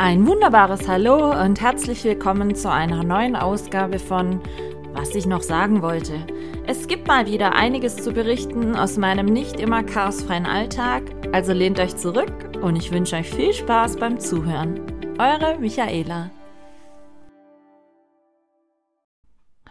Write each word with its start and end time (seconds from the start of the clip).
Ein 0.00 0.28
wunderbares 0.28 0.86
Hallo 0.86 1.32
und 1.44 1.60
herzlich 1.60 2.04
willkommen 2.04 2.54
zu 2.54 2.70
einer 2.70 3.02
neuen 3.02 3.34
Ausgabe 3.34 3.98
von 3.98 4.40
Was 4.92 5.12
ich 5.16 5.26
noch 5.26 5.42
sagen 5.42 5.82
wollte. 5.82 6.24
Es 6.68 6.86
gibt 6.86 7.08
mal 7.08 7.26
wieder 7.26 7.56
einiges 7.56 7.96
zu 7.96 8.12
berichten 8.12 8.76
aus 8.76 8.96
meinem 8.96 9.26
nicht 9.26 9.58
immer 9.58 9.82
chaosfreien 9.82 10.46
Alltag, 10.46 11.02
also 11.32 11.52
lehnt 11.52 11.80
euch 11.80 11.96
zurück 11.96 12.32
und 12.62 12.76
ich 12.76 12.92
wünsche 12.92 13.16
euch 13.16 13.28
viel 13.28 13.52
Spaß 13.52 13.96
beim 13.96 14.20
Zuhören. 14.20 14.80
Eure 15.18 15.58
Michaela. 15.58 16.30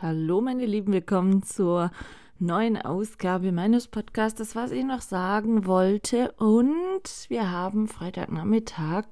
Hallo 0.01 0.41
meine 0.41 0.65
Lieben, 0.65 0.91
willkommen 0.91 1.41
zur 1.41 1.89
neuen 2.37 2.75
Ausgabe 2.75 3.53
meines 3.53 3.87
Podcasts, 3.87 4.57
was 4.57 4.71
ich 4.71 4.83
noch 4.83 5.01
sagen 5.01 5.65
wollte. 5.65 6.33
Und 6.33 7.29
wir 7.29 7.49
haben 7.49 7.87
Freitagnachmittag 7.87 9.05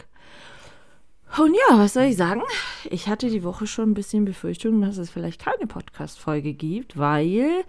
und 1.40 1.54
ja, 1.54 1.78
was 1.78 1.94
soll 1.94 2.04
ich 2.04 2.18
sagen? 2.18 2.42
Ich 2.90 3.08
hatte 3.08 3.30
die 3.30 3.44
Woche 3.44 3.68
schon 3.68 3.92
ein 3.92 3.94
bisschen 3.94 4.26
Befürchtung, 4.26 4.82
dass 4.82 4.98
es 4.98 5.10
vielleicht 5.10 5.44
keine 5.44 5.68
Podcast-Folge 5.68 6.54
gibt, 6.54 6.98
weil 6.98 7.66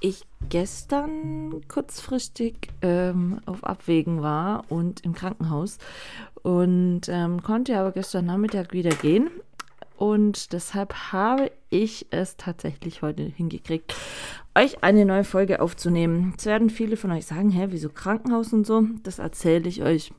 ich 0.00 0.24
gestern 0.48 1.62
kurzfristig 1.68 2.68
ähm, 2.82 3.40
auf 3.46 3.64
Abwägen 3.64 4.22
war 4.22 4.64
und 4.68 5.04
im 5.04 5.12
Krankenhaus 5.12 5.78
und 6.42 7.02
ähm, 7.08 7.42
konnte 7.42 7.78
aber 7.78 7.92
gestern 7.92 8.26
Nachmittag 8.26 8.72
wieder 8.72 8.90
gehen. 8.90 9.30
Und 9.96 10.52
deshalb 10.52 10.94
habe 11.12 11.50
ich 11.70 12.06
es 12.10 12.36
tatsächlich 12.36 13.02
heute 13.02 13.24
hingekriegt, 13.24 13.94
euch 14.54 14.84
eine 14.84 15.04
neue 15.04 15.24
Folge 15.24 15.60
aufzunehmen. 15.60 16.34
Es 16.38 16.46
werden 16.46 16.70
viele 16.70 16.96
von 16.96 17.10
euch 17.10 17.26
sagen, 17.26 17.50
hä, 17.50 17.66
wieso 17.70 17.88
Krankenhaus 17.88 18.52
und 18.52 18.64
so? 18.64 18.84
Das 19.02 19.18
erzähle 19.18 19.68
ich 19.68 19.82
euch 19.82 20.12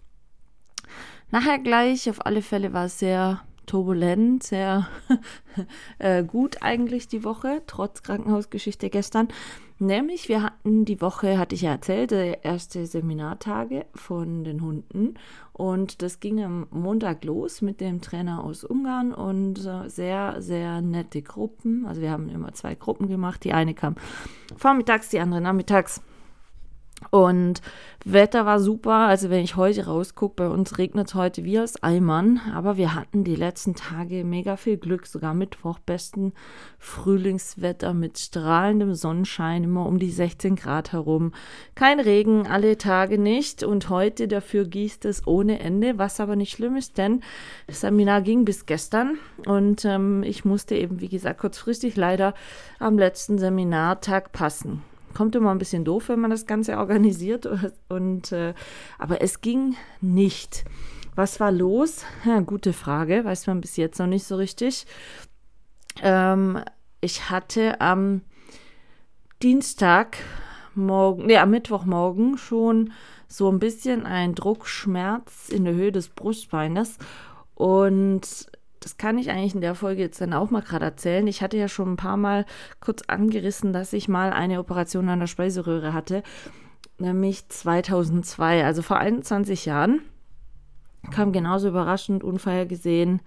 nachher 1.32 1.60
gleich. 1.60 2.10
Auf 2.10 2.26
alle 2.26 2.42
Fälle 2.42 2.74
war 2.74 2.86
es 2.86 3.00
sehr 3.00 3.42
turbulent, 3.66 4.44
sehr 4.44 4.88
äh, 6.00 6.24
gut 6.24 6.58
eigentlich 6.62 7.08
die 7.08 7.24
Woche, 7.24 7.62
trotz 7.68 8.02
Krankenhausgeschichte 8.02 8.90
gestern. 8.90 9.28
Nämlich, 9.82 10.28
wir 10.28 10.44
hatten 10.44 10.84
die 10.84 11.00
Woche, 11.00 11.38
hatte 11.38 11.56
ich 11.56 11.62
ja 11.62 11.72
erzählt, 11.72 12.12
erste 12.12 12.86
Seminartage 12.86 13.86
von 13.96 14.44
den 14.44 14.62
Hunden. 14.62 15.14
Und 15.54 16.02
das 16.02 16.20
ging 16.20 16.44
am 16.44 16.68
Montag 16.72 17.24
los 17.24 17.62
mit 17.62 17.80
dem 17.80 18.02
Trainer 18.02 18.44
aus 18.44 18.66
Ungarn 18.66 19.14
und 19.14 19.66
äh, 19.66 19.88
sehr, 19.88 20.42
sehr 20.42 20.82
nette 20.82 21.22
Gruppen. 21.22 21.86
Also 21.86 22.02
wir 22.02 22.12
haben 22.12 22.28
immer 22.28 22.54
zwei 22.54 22.76
Gruppen 22.76 23.08
gemacht. 23.08 23.44
Die 23.46 23.54
eine 23.54 23.74
kam 23.74 23.96
vormittags, 24.58 25.10
die 25.10 25.20
andere 25.20 25.40
nachmittags. 25.40 26.02
Und 27.12 27.62
Wetter 28.06 28.46
war 28.46 28.60
super. 28.60 29.08
Also 29.08 29.30
wenn 29.30 29.44
ich 29.44 29.56
heute 29.56 29.86
rausgucke, 29.86 30.36
bei 30.36 30.48
uns 30.48 30.78
regnet 30.78 31.08
es 31.08 31.16
heute 31.16 31.44
wie 31.44 31.60
aus 31.60 31.82
Eimern. 31.84 32.40
Aber 32.54 32.78
wir 32.78 32.96
hatten 32.96 33.24
die 33.24 33.36
letzten 33.36 33.76
Tage 33.76 34.24
mega 34.24 34.58
viel 34.58 34.78
Glück. 34.78 35.06
Sogar 35.06 35.34
Mittwoch 35.34 35.80
besten 35.80 36.34
Frühlingswetter 36.78 37.94
mit 37.94 38.20
strahlendem 38.20 38.94
Sonnenschein, 38.96 39.64
immer 39.64 39.86
um 39.86 40.00
die 40.00 40.12
16 40.12 40.56
Grad 40.56 40.92
herum. 40.92 41.34
Kein 41.76 42.00
Regen, 42.00 42.48
alle 42.48 42.78
Tage 42.78 43.18
nicht. 43.18 43.64
Und 43.64 43.90
heute 43.90 44.28
dafür 44.28 44.66
gießt 44.66 45.06
es 45.06 45.26
ohne 45.28 45.60
Ende, 45.60 45.98
was 45.98 46.20
aber 46.20 46.36
nicht 46.36 46.52
schlimm 46.52 46.76
ist, 46.76 46.98
denn 46.98 47.22
das 47.68 47.82
Seminar 47.82 48.22
ging 48.22 48.46
bis 48.46 48.66
gestern. 48.66 49.18
Und 49.46 49.84
ähm, 49.86 50.24
ich 50.24 50.46
musste 50.46 50.76
eben, 50.76 51.02
wie 51.02 51.10
gesagt, 51.10 51.40
kurzfristig 51.40 51.96
leider 51.96 52.34
am 52.80 52.98
letzten 52.98 53.40
Seminartag 53.40 54.32
passen 54.32 54.84
kommt 55.14 55.36
immer 55.36 55.52
ein 55.52 55.58
bisschen 55.58 55.86
doof, 55.86 56.10
wenn 56.10 56.20
man 56.20 56.32
das 56.32 56.46
Ganze 56.46 56.78
organisiert. 56.78 57.48
Und, 57.90 58.32
äh, 58.32 58.54
aber 58.98 59.22
es 59.22 59.42
ging 59.42 59.76
nicht. 60.02 60.66
Was 61.16 61.40
war 61.40 61.52
los? 61.52 62.06
Ja, 62.26 62.40
gute 62.40 62.74
Frage, 62.74 63.26
weiß 63.26 63.48
man 63.48 63.62
bis 63.62 63.76
jetzt 63.78 64.00
noch 64.00 64.08
nicht 64.08 64.24
so 64.24 64.36
richtig. 64.36 64.86
Ähm, 66.02 66.64
ich 67.02 67.30
hatte 67.30 67.82
am 67.82 68.22
Dienstag 69.42 70.18
morgen, 70.76 71.26
nee, 71.26 71.38
am 71.38 71.52
Mittwochmorgen 71.52 72.38
schon 72.38 72.94
so 73.28 73.52
ein 73.52 73.60
bisschen 73.60 74.06
einen 74.06 74.36
Druckschmerz 74.36 75.50
in 75.50 75.66
der 75.66 75.74
Höhe 75.74 75.92
des 75.92 76.10
Brustbeines 76.10 76.98
und 77.54 78.50
das 78.80 78.98
kann 78.98 79.18
ich 79.18 79.30
eigentlich 79.30 79.56
in 79.56 79.62
der 79.62 79.76
Folge 79.76 80.02
jetzt 80.02 80.22
dann 80.22 80.34
auch 80.34 80.50
mal 80.50 80.62
gerade 80.62 80.86
erzählen. 80.86 81.28
Ich 81.28 81.42
hatte 81.42 81.58
ja 81.58 81.68
schon 81.68 81.94
ein 81.94 81.98
paar 81.98 82.18
Mal 82.18 82.46
kurz 82.80 83.02
angerissen, 83.08 83.74
dass 83.74 83.94
ich 83.94 84.08
mal 84.08 84.32
eine 84.32 84.60
Operation 84.60 85.10
an 85.10 85.20
der 85.20 85.28
Speiseröhre 85.28 85.94
hatte, 85.94 86.24
nämlich 86.98 87.48
2002, 87.50 88.66
also 88.66 88.82
vor 88.82 88.98
21 88.98 89.66
Jahren. 89.66 90.02
Kam 91.12 91.32
genauso 91.32 91.70
überraschend, 91.70 92.24
unvorhergesehen 92.24 93.22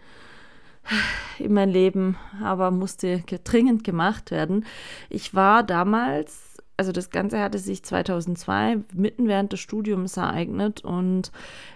in 1.38 1.52
mein 1.54 1.70
Leben, 1.70 2.16
aber 2.42 2.70
musste 2.70 3.22
dringend 3.44 3.84
gemacht 3.84 4.30
werden. 4.30 4.66
Ich 5.08 5.34
war 5.34 5.62
damals 5.62 6.51
also 6.76 6.92
das 6.92 7.10
Ganze 7.10 7.40
hatte 7.40 7.58
sich 7.58 7.82
2002 7.82 8.78
mitten 8.94 9.28
während 9.28 9.52
des 9.52 9.60
Studiums 9.60 10.16
ereignet 10.16 10.84
und 10.84 11.30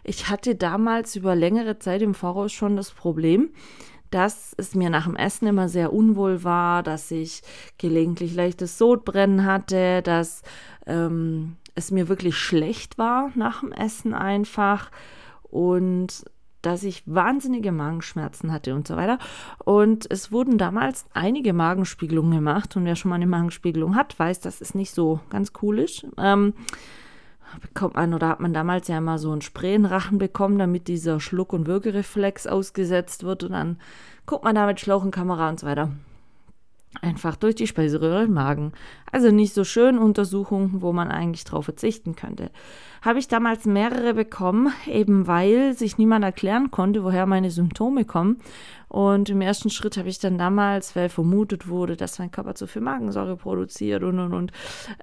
ich 0.04 0.28
hatte 0.28 0.54
damals 0.54 1.16
über 1.16 1.34
längere 1.34 1.78
Zeit 1.78 2.02
im 2.02 2.14
Voraus 2.14 2.52
schon 2.52 2.76
das 2.76 2.90
Problem, 2.90 3.50
dass 4.10 4.54
es 4.56 4.74
mir 4.74 4.90
nach 4.90 5.04
dem 5.04 5.16
Essen 5.16 5.48
immer 5.48 5.68
sehr 5.68 5.92
unwohl 5.92 6.44
war, 6.44 6.82
dass 6.82 7.10
ich 7.10 7.42
gelegentlich 7.78 8.34
leichtes 8.34 8.78
Sodbrennen 8.78 9.44
hatte, 9.44 10.02
dass 10.02 10.42
ähm, 10.86 11.56
es 11.74 11.90
mir 11.90 12.08
wirklich 12.08 12.36
schlecht 12.36 12.98
war 12.98 13.30
nach 13.34 13.60
dem 13.60 13.72
Essen 13.72 14.14
einfach 14.14 14.90
und 15.42 16.24
dass 16.62 16.82
ich 16.82 17.02
wahnsinnige 17.06 17.72
Magenschmerzen 17.72 18.52
hatte 18.52 18.74
und 18.74 18.88
so 18.88 18.96
weiter. 18.96 19.18
Und 19.64 20.10
es 20.10 20.32
wurden 20.32 20.58
damals 20.58 21.06
einige 21.12 21.52
Magenspiegelungen 21.52 22.32
gemacht. 22.32 22.76
Und 22.76 22.84
wer 22.84 22.96
schon 22.96 23.10
mal 23.10 23.16
eine 23.16 23.26
Magenspiegelung 23.26 23.94
hat, 23.94 24.18
weiß, 24.18 24.40
dass 24.40 24.60
es 24.60 24.74
nicht 24.74 24.92
so 24.92 25.20
ganz 25.30 25.52
cool 25.62 25.78
ist. 25.78 26.06
Ähm, 26.18 26.54
bekommt 27.60 27.94
man 27.94 28.12
oder 28.14 28.28
hat 28.28 28.40
man 28.40 28.52
damals 28.52 28.88
ja 28.88 28.98
immer 28.98 29.18
so 29.18 29.30
einen 29.30 29.42
Sprayenrachen 29.42 30.18
bekommen, 30.18 30.58
damit 30.58 30.88
dieser 30.88 31.20
Schluck- 31.20 31.52
und 31.52 31.66
Würgereflex 31.66 32.46
ausgesetzt 32.46 33.22
wird. 33.22 33.44
Und 33.44 33.52
dann 33.52 33.78
guckt 34.26 34.44
man 34.44 34.54
da 34.54 34.66
mit 34.66 34.80
Schlauch 34.80 35.04
und 35.04 35.12
Kamera 35.12 35.48
und 35.48 35.60
so 35.60 35.66
weiter 35.66 35.90
einfach 37.02 37.36
durch 37.36 37.54
die 37.54 37.66
Speiseröhre 37.66 38.24
im 38.24 38.32
Magen. 38.32 38.72
Also 39.10 39.30
nicht 39.30 39.54
so 39.54 39.64
schön 39.64 39.98
Untersuchungen, 39.98 40.82
wo 40.82 40.92
man 40.92 41.08
eigentlich 41.08 41.44
drauf 41.44 41.64
verzichten 41.64 42.16
könnte. 42.16 42.50
Habe 43.02 43.18
ich 43.18 43.28
damals 43.28 43.66
mehrere 43.66 44.14
bekommen, 44.14 44.72
eben 44.86 45.26
weil 45.26 45.74
sich 45.74 45.98
niemand 45.98 46.24
erklären 46.24 46.70
konnte, 46.70 47.04
woher 47.04 47.26
meine 47.26 47.50
Symptome 47.50 48.04
kommen. 48.04 48.38
Und 48.88 49.28
im 49.30 49.40
ersten 49.40 49.70
Schritt 49.70 49.96
habe 49.96 50.08
ich 50.08 50.18
dann 50.18 50.38
damals, 50.38 50.94
weil 50.96 51.08
vermutet 51.08 51.68
wurde, 51.68 51.96
dass 51.96 52.18
mein 52.18 52.30
Körper 52.30 52.54
zu 52.54 52.66
viel 52.66 52.82
Magensäure 52.82 53.36
produziert 53.36 54.02
und 54.02 54.18
und 54.18 54.32
und 54.32 54.52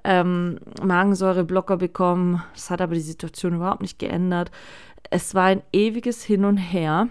ähm, 0.04 0.58
Magensäureblocker 0.82 1.76
bekommen. 1.76 2.42
Das 2.54 2.70
hat 2.70 2.80
aber 2.80 2.94
die 2.94 3.00
Situation 3.00 3.54
überhaupt 3.54 3.82
nicht 3.82 3.98
geändert. 3.98 4.50
Es 5.10 5.34
war 5.34 5.44
ein 5.44 5.62
ewiges 5.72 6.24
Hin 6.24 6.44
und 6.44 6.56
Her. 6.56 7.08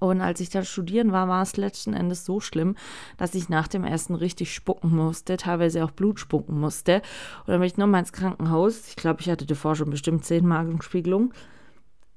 Und 0.00 0.20
als 0.20 0.40
ich 0.40 0.50
dann 0.50 0.64
studieren 0.64 1.12
war, 1.12 1.28
war 1.28 1.42
es 1.42 1.56
letzten 1.56 1.94
Endes 1.94 2.24
so 2.24 2.40
schlimm, 2.40 2.76
dass 3.16 3.34
ich 3.34 3.48
nach 3.48 3.68
dem 3.68 3.84
ersten 3.84 4.14
richtig 4.14 4.54
spucken 4.54 4.94
musste, 4.94 5.36
teilweise 5.36 5.84
auch 5.84 5.90
Blut 5.90 6.20
spucken 6.20 6.60
musste. 6.60 6.96
Und 7.40 7.48
dann 7.48 7.60
bin 7.60 7.66
ich 7.66 7.76
nochmal 7.76 8.00
ins 8.00 8.12
Krankenhaus. 8.12 8.88
Ich 8.88 8.96
glaube, 8.96 9.20
ich 9.20 9.30
hatte 9.30 9.46
davor 9.46 9.76
schon 9.76 9.90
bestimmt 9.90 10.24
zehn 10.24 10.46
Magenspiegelungen. 10.46 11.32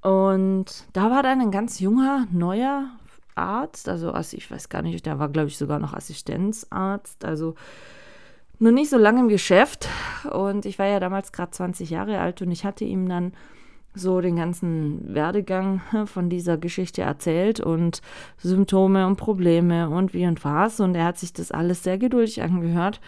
Und 0.01 0.85
da 0.93 1.09
war 1.11 1.23
dann 1.23 1.41
ein 1.41 1.51
ganz 1.51 1.79
junger, 1.79 2.27
neuer 2.31 2.89
Arzt, 3.35 3.87
also 3.87 4.13
ich 4.15 4.49
weiß 4.51 4.69
gar 4.69 4.81
nicht, 4.81 5.05
der 5.05 5.19
war, 5.19 5.29
glaube 5.29 5.47
ich, 5.47 5.57
sogar 5.57 5.79
noch 5.79 5.93
Assistenzarzt, 5.93 7.23
also 7.23 7.55
nur 8.59 8.71
nicht 8.71 8.89
so 8.89 8.97
lange 8.97 9.21
im 9.21 9.27
Geschäft. 9.29 9.87
Und 10.31 10.65
ich 10.65 10.77
war 10.79 10.87
ja 10.87 10.99
damals 10.99 11.31
gerade 11.31 11.51
20 11.51 11.89
Jahre 11.89 12.19
alt 12.19 12.41
und 12.41 12.51
ich 12.51 12.65
hatte 12.65 12.83
ihm 12.83 13.07
dann 13.07 13.33
so 13.93 14.21
den 14.21 14.37
ganzen 14.37 15.13
Werdegang 15.13 15.81
von 16.05 16.29
dieser 16.29 16.57
Geschichte 16.57 17.01
erzählt 17.01 17.59
und 17.59 18.01
Symptome 18.37 19.05
und 19.05 19.17
Probleme 19.17 19.89
und 19.89 20.13
wie 20.13 20.25
und 20.25 20.43
was. 20.43 20.79
Und 20.79 20.95
er 20.95 21.05
hat 21.05 21.17
sich 21.17 21.33
das 21.33 21.51
alles 21.51 21.83
sehr 21.83 21.97
geduldig 21.97 22.41
angehört 22.41 23.01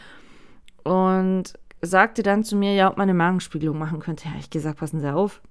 und 0.83 1.53
sagte 1.81 2.24
dann 2.24 2.44
zu 2.44 2.56
mir, 2.56 2.74
ja, 2.74 2.89
ob 2.89 2.97
man 2.97 3.03
eine 3.03 3.13
Magenspiegelung 3.13 3.77
machen 3.77 4.00
könnte. 4.00 4.25
Ja, 4.25 4.33
ich 4.39 4.50
gesagt, 4.50 4.80
passen 4.80 5.00
Sie 5.00 5.13
auf, 5.13 5.41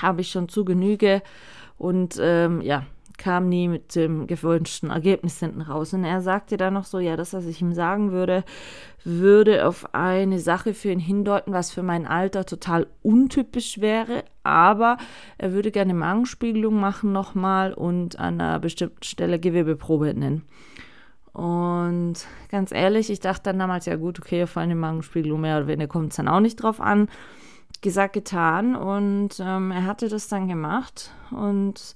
habe 0.00 0.20
ich 0.20 0.30
schon 0.30 0.48
zu 0.48 0.64
Genüge. 0.64 1.22
Und 1.76 2.18
ähm, 2.20 2.60
ja, 2.60 2.84
kam 3.20 3.50
nie 3.50 3.68
mit 3.68 3.94
dem 3.94 4.26
gewünschten 4.26 4.90
Ergebnis 4.90 5.38
hinten 5.38 5.60
raus. 5.60 5.92
Und 5.92 6.04
er 6.04 6.22
sagte 6.22 6.56
dann 6.56 6.74
noch 6.74 6.86
so, 6.86 6.98
ja, 6.98 7.16
das, 7.16 7.34
was 7.34 7.44
ich 7.44 7.60
ihm 7.60 7.74
sagen 7.74 8.12
würde, 8.12 8.44
würde 9.04 9.66
auf 9.66 9.94
eine 9.94 10.38
Sache 10.38 10.72
für 10.72 10.90
ihn 10.90 10.98
hindeuten, 10.98 11.52
was 11.52 11.70
für 11.70 11.82
mein 11.82 12.06
Alter 12.06 12.46
total 12.46 12.86
untypisch 13.02 13.80
wäre, 13.80 14.24
aber 14.42 14.96
er 15.36 15.52
würde 15.52 15.70
gerne 15.70 15.92
Magenspiegelung 15.92 16.80
machen 16.80 17.12
nochmal 17.12 17.74
und 17.74 18.18
an 18.18 18.40
einer 18.40 18.58
bestimmten 18.58 19.02
Stelle 19.02 19.38
Gewebeprobe 19.38 20.14
nennen. 20.14 20.46
Und 21.32 22.26
ganz 22.50 22.72
ehrlich, 22.72 23.10
ich 23.10 23.20
dachte 23.20 23.44
dann 23.44 23.58
damals, 23.58 23.84
ja 23.84 23.96
gut, 23.96 24.18
okay, 24.18 24.42
auf 24.42 24.56
eine 24.56 24.74
Magenspiegelung 24.74 25.42
mehr 25.42 25.58
oder 25.58 25.66
weniger 25.66 25.88
kommt 25.88 26.10
es 26.10 26.16
dann 26.16 26.28
auch 26.28 26.40
nicht 26.40 26.56
drauf 26.56 26.80
an. 26.80 27.08
Gesagt, 27.82 28.14
getan. 28.14 28.74
Und 28.74 29.38
ähm, 29.40 29.70
er 29.70 29.84
hatte 29.84 30.08
das 30.08 30.28
dann 30.28 30.48
gemacht 30.48 31.12
und 31.30 31.94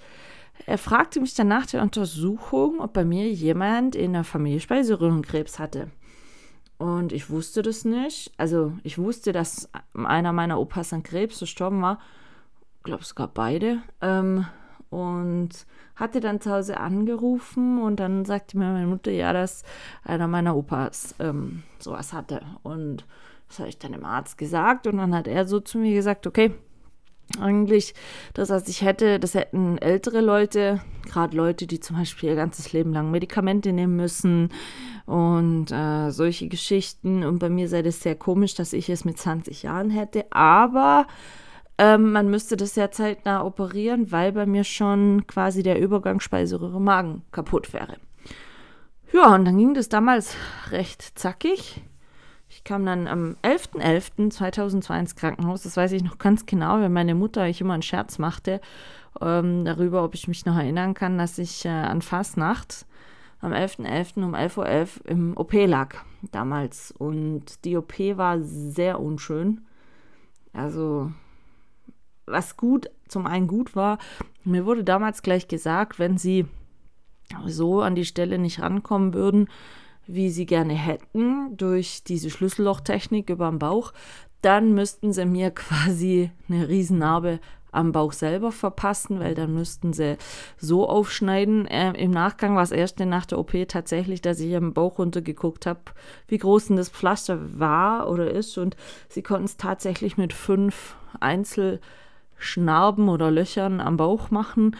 er 0.66 0.78
fragte 0.78 1.20
mich 1.20 1.34
dann 1.34 1.48
nach 1.48 1.66
der 1.66 1.82
Untersuchung, 1.82 2.80
ob 2.80 2.92
bei 2.92 3.04
mir 3.04 3.30
jemand 3.30 3.94
in 3.94 4.12
der 4.14 4.24
Familie 4.24 4.60
Speiseröhrenkrebs 4.60 5.58
hatte. 5.58 5.90
Und 6.78 7.12
ich 7.12 7.30
wusste 7.30 7.62
das 7.62 7.84
nicht. 7.84 8.32
Also 8.36 8.72
ich 8.82 8.98
wusste, 8.98 9.32
dass 9.32 9.68
einer 9.92 10.32
meiner 10.32 10.58
Opas 10.58 10.92
an 10.92 11.02
Krebs 11.02 11.40
gestorben 11.40 11.82
war. 11.82 11.98
Ich 12.78 12.84
glaube 12.84 13.04
sogar 13.04 13.28
beide. 13.28 13.82
Ähm, 14.00 14.46
und 14.90 15.50
hatte 15.96 16.20
dann 16.20 16.40
zu 16.40 16.50
Hause 16.50 16.78
angerufen 16.78 17.82
und 17.82 18.00
dann 18.00 18.24
sagte 18.24 18.58
mir 18.58 18.72
meine 18.72 18.86
Mutter, 18.86 19.10
ja, 19.10 19.32
dass 19.32 19.64
einer 20.02 20.28
meiner 20.28 20.56
Opas 20.56 21.14
ähm, 21.18 21.62
sowas 21.78 22.12
hatte. 22.12 22.42
Und 22.62 23.04
das 23.48 23.58
habe 23.58 23.68
ich 23.68 23.78
dann 23.78 23.92
dem 23.92 24.04
Arzt 24.04 24.38
gesagt 24.38 24.86
und 24.86 24.96
dann 24.96 25.14
hat 25.14 25.26
er 25.28 25.46
so 25.46 25.60
zu 25.60 25.78
mir 25.78 25.94
gesagt, 25.94 26.26
okay, 26.26 26.52
eigentlich 27.40 27.94
das, 28.34 28.50
was 28.50 28.68
ich 28.68 28.82
hätte, 28.82 29.18
das 29.18 29.34
hätten 29.34 29.78
ältere 29.78 30.20
Leute, 30.20 30.80
gerade 31.04 31.36
Leute, 31.36 31.66
die 31.66 31.80
zum 31.80 31.96
Beispiel 31.96 32.30
ihr 32.30 32.36
ganzes 32.36 32.72
Leben 32.72 32.92
lang 32.92 33.10
Medikamente 33.10 33.72
nehmen 33.72 33.96
müssen 33.96 34.50
und 35.06 35.70
äh, 35.70 36.10
solche 36.10 36.48
Geschichten. 36.48 37.24
Und 37.24 37.38
bei 37.38 37.48
mir 37.48 37.68
sei 37.68 37.82
das 37.82 38.00
sehr 38.00 38.14
komisch, 38.14 38.54
dass 38.54 38.72
ich 38.72 38.88
es 38.88 39.04
mit 39.04 39.18
20 39.18 39.62
Jahren 39.62 39.90
hätte, 39.90 40.26
aber 40.30 41.06
ähm, 41.76 42.12
man 42.12 42.30
müsste 42.30 42.56
das 42.56 42.76
ja 42.76 42.90
zeitnah 42.90 43.44
operieren, 43.44 44.12
weil 44.12 44.32
bei 44.32 44.46
mir 44.46 44.64
schon 44.64 45.26
quasi 45.26 45.62
der 45.62 45.80
Übergang 45.80 46.20
Speiseröhre-Magen 46.20 47.22
kaputt 47.32 47.72
wäre. 47.72 47.96
Ja, 49.12 49.34
und 49.34 49.44
dann 49.44 49.58
ging 49.58 49.74
das 49.74 49.88
damals 49.88 50.36
recht 50.70 51.18
zackig. 51.18 51.82
Ich 52.64 52.68
kam 52.68 52.86
dann 52.86 53.06
am 53.08 53.36
11.11.2002 53.42 54.98
ins 54.98 55.16
Krankenhaus. 55.16 55.64
Das 55.64 55.76
weiß 55.76 55.92
ich 55.92 56.02
noch 56.02 56.16
ganz 56.16 56.46
genau, 56.46 56.80
weil 56.80 56.88
meine 56.88 57.14
Mutter 57.14 57.46
ich 57.46 57.60
immer 57.60 57.74
einen 57.74 57.82
Scherz 57.82 58.18
machte 58.18 58.58
ähm, 59.20 59.66
darüber, 59.66 60.02
ob 60.02 60.14
ich 60.14 60.28
mich 60.28 60.46
noch 60.46 60.56
erinnern 60.56 60.94
kann, 60.94 61.18
dass 61.18 61.36
ich 61.36 61.66
äh, 61.66 61.68
an 61.68 62.00
Fastnacht 62.00 62.86
am 63.42 63.52
11.11. 63.52 64.14
.11. 64.16 64.24
um 64.24 64.34
11.11 64.34 64.56
Uhr 64.56 64.66
.11 64.66 64.88
im 65.04 65.36
OP 65.36 65.52
lag 65.52 65.96
damals. 66.32 66.90
Und 66.90 67.66
die 67.66 67.76
OP 67.76 67.98
war 68.16 68.40
sehr 68.40 68.98
unschön. 68.98 69.60
Also, 70.54 71.12
was 72.24 72.56
gut, 72.56 72.88
zum 73.08 73.26
einen 73.26 73.46
gut 73.46 73.76
war, 73.76 73.98
mir 74.42 74.64
wurde 74.64 74.84
damals 74.84 75.20
gleich 75.20 75.48
gesagt, 75.48 75.98
wenn 75.98 76.16
sie 76.16 76.46
so 77.44 77.82
an 77.82 77.94
die 77.94 78.06
Stelle 78.06 78.38
nicht 78.38 78.62
rankommen 78.62 79.12
würden, 79.12 79.48
wie 80.06 80.30
sie 80.30 80.46
gerne 80.46 80.74
hätten, 80.74 81.56
durch 81.56 82.04
diese 82.04 82.30
Schlüssellochtechnik 82.30 83.30
über 83.30 83.50
den 83.50 83.58
Bauch, 83.58 83.92
dann 84.42 84.74
müssten 84.74 85.12
sie 85.12 85.24
mir 85.26 85.50
quasi 85.54 86.30
eine 86.48 86.68
Riesennarbe 86.68 87.40
am 87.74 87.92
Bauch 87.92 88.12
selber 88.12 88.52
verpassen, 88.52 89.20
weil 89.20 89.34
dann 89.34 89.52
müssten 89.52 89.92
sie 89.92 90.16
so 90.56 90.88
aufschneiden. 90.88 91.66
Äh, 91.66 91.92
Im 91.92 92.12
Nachgang 92.12 92.54
war 92.54 92.62
es 92.62 92.70
erst 92.70 93.00
nach 93.00 93.26
der 93.26 93.38
OP 93.38 93.52
tatsächlich, 93.68 94.22
dass 94.22 94.40
ich 94.40 94.54
am 94.54 94.72
Bauch 94.72 94.98
runtergeguckt 94.98 95.66
habe, 95.66 95.80
wie 96.28 96.38
groß 96.38 96.68
denn 96.68 96.76
das 96.76 96.88
Pflaster 96.88 97.58
war 97.58 98.08
oder 98.08 98.30
ist. 98.30 98.56
Und 98.58 98.76
sie 99.08 99.22
konnten 99.22 99.46
es 99.46 99.56
tatsächlich 99.56 100.16
mit 100.16 100.32
fünf 100.32 100.96
Einzelschnarben 101.20 103.08
oder 103.08 103.30
Löchern 103.30 103.80
am 103.80 103.96
Bauch 103.96 104.30
machen. 104.30 104.76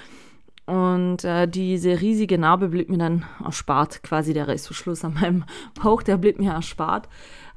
Und 0.66 1.24
äh, 1.24 1.46
diese 1.46 2.00
riesige 2.00 2.38
Narbe 2.38 2.68
blieb 2.68 2.88
mir 2.88 2.98
dann 2.98 3.26
erspart, 3.44 4.02
quasi 4.02 4.32
der 4.32 4.48
Reißverschluss 4.48 5.04
an 5.04 5.14
meinem 5.14 5.44
Bauch, 5.82 6.02
der 6.02 6.16
blieb 6.16 6.38
mir 6.38 6.52
erspart. 6.52 7.08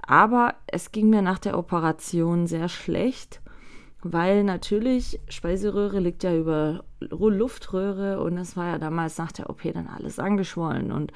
Aber 0.02 0.56
es 0.68 0.92
ging 0.92 1.10
mir 1.10 1.22
nach 1.22 1.40
der 1.40 1.58
Operation 1.58 2.48
sehr 2.48 2.68
schlecht, 2.70 3.42
weil 4.02 4.44
natürlich 4.44 5.20
Speiseröhre 5.30 6.00
liegt 6.00 6.24
ja 6.24 6.36
über 6.36 6.84
Luftröhre 7.00 8.22
und 8.22 8.38
es 8.38 8.58
war 8.58 8.68
ja 8.68 8.78
damals 8.78 9.18
nach 9.18 9.32
der 9.32 9.50
OP 9.50 9.62
dann 9.74 9.88
alles 9.88 10.20
angeschwollen. 10.20 10.92
Und 10.92 11.14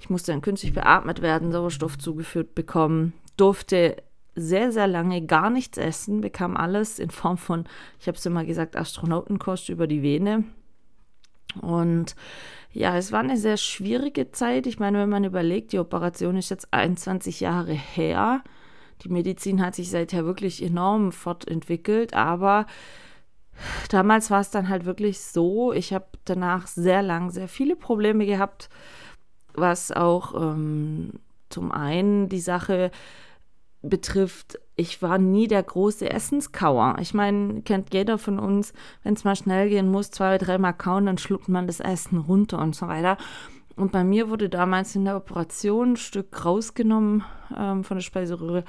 ich 0.00 0.08
musste 0.08 0.32
dann 0.32 0.42
künstlich 0.42 0.72
beatmet 0.72 1.20
werden, 1.20 1.52
Sauerstoff 1.52 1.98
zugeführt 1.98 2.54
bekommen, 2.54 3.12
durfte 3.36 3.96
sehr, 4.34 4.72
sehr 4.72 4.86
lange 4.86 5.26
gar 5.26 5.50
nichts 5.50 5.78
essen, 5.78 6.20
bekam 6.20 6.56
alles 6.56 6.98
in 6.98 7.10
Form 7.10 7.36
von, 7.36 7.64
ich 7.98 8.06
habe 8.06 8.16
es 8.16 8.24
immer 8.24 8.44
gesagt, 8.44 8.76
Astronautenkost 8.76 9.68
über 9.68 9.86
die 9.86 10.02
Vene 10.02 10.44
und 11.60 12.14
ja, 12.72 12.96
es 12.96 13.12
war 13.12 13.20
eine 13.20 13.36
sehr 13.36 13.56
schwierige 13.56 14.30
Zeit. 14.30 14.66
Ich 14.66 14.78
meine, 14.78 14.98
wenn 14.98 15.08
man 15.08 15.24
überlegt, 15.24 15.72
die 15.72 15.78
Operation 15.78 16.36
ist 16.36 16.50
jetzt 16.50 16.72
21 16.72 17.40
Jahre 17.40 17.72
her. 17.72 18.42
Die 19.02 19.08
Medizin 19.08 19.64
hat 19.64 19.74
sich 19.74 19.90
seither 19.90 20.24
wirklich 20.24 20.62
enorm 20.62 21.12
fortentwickelt, 21.12 22.14
aber 22.14 22.66
damals 23.90 24.30
war 24.30 24.40
es 24.40 24.50
dann 24.50 24.68
halt 24.68 24.84
wirklich 24.84 25.20
so, 25.20 25.72
ich 25.72 25.92
habe 25.92 26.06
danach 26.24 26.66
sehr 26.66 27.02
lang 27.02 27.30
sehr 27.30 27.48
viele 27.48 27.76
Probleme 27.76 28.26
gehabt, 28.26 28.68
was 29.54 29.92
auch 29.92 30.34
ähm, 30.34 31.14
zum 31.48 31.72
einen 31.72 32.28
die 32.28 32.40
Sache 32.40 32.90
betrifft, 33.82 34.58
ich 34.78 35.02
war 35.02 35.18
nie 35.18 35.48
der 35.48 35.62
große 35.62 36.08
Essenskauer. 36.08 36.96
Ich 37.00 37.12
meine, 37.12 37.62
kennt 37.62 37.92
jeder 37.92 38.16
von 38.16 38.38
uns, 38.38 38.72
wenn 39.02 39.14
es 39.14 39.24
mal 39.24 39.34
schnell 39.34 39.68
gehen 39.68 39.90
muss, 39.90 40.12
zwei, 40.12 40.38
dreimal 40.38 40.72
kauen, 40.72 41.06
dann 41.06 41.18
schluckt 41.18 41.48
man 41.48 41.66
das 41.66 41.80
Essen 41.80 42.18
runter 42.18 42.60
und 42.60 42.76
so 42.76 42.86
weiter. 42.86 43.18
Und 43.74 43.90
bei 43.90 44.04
mir 44.04 44.30
wurde 44.30 44.48
damals 44.48 44.94
in 44.94 45.04
der 45.04 45.16
Operation 45.16 45.92
ein 45.92 45.96
Stück 45.96 46.44
rausgenommen 46.44 47.24
ähm, 47.56 47.82
von 47.82 47.96
der 47.96 48.02
Speiseröhre, 48.02 48.64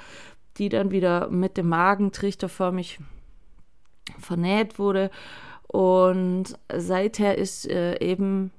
die 0.56 0.68
dann 0.68 0.90
wieder 0.90 1.30
mit 1.30 1.56
dem 1.56 1.68
Magen 1.68 2.10
trichterförmig 2.10 2.98
vernäht 4.18 4.80
wurde. 4.80 5.12
Und 5.68 6.58
seither 6.76 7.38
ist 7.38 7.70
äh, 7.70 8.00
eben 8.00 8.50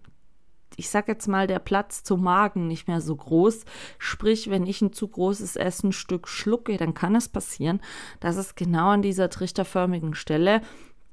ich 0.81 0.89
sag 0.89 1.07
jetzt 1.07 1.27
mal, 1.27 1.45
der 1.45 1.59
Platz 1.59 2.03
zum 2.03 2.23
Magen 2.23 2.67
nicht 2.67 2.87
mehr 2.87 3.01
so 3.01 3.15
groß. 3.15 3.65
Sprich, 3.99 4.49
wenn 4.49 4.65
ich 4.65 4.81
ein 4.81 4.93
zu 4.93 5.07
großes 5.07 5.55
Essenstück 5.55 6.27
schlucke, 6.27 6.75
dann 6.77 6.95
kann 6.95 7.15
es 7.15 7.29
passieren, 7.29 7.81
dass 8.19 8.35
es 8.35 8.55
genau 8.55 8.89
an 8.89 9.03
dieser 9.03 9.29
trichterförmigen 9.29 10.15
Stelle 10.15 10.61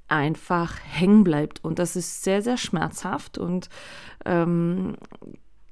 einfach 0.08 0.78
hängen 0.82 1.22
bleibt. 1.22 1.62
Und 1.62 1.78
das 1.78 1.96
ist 1.96 2.24
sehr, 2.24 2.40
sehr 2.40 2.56
schmerzhaft. 2.56 3.36
Und 3.36 3.68
ähm, 4.24 4.96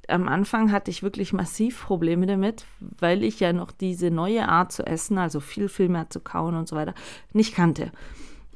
am 0.08 0.28
Anfang 0.28 0.72
hatte 0.72 0.90
ich 0.90 1.02
wirklich 1.02 1.32
massiv 1.32 1.86
Probleme 1.86 2.26
damit, 2.26 2.66
weil 2.80 3.24
ich 3.24 3.40
ja 3.40 3.54
noch 3.54 3.72
diese 3.72 4.10
neue 4.10 4.46
Art 4.46 4.72
zu 4.72 4.86
essen, 4.86 5.16
also 5.16 5.40
viel, 5.40 5.70
viel 5.70 5.88
mehr 5.88 6.10
zu 6.10 6.20
kauen 6.20 6.54
und 6.54 6.68
so 6.68 6.76
weiter, 6.76 6.94
nicht 7.32 7.54
kannte. 7.54 7.92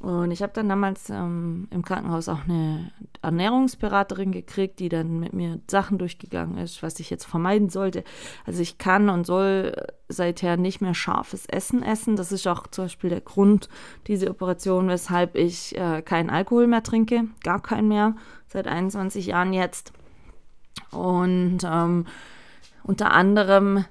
Und 0.01 0.31
ich 0.31 0.43
habe 0.43 0.55
dann 0.55 0.71
damals 0.71 1.11
ähm, 1.11 1.69
im 1.71 1.85
Krankenhaus 1.85 2.31
auch 2.31 2.45
eine 2.45 2.91
Ernährungsberaterin 3.21 4.33
gekriegt, 4.33 4.79
die 4.79 4.89
dann 4.89 5.21
mit 5.21 5.35
mir 5.35 5.61
Sachen 5.71 5.99
durchgegangen 5.99 6.57
ist, 6.57 6.83
was 6.83 6.99
ich 7.01 7.11
jetzt 7.11 7.27
vermeiden 7.27 7.69
sollte. 7.69 8.03
Also 8.47 8.63
ich 8.63 8.79
kann 8.79 9.11
und 9.11 9.27
soll 9.27 9.77
seither 10.09 10.57
nicht 10.57 10.81
mehr 10.81 10.95
scharfes 10.95 11.45
Essen 11.45 11.83
essen. 11.83 12.17
Das 12.17 12.33
ist 12.33 12.47
auch 12.47 12.67
zum 12.67 12.87
Beispiel 12.87 13.11
der 13.11 13.21
Grund 13.21 13.69
dieser 14.07 14.31
Operation, 14.31 14.89
weshalb 14.89 15.37
ich 15.37 15.77
äh, 15.77 16.01
keinen 16.01 16.31
Alkohol 16.31 16.67
mehr 16.67 16.83
trinke, 16.83 17.25
gar 17.45 17.61
keinen 17.61 17.89
mehr, 17.89 18.17
seit 18.47 18.67
21 18.67 19.27
Jahren 19.27 19.53
jetzt. 19.53 19.93
Und 20.93 21.59
ähm, 21.63 22.07
unter 22.85 23.11
anderem 23.11 23.85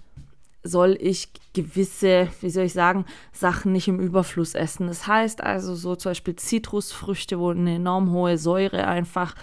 soll 0.64 0.98
ich 1.00 1.30
gewisse, 1.54 2.28
wie 2.42 2.50
soll 2.50 2.66
ich 2.66 2.74
sagen, 2.74 3.06
Sachen 3.32 3.72
nicht 3.72 3.88
im 3.88 4.00
Überfluss 4.00 4.56
essen. 4.56 4.88
Das 4.88 5.08
heißt 5.08 5.42
also 5.42 5.76
so 5.76 5.96
zum 5.96 6.12
Beispiel 6.12 6.36
Zitrusfrüchte, 6.36 7.40
wo 7.40 7.50
eine 7.50 7.76
enorm 7.76 8.12
hohe 8.12 8.38
Säure 8.38 8.88
einfach 8.88 9.36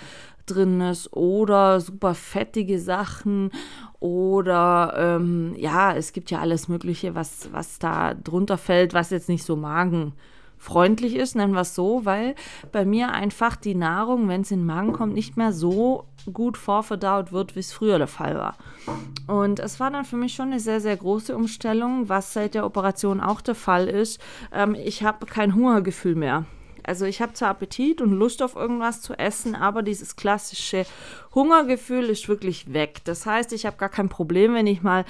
drin 0.46 0.80
ist 0.80 1.12
oder 1.12 1.80
super 1.80 2.14
fettige 2.14 2.78
Sachen 2.78 3.50
oder 3.98 4.94
ähm, 4.96 5.54
ja, 5.56 5.92
es 5.94 6.12
gibt 6.12 6.30
ja 6.30 6.40
alles 6.40 6.68
Mögliche, 6.68 7.14
was, 7.14 7.48
was 7.52 7.78
da 7.78 8.14
drunter 8.14 8.56
fällt, 8.56 8.94
was 8.94 9.10
jetzt 9.10 9.28
nicht 9.28 9.44
so 9.44 9.56
Magen 9.56 10.12
freundlich 10.58 11.16
ist, 11.16 11.36
nennen 11.36 11.54
wir 11.54 11.60
es 11.60 11.74
so, 11.74 12.04
weil 12.04 12.34
bei 12.72 12.84
mir 12.84 13.12
einfach 13.12 13.56
die 13.56 13.74
Nahrung, 13.74 14.28
wenn 14.28 14.42
es 14.42 14.50
in 14.50 14.60
den 14.60 14.66
Magen 14.66 14.92
kommt, 14.92 15.14
nicht 15.14 15.36
mehr 15.36 15.52
so 15.52 16.04
gut 16.32 16.56
vorverdaut 16.56 17.32
wird, 17.32 17.54
wie 17.54 17.60
es 17.60 17.72
früher 17.72 17.98
der 17.98 18.06
Fall 18.06 18.36
war. 18.36 18.56
Und 19.26 19.60
es 19.60 19.78
war 19.80 19.90
dann 19.90 20.04
für 20.04 20.16
mich 20.16 20.34
schon 20.34 20.48
eine 20.48 20.60
sehr, 20.60 20.80
sehr 20.80 20.96
große 20.96 21.36
Umstellung, 21.36 22.08
was 22.08 22.32
seit 22.32 22.54
der 22.54 22.66
Operation 22.66 23.20
auch 23.20 23.40
der 23.40 23.54
Fall 23.54 23.88
ist. 23.88 24.20
Ähm, 24.52 24.74
ich 24.74 25.02
habe 25.02 25.26
kein 25.26 25.54
Hungergefühl 25.54 26.14
mehr. 26.14 26.44
Also 26.86 27.04
ich 27.04 27.20
habe 27.20 27.32
zwar 27.32 27.48
Appetit 27.48 28.00
und 28.00 28.12
Lust 28.12 28.42
auf 28.42 28.54
irgendwas 28.54 29.02
zu 29.02 29.14
essen, 29.18 29.56
aber 29.56 29.82
dieses 29.82 30.14
klassische 30.14 30.86
Hungergefühl 31.34 32.04
ist 32.04 32.28
wirklich 32.28 32.72
weg. 32.72 33.00
Das 33.04 33.26
heißt, 33.26 33.52
ich 33.52 33.66
habe 33.66 33.76
gar 33.76 33.88
kein 33.88 34.08
Problem, 34.08 34.54
wenn 34.54 34.68
ich 34.68 34.82
mal 34.82 35.04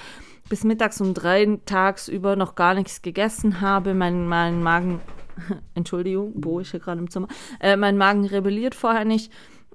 bis 0.49 0.63
mittags 0.63 0.99
um 1.01 1.13
drei 1.13 1.59
tagsüber 1.65 2.35
noch 2.35 2.55
gar 2.55 2.73
nichts 2.73 3.03
gegessen 3.03 3.61
habe, 3.61 3.93
mein, 3.93 4.27
mein 4.27 4.63
Magen, 4.63 5.01
Entschuldigung, 5.73 6.33
wo 6.35 6.59
ich 6.59 6.71
hier 6.71 6.79
gerade 6.79 6.99
im 6.99 7.09
Zimmer, 7.09 7.27
äh, 7.59 7.75
mein 7.75 7.97
Magen 7.97 8.25
rebelliert 8.25 8.75
vorher 8.75 9.05
nicht 9.05 9.31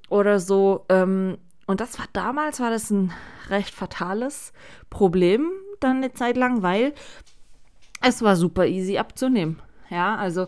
oder 0.09 0.41
so. 0.41 0.85
Ähm, 0.89 1.39
und 1.67 1.81
das 1.81 1.99
war 1.99 2.07
damals, 2.13 2.61
war 2.61 2.71
das 2.71 2.91
ein 2.91 3.13
recht 3.49 3.75
fatales 3.75 4.53
Problem 4.91 5.51
dann 5.81 5.99
eine 5.99 6.13
Zeit 6.13 6.37
lang, 6.37 6.63
weil 6.63 6.93
es 8.01 8.23
war 8.23 8.37
super 8.37 8.67
easy 8.67 8.99
abzunehmen. 8.99 9.61
Ja, 9.91 10.17
also 10.17 10.47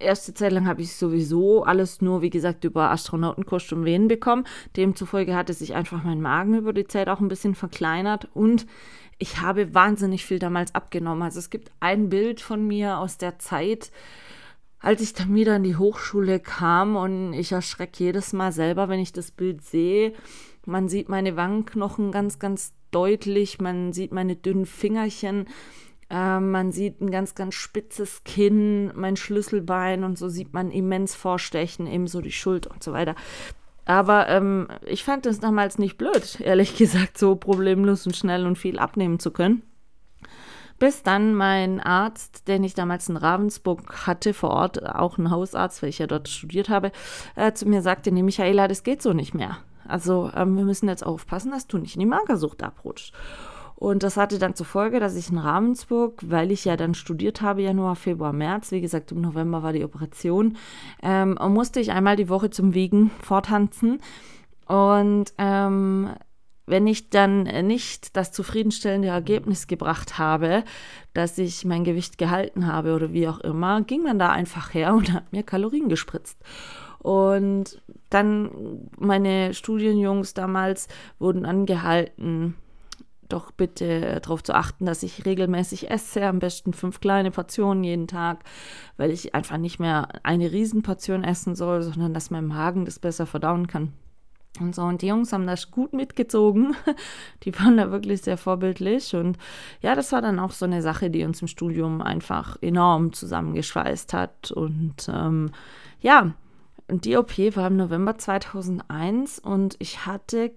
erste 0.00 0.34
Zeit 0.34 0.52
lang 0.52 0.66
habe 0.66 0.82
ich 0.82 0.94
sowieso 0.94 1.64
alles 1.64 2.00
nur, 2.00 2.22
wie 2.22 2.30
gesagt, 2.30 2.64
über 2.64 2.90
Astronautenkost 2.90 3.72
und 3.72 3.84
Venen 3.84 4.08
bekommen. 4.08 4.44
Demzufolge 4.76 5.34
hatte 5.34 5.52
sich 5.52 5.74
einfach 5.74 6.02
mein 6.04 6.20
Magen 6.20 6.54
über 6.54 6.72
die 6.72 6.86
Zeit 6.86 7.08
auch 7.08 7.20
ein 7.20 7.28
bisschen 7.28 7.54
verkleinert 7.54 8.28
und 8.34 8.66
ich 9.18 9.40
habe 9.40 9.74
wahnsinnig 9.74 10.24
viel 10.24 10.38
damals 10.38 10.74
abgenommen. 10.74 11.22
Also 11.22 11.38
es 11.38 11.50
gibt 11.50 11.70
ein 11.80 12.08
Bild 12.08 12.40
von 12.40 12.66
mir 12.66 12.98
aus 12.98 13.18
der 13.18 13.38
Zeit, 13.38 13.90
als 14.80 15.00
ich 15.00 15.14
dann 15.14 15.34
wieder 15.34 15.56
in 15.56 15.62
die 15.62 15.76
Hochschule 15.76 16.40
kam 16.40 16.96
und 16.96 17.32
ich 17.32 17.52
erschrecke 17.52 18.04
jedes 18.04 18.32
Mal 18.32 18.52
selber, 18.52 18.88
wenn 18.88 19.00
ich 19.00 19.12
das 19.12 19.30
Bild 19.30 19.62
sehe. 19.62 20.12
Man 20.66 20.88
sieht 20.88 21.08
meine 21.08 21.36
Wangenknochen 21.36 22.12
ganz, 22.12 22.38
ganz 22.38 22.74
deutlich, 22.90 23.60
man 23.60 23.92
sieht 23.92 24.12
meine 24.12 24.36
dünnen 24.36 24.66
Fingerchen, 24.66 25.46
äh, 26.10 26.38
man 26.40 26.70
sieht 26.72 27.00
ein 27.00 27.10
ganz, 27.10 27.34
ganz 27.34 27.54
spitzes 27.54 28.24
Kinn, 28.24 28.92
mein 28.94 29.16
Schlüsselbein 29.16 30.04
und 30.04 30.18
so 30.18 30.28
sieht 30.28 30.52
man 30.52 30.70
immens 30.70 31.14
vorstechen, 31.14 31.86
ebenso 31.86 32.20
die 32.20 32.32
Schuld 32.32 32.66
und 32.66 32.82
so 32.82 32.92
weiter. 32.92 33.14
Aber 33.84 34.28
ähm, 34.28 34.68
ich 34.86 35.04
fand 35.04 35.26
es 35.26 35.40
damals 35.40 35.78
nicht 35.78 35.98
blöd, 35.98 36.40
ehrlich 36.40 36.76
gesagt, 36.78 37.18
so 37.18 37.36
problemlos 37.36 38.06
und 38.06 38.16
schnell 38.16 38.46
und 38.46 38.58
viel 38.58 38.78
abnehmen 38.78 39.18
zu 39.18 39.30
können. 39.30 39.62
Bis 40.78 41.02
dann 41.02 41.34
mein 41.34 41.80
Arzt, 41.80 42.48
den 42.48 42.64
ich 42.64 42.74
damals 42.74 43.08
in 43.08 43.16
Ravensburg 43.16 44.06
hatte, 44.06 44.34
vor 44.34 44.50
Ort, 44.50 44.84
auch 44.84 45.18
ein 45.18 45.30
Hausarzt, 45.30 45.82
weil 45.82 45.90
ich 45.90 45.98
ja 46.00 46.06
dort 46.06 46.28
studiert 46.28 46.68
habe, 46.68 46.90
äh, 47.36 47.52
zu 47.52 47.66
mir 47.68 47.80
sagte, 47.80 48.10
nee, 48.10 48.22
Michaela, 48.22 48.66
das 48.66 48.82
geht 48.82 49.00
so 49.00 49.12
nicht 49.12 49.34
mehr. 49.34 49.58
Also 49.86 50.30
ähm, 50.34 50.56
wir 50.56 50.64
müssen 50.64 50.88
jetzt 50.88 51.06
aufpassen, 51.06 51.52
dass 51.52 51.66
du 51.66 51.78
nicht 51.78 51.94
in 51.94 52.00
die 52.00 52.06
Magersucht 52.06 52.62
abrutscht. 52.62 53.14
Und 53.84 54.02
das 54.02 54.16
hatte 54.16 54.38
dann 54.38 54.54
zur 54.54 54.64
Folge, 54.64 54.98
dass 54.98 55.14
ich 55.14 55.28
in 55.28 55.36
Ravensburg, 55.36 56.18
weil 56.22 56.50
ich 56.50 56.64
ja 56.64 56.74
dann 56.74 56.94
studiert 56.94 57.42
habe, 57.42 57.60
Januar, 57.60 57.96
Februar, 57.96 58.32
März, 58.32 58.72
wie 58.72 58.80
gesagt, 58.80 59.12
im 59.12 59.20
November 59.20 59.62
war 59.62 59.74
die 59.74 59.84
Operation, 59.84 60.56
ähm, 61.02 61.36
musste 61.50 61.80
ich 61.80 61.92
einmal 61.92 62.16
die 62.16 62.30
Woche 62.30 62.48
zum 62.48 62.72
Wiegen 62.72 63.10
vortanzen. 63.20 64.00
Und 64.66 65.34
ähm, 65.36 66.14
wenn 66.64 66.86
ich 66.86 67.10
dann 67.10 67.42
nicht 67.42 68.16
das 68.16 68.32
zufriedenstellende 68.32 69.08
Ergebnis 69.08 69.66
gebracht 69.66 70.16
habe, 70.16 70.64
dass 71.12 71.36
ich 71.36 71.66
mein 71.66 71.84
Gewicht 71.84 72.16
gehalten 72.16 72.66
habe 72.66 72.94
oder 72.94 73.12
wie 73.12 73.28
auch 73.28 73.40
immer, 73.40 73.82
ging 73.82 74.02
man 74.02 74.18
da 74.18 74.30
einfach 74.30 74.72
her 74.72 74.94
und 74.94 75.12
hat 75.12 75.30
mir 75.30 75.42
Kalorien 75.42 75.90
gespritzt. 75.90 76.38
Und 77.00 77.82
dann 78.08 78.88
meine 78.98 79.52
Studienjungs 79.52 80.32
damals 80.32 80.88
wurden 81.18 81.44
angehalten, 81.44 82.54
doch 83.34 83.50
bitte 83.50 84.20
darauf 84.20 84.42
zu 84.42 84.54
achten, 84.54 84.86
dass 84.86 85.02
ich 85.02 85.26
regelmäßig 85.26 85.90
esse, 85.90 86.24
am 86.26 86.38
besten 86.38 86.72
fünf 86.72 87.00
kleine 87.00 87.30
Portionen 87.30 87.84
jeden 87.84 88.06
Tag, 88.06 88.44
weil 88.96 89.10
ich 89.10 89.34
einfach 89.34 89.58
nicht 89.58 89.78
mehr 89.78 90.08
eine 90.22 90.52
Riesenportion 90.52 91.24
essen 91.24 91.54
soll, 91.54 91.82
sondern 91.82 92.14
dass 92.14 92.30
mein 92.30 92.46
Magen 92.46 92.84
das 92.84 92.98
besser 92.98 93.26
verdauen 93.26 93.66
kann. 93.66 93.92
Und 94.60 94.72
so, 94.72 94.82
und 94.82 95.02
die 95.02 95.08
Jungs 95.08 95.32
haben 95.32 95.48
das 95.48 95.72
gut 95.72 95.92
mitgezogen. 95.92 96.76
Die 97.42 97.52
waren 97.58 97.76
da 97.76 97.90
wirklich 97.90 98.22
sehr 98.22 98.36
vorbildlich. 98.36 99.16
Und 99.16 99.36
ja, 99.80 99.96
das 99.96 100.12
war 100.12 100.22
dann 100.22 100.38
auch 100.38 100.52
so 100.52 100.64
eine 100.64 100.80
Sache, 100.80 101.10
die 101.10 101.24
uns 101.24 101.42
im 101.42 101.48
Studium 101.48 102.00
einfach 102.00 102.56
enorm 102.62 103.12
zusammengeschweißt 103.12 104.12
hat. 104.12 104.52
Und 104.52 105.10
ähm, 105.12 105.50
ja, 106.00 106.34
die 106.88 107.16
OP 107.16 107.36
war 107.56 107.66
im 107.66 107.76
November 107.76 108.16
2001 108.16 109.40
und 109.40 109.74
ich 109.80 110.06
hatte 110.06 110.52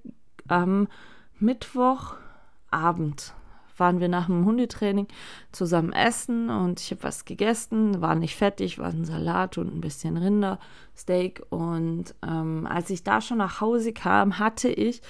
am 0.48 0.88
Mittwochabend 2.72 3.34
waren 3.78 4.00
wir 4.00 4.10
nach 4.10 4.26
dem 4.26 4.44
Hundetraining 4.46 5.08
zusammen 5.52 5.94
essen 5.94 6.50
und 6.50 6.80
ich 6.80 6.90
habe 6.90 7.04
was 7.04 7.26
gegessen, 7.26 8.02
war 8.02 8.16
nicht 8.16 8.36
fettig, 8.36 8.80
war 8.80 8.90
ein 8.90 9.06
Salat 9.06 9.60
und 9.60 9.72
ein 9.72 9.82
bisschen 9.82 10.18
Rindersteak. 10.18 11.44
Und 11.50 12.16
ähm, 12.26 12.66
als 12.68 12.90
ich 12.90 13.04
da 13.04 13.22
schon 13.22 13.38
nach 13.38 13.62
Hause 13.62 13.94
kam, 13.94 14.40
hatte 14.40 14.70
ich 14.70 15.02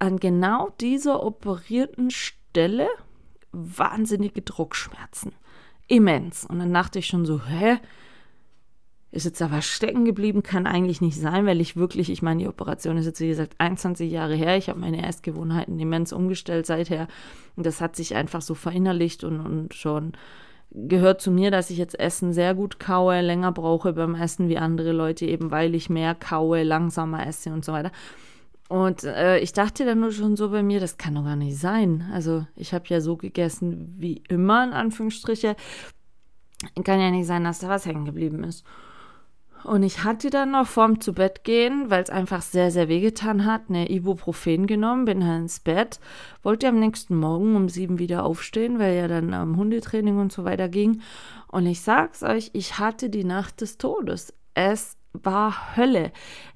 an 0.00 0.18
genau 0.18 0.70
dieser 0.80 1.22
operierten 1.22 2.10
Stelle 2.10 2.88
wahnsinnige 3.52 4.42
Druckschmerzen. 4.42 5.32
Immens. 5.86 6.44
Und 6.44 6.58
dann 6.58 6.74
dachte 6.74 6.98
ich 6.98 7.06
schon 7.06 7.26
so, 7.26 7.44
hä? 7.44 7.78
Ist 9.16 9.24
jetzt 9.24 9.42
aber 9.42 9.62
stecken 9.62 10.04
geblieben, 10.04 10.42
kann 10.42 10.66
eigentlich 10.66 11.00
nicht 11.00 11.18
sein, 11.18 11.46
weil 11.46 11.60
ich 11.60 11.76
wirklich, 11.76 12.10
ich 12.10 12.22
meine, 12.22 12.42
die 12.42 12.48
Operation 12.48 12.96
ist 12.96 13.06
jetzt 13.06 13.20
wie 13.20 13.28
gesagt 13.28 13.54
21 13.58 14.10
Jahre 14.10 14.34
her. 14.34 14.56
Ich 14.56 14.68
habe 14.68 14.78
meine 14.78 15.06
Essgewohnheiten 15.06 15.78
immens 15.80 16.12
umgestellt 16.12 16.66
seither. 16.66 17.08
Und 17.56 17.66
das 17.66 17.80
hat 17.80 17.96
sich 17.96 18.14
einfach 18.14 18.42
so 18.42 18.54
verinnerlicht 18.54 19.24
und, 19.24 19.40
und 19.40 19.74
schon 19.74 20.12
gehört 20.70 21.20
zu 21.20 21.30
mir, 21.30 21.50
dass 21.50 21.70
ich 21.70 21.78
jetzt 21.78 21.98
Essen 21.98 22.32
sehr 22.32 22.54
gut 22.54 22.78
kaue, 22.78 23.20
länger 23.22 23.52
brauche 23.52 23.94
beim 23.94 24.14
Essen 24.14 24.48
wie 24.48 24.58
andere 24.58 24.92
Leute, 24.92 25.24
eben 25.24 25.50
weil 25.50 25.74
ich 25.74 25.88
mehr 25.88 26.14
kaue, 26.14 26.62
langsamer 26.62 27.26
esse 27.26 27.52
und 27.52 27.64
so 27.64 27.72
weiter. 27.72 27.92
Und 28.68 29.04
äh, 29.04 29.38
ich 29.38 29.52
dachte 29.52 29.84
dann 29.86 30.00
nur 30.00 30.12
schon 30.12 30.36
so 30.36 30.50
bei 30.50 30.62
mir, 30.62 30.80
das 30.80 30.98
kann 30.98 31.14
doch 31.14 31.24
gar 31.24 31.36
nicht 31.36 31.56
sein. 31.56 32.10
Also 32.12 32.46
ich 32.56 32.74
habe 32.74 32.84
ja 32.88 33.00
so 33.00 33.16
gegessen 33.16 33.94
wie 33.98 34.22
immer, 34.28 34.64
in 34.64 34.72
Anführungsstriche. 34.72 35.56
Kann 36.84 37.00
ja 37.00 37.10
nicht 37.10 37.26
sein, 37.26 37.44
dass 37.44 37.60
da 37.60 37.68
was 37.68 37.86
hängen 37.86 38.04
geblieben 38.04 38.42
ist. 38.44 38.64
Und 39.66 39.82
ich 39.82 40.04
hatte 40.04 40.30
dann 40.30 40.52
noch 40.52 40.68
vorm 40.68 41.00
zu 41.00 41.12
Bett 41.12 41.42
gehen, 41.42 41.90
weil 41.90 42.00
es 42.00 42.08
einfach 42.08 42.40
sehr, 42.40 42.70
sehr 42.70 42.88
wehgetan 42.88 43.44
hat, 43.44 43.62
eine 43.68 43.90
Ibuprofen 43.90 44.68
genommen, 44.68 45.06
bin 45.06 45.18
dann 45.18 45.42
ins 45.42 45.58
Bett, 45.58 45.98
wollte 46.44 46.68
am 46.68 46.78
nächsten 46.78 47.16
Morgen 47.16 47.56
um 47.56 47.68
sieben 47.68 47.98
wieder 47.98 48.24
aufstehen, 48.24 48.78
weil 48.78 48.94
ja 48.94 49.08
dann 49.08 49.32
ähm, 49.32 49.56
Hundetraining 49.56 50.18
und 50.18 50.30
so 50.30 50.44
weiter 50.44 50.68
ging. 50.68 51.00
Und 51.48 51.66
ich 51.66 51.80
sag's 51.80 52.22
euch, 52.22 52.50
ich 52.52 52.78
hatte 52.78 53.10
die 53.10 53.24
Nacht 53.24 53.60
des 53.60 53.76
Todes. 53.76 54.32
Es 54.54 54.98
war 55.12 55.76
Hölle. 55.76 56.12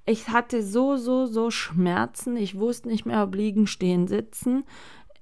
Ich 0.07 0.29
hatte 0.29 0.63
so, 0.63 0.97
so, 0.97 1.27
so 1.27 1.51
Schmerzen. 1.51 2.37
Ich 2.37 2.61
wusste 2.61 2.89
nicht 2.89 3.07
mehr, 3.07 3.25
ob 3.25 3.35
liegen, 3.35 3.67
stehen, 3.67 4.07
sitzen 4.07 4.63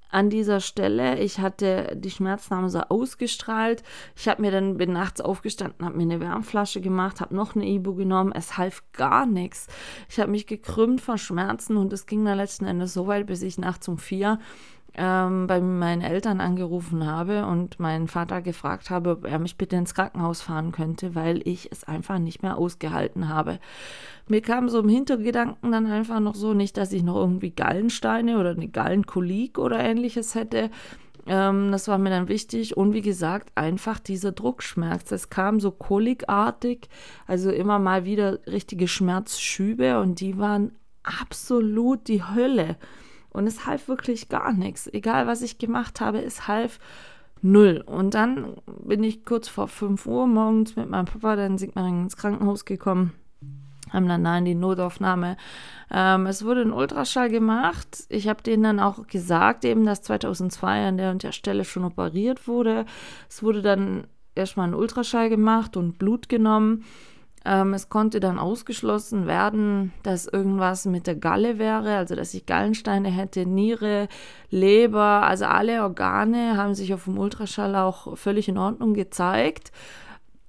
an 0.09 0.31
dieser 0.31 0.61
Stelle. 0.61 1.19
Ich 1.19 1.39
hatte 1.39 1.97
die 1.97 2.11
Schmerzen 2.11 2.57
haben 2.57 2.69
so 2.69 2.81
ausgestrahlt. 2.81 3.83
Ich 4.17 4.29
habe 4.29 4.43
mir 4.43 4.51
dann 4.51 4.77
bin 4.77 4.93
nachts 4.93 5.21
aufgestanden, 5.21 5.85
habe 5.85 5.97
mir 5.97 6.05
eine 6.05 6.21
Wärmflasche 6.21 6.81
gemacht, 6.81 7.21
habe 7.21 7.35
noch 7.35 7.55
eine 7.55 7.67
Ibu 7.67 7.95
genommen. 7.95 8.33
Es 8.33 8.57
half 8.57 8.83
gar 8.93 9.27
nichts. 9.27 9.67
Ich 10.09 10.19
habe 10.19 10.31
mich 10.31 10.47
gekrümmt 10.47 11.01
vor 11.01 11.19
Schmerzen 11.19 11.77
und 11.77 11.93
es 11.93 12.07
ging 12.07 12.25
dann 12.25 12.39
letzten 12.39 12.65
Endes 12.65 12.95
so 12.95 13.07
weit, 13.07 13.27
bis 13.27 13.43
ich 13.43 13.59
nachts 13.59 13.89
um 13.89 13.99
vier 13.99 14.39
ähm, 14.95 15.47
bei 15.47 15.61
meinen 15.61 16.03
Eltern 16.03 16.41
angerufen 16.41 17.07
habe 17.07 17.47
und 17.47 17.79
meinen 17.79 18.09
Vater 18.09 18.43
gefragt 18.43 18.91
habe, 18.91 19.11
ob 19.11 19.27
er 19.27 19.39
mich 19.39 19.57
bitte 19.57 19.77
ins 19.77 19.95
Krankenhaus 19.95 20.41
fahren 20.41 20.73
könnte, 20.73 21.15
weil 21.15 21.47
ich 21.47 21.71
es 21.71 21.85
einfach 21.85 22.19
nicht 22.19 22.43
mehr 22.43 22.59
ausgehalten 22.59 23.29
habe. 23.29 23.59
Mir 24.27 24.43
kam 24.43 24.69
so 24.69 24.81
im 24.81 24.89
Hintergedanken 24.89 25.73
dann 25.73 25.87
einfach 25.87 26.21
noch 26.21 26.35
so, 26.35 26.55
nicht, 26.55 26.77
dass 26.77 26.93
ich 26.93 27.03
noch 27.03 27.17
irgendwie 27.17 27.51
Gallensteine 27.51 28.39
oder 28.39 28.51
eine 28.51 28.69
Gallenkolik 28.69 29.59
oder 29.59 29.79
ähnliches 29.79 30.35
hätte. 30.35 30.71
Ähm, 31.27 31.71
das 31.71 31.87
war 31.89 31.99
mir 31.99 32.11
dann 32.11 32.29
wichtig. 32.29 32.77
Und 32.77 32.93
wie 32.95 33.03
gesagt, 33.03 33.51
einfach 33.55 33.99
dieser 33.99 34.33
Druckschmerz. 34.33 35.13
Es 35.13 35.31
kam 35.31 35.61
so 35.61 35.71
kolikartig, 35.71 36.89
also 37.27 37.51
immer 37.51 37.79
mal 37.79 38.05
wieder 38.05 38.41
richtige 38.47 38.89
Schmerzschübe 38.89 40.01
und 40.01 40.21
die 40.21 40.39
waren 40.39 40.73
absolut 41.03 42.09
die 42.09 42.23
Hölle. 42.25 42.77
Und 43.39 43.47
es 43.47 43.67
half 43.67 43.87
wirklich 43.87 44.29
gar 44.29 44.53
nichts. 44.53 44.89
Egal, 44.93 45.29
was 45.29 45.43
ich 45.43 45.59
gemacht 45.59 46.01
habe, 46.01 46.21
es 46.21 46.49
half 46.49 46.81
null. 47.41 47.85
Und 47.87 48.15
dann 48.15 48.55
bin 48.67 49.05
ich 49.05 49.25
kurz 49.25 49.47
vor 49.47 49.69
5 49.69 50.07
Uhr 50.07 50.27
morgens 50.27 50.75
mit 50.75 50.91
meinem 50.91 51.05
Papa 51.05 51.37
dann 51.37 51.57
Sigmaringen 51.57 52.03
ins 52.03 52.17
Krankenhaus 52.17 52.65
gekommen, 52.65 53.13
haben 53.93 54.09
dann 54.09 54.25
da 54.25 54.37
in 54.39 54.45
die 54.45 54.57
Notaufnahme. 54.57 55.37
Ähm, 55.89 56.27
es 56.27 56.45
wurde 56.45 56.63
ein 56.63 56.73
Ultraschall 56.73 57.31
gemacht. 57.31 58.07
Ich 58.09 58.27
habe 58.27 58.43
denen 58.43 58.65
dann 58.65 58.81
auch 58.81 59.07
gesagt, 59.07 59.65
eben, 59.65 59.87
dass 59.87 60.03
2002 60.03 60.89
an 60.89 60.97
der 60.97 61.13
und 61.13 61.23
der 61.23 61.31
Stelle 61.31 61.65
schon 61.65 61.85
operiert 61.85 62.49
wurde. 62.49 62.87
Es 63.29 63.45
wurde 63.45 63.63
dann 63.63 64.09
erstmal 64.35 64.67
ein 64.67 64.75
Ultraschall 64.75 65.29
gemacht 65.29 65.77
und 65.77 65.97
Blut 65.97 66.29
genommen. 66.29 66.85
Ähm, 67.49 67.73
es 67.73 67.89
konnte 67.89 68.21
dann 68.21 68.39
ausgeschlossen 68.39 69.27
werden, 69.27 69.95
dass 70.03 70.27
irgendwas 70.27 70.85
mit 70.85 71.07
der 71.07 71.15
Galle 71.15 71.59
wäre, 71.59 71.97
also 71.97 72.15
dass 72.15 72.35
ich 72.35 72.45
Gallensteine 72.45 73.09
hätte, 73.09 73.47
Niere, 73.47 74.09
Leber, 74.51 75.23
also 75.23 75.47
alle 75.47 75.83
Organe 75.83 76.59
haben 76.59 76.75
sich 76.75 76.93
auf 76.93 77.05
dem 77.05 77.17
Ultraschall 77.17 77.75
auch 77.75 78.19
völlig 78.19 78.51
in 78.51 78.59
Ordnung 78.59 78.93
gezeigt. 78.93 79.73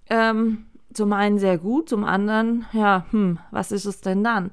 Ähm, 0.10 0.66
zum 0.94 1.14
einen 1.14 1.38
sehr 1.38 1.58
gut, 1.58 1.90
zum 1.90 2.04
anderen, 2.04 2.66
ja, 2.74 3.06
hm, 3.12 3.40
was 3.52 3.72
ist 3.72 3.86
es 3.86 4.02
denn 4.02 4.24
dann? 4.24 4.52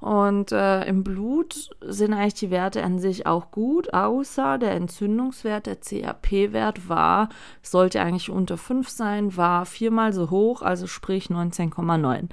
Und 0.00 0.52
äh, 0.52 0.84
im 0.84 1.02
Blut 1.02 1.70
sind 1.80 2.12
eigentlich 2.12 2.34
die 2.34 2.50
Werte 2.50 2.84
an 2.84 3.00
sich 3.00 3.26
auch 3.26 3.50
gut, 3.50 3.92
außer 3.92 4.58
der 4.58 4.72
Entzündungswert, 4.72 5.66
der 5.66 5.80
CRP-Wert 5.80 6.88
war, 6.88 7.30
sollte 7.62 8.00
eigentlich 8.00 8.30
unter 8.30 8.56
5 8.56 8.88
sein, 8.88 9.36
war 9.36 9.66
viermal 9.66 10.12
so 10.12 10.30
hoch, 10.30 10.62
also 10.62 10.86
sprich 10.86 11.26
19,9. 11.26 12.28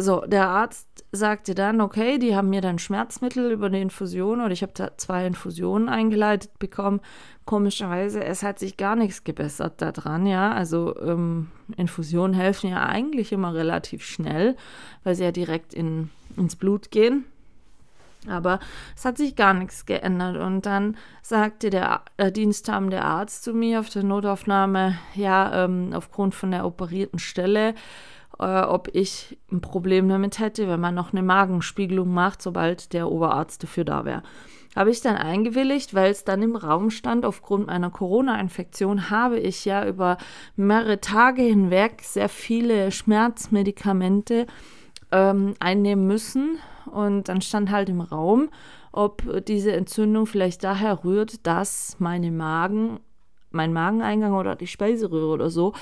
So, 0.00 0.20
der 0.26 0.48
Arzt 0.48 0.88
sagte 1.12 1.54
dann, 1.54 1.80
okay, 1.80 2.18
die 2.18 2.36
haben 2.36 2.50
mir 2.50 2.60
dann 2.60 2.78
Schmerzmittel 2.78 3.50
über 3.50 3.66
eine 3.66 3.80
Infusion 3.80 4.40
oder 4.40 4.52
ich 4.52 4.62
habe 4.62 4.72
da 4.74 4.96
zwei 4.96 5.26
Infusionen 5.26 5.88
eingeleitet 5.88 6.58
bekommen. 6.58 7.00
Komischerweise, 7.44 8.22
es 8.22 8.42
hat 8.42 8.58
sich 8.58 8.76
gar 8.76 8.96
nichts 8.96 9.24
gebessert 9.24 9.82
daran, 9.82 10.26
ja. 10.26 10.52
Also 10.52 10.96
ähm, 11.00 11.48
Infusionen 11.76 12.34
helfen 12.34 12.70
ja 12.70 12.86
eigentlich 12.86 13.32
immer 13.32 13.54
relativ 13.54 14.04
schnell, 14.04 14.56
weil 15.02 15.14
sie 15.14 15.24
ja 15.24 15.32
direkt 15.32 15.74
in, 15.74 16.10
ins 16.36 16.56
Blut 16.56 16.90
gehen. 16.90 17.24
Aber 18.28 18.60
es 18.94 19.04
hat 19.04 19.16
sich 19.16 19.34
gar 19.34 19.54
nichts 19.54 19.86
geändert. 19.86 20.36
Und 20.36 20.66
dann 20.66 20.96
sagte 21.22 21.70
der 21.70 22.02
äh, 22.18 22.30
diensthabende 22.30 23.02
Arzt 23.02 23.44
zu 23.44 23.54
mir 23.54 23.80
auf 23.80 23.88
der 23.88 24.02
Notaufnahme, 24.02 24.98
ja, 25.14 25.64
ähm, 25.64 25.92
aufgrund 25.94 26.34
von 26.34 26.50
der 26.50 26.66
operierten 26.66 27.18
Stelle, 27.18 27.74
äh, 28.40 28.62
ob 28.62 28.88
ich 28.92 29.38
ein 29.52 29.60
Problem 29.60 30.08
damit 30.08 30.38
hätte, 30.38 30.68
wenn 30.68 30.80
man 30.80 30.94
noch 30.94 31.12
eine 31.12 31.22
Magenspiegelung 31.22 32.12
macht, 32.12 32.42
sobald 32.42 32.92
der 32.92 33.10
Oberarzt 33.10 33.62
dafür 33.62 33.84
da 33.84 34.04
wäre. 34.04 34.22
Habe 34.76 34.90
ich 34.90 35.00
dann 35.00 35.16
eingewilligt, 35.16 35.94
weil 35.94 36.12
es 36.12 36.24
dann 36.24 36.42
im 36.42 36.54
Raum 36.54 36.90
stand, 36.90 37.26
aufgrund 37.26 37.66
meiner 37.66 37.90
Corona-Infektion 37.90 39.10
habe 39.10 39.38
ich 39.38 39.64
ja 39.64 39.84
über 39.86 40.16
mehrere 40.54 41.00
Tage 41.00 41.42
hinweg 41.42 42.02
sehr 42.02 42.28
viele 42.28 42.92
Schmerzmedikamente 42.92 44.46
ähm, 45.10 45.54
einnehmen 45.58 46.06
müssen. 46.06 46.58
Und 46.86 47.28
dann 47.28 47.40
stand 47.40 47.70
halt 47.70 47.88
im 47.88 48.00
Raum, 48.00 48.48
ob 48.92 49.44
diese 49.46 49.72
Entzündung 49.72 50.26
vielleicht 50.26 50.62
daher 50.64 51.04
rührt, 51.04 51.46
dass 51.46 51.96
meine 51.98 52.30
Magen 52.30 53.00
mein 53.50 53.72
Mageneingang 53.72 54.34
oder 54.34 54.54
die 54.56 54.66
Speiseröhre 54.66 55.32
oder 55.32 55.48
so 55.50 55.72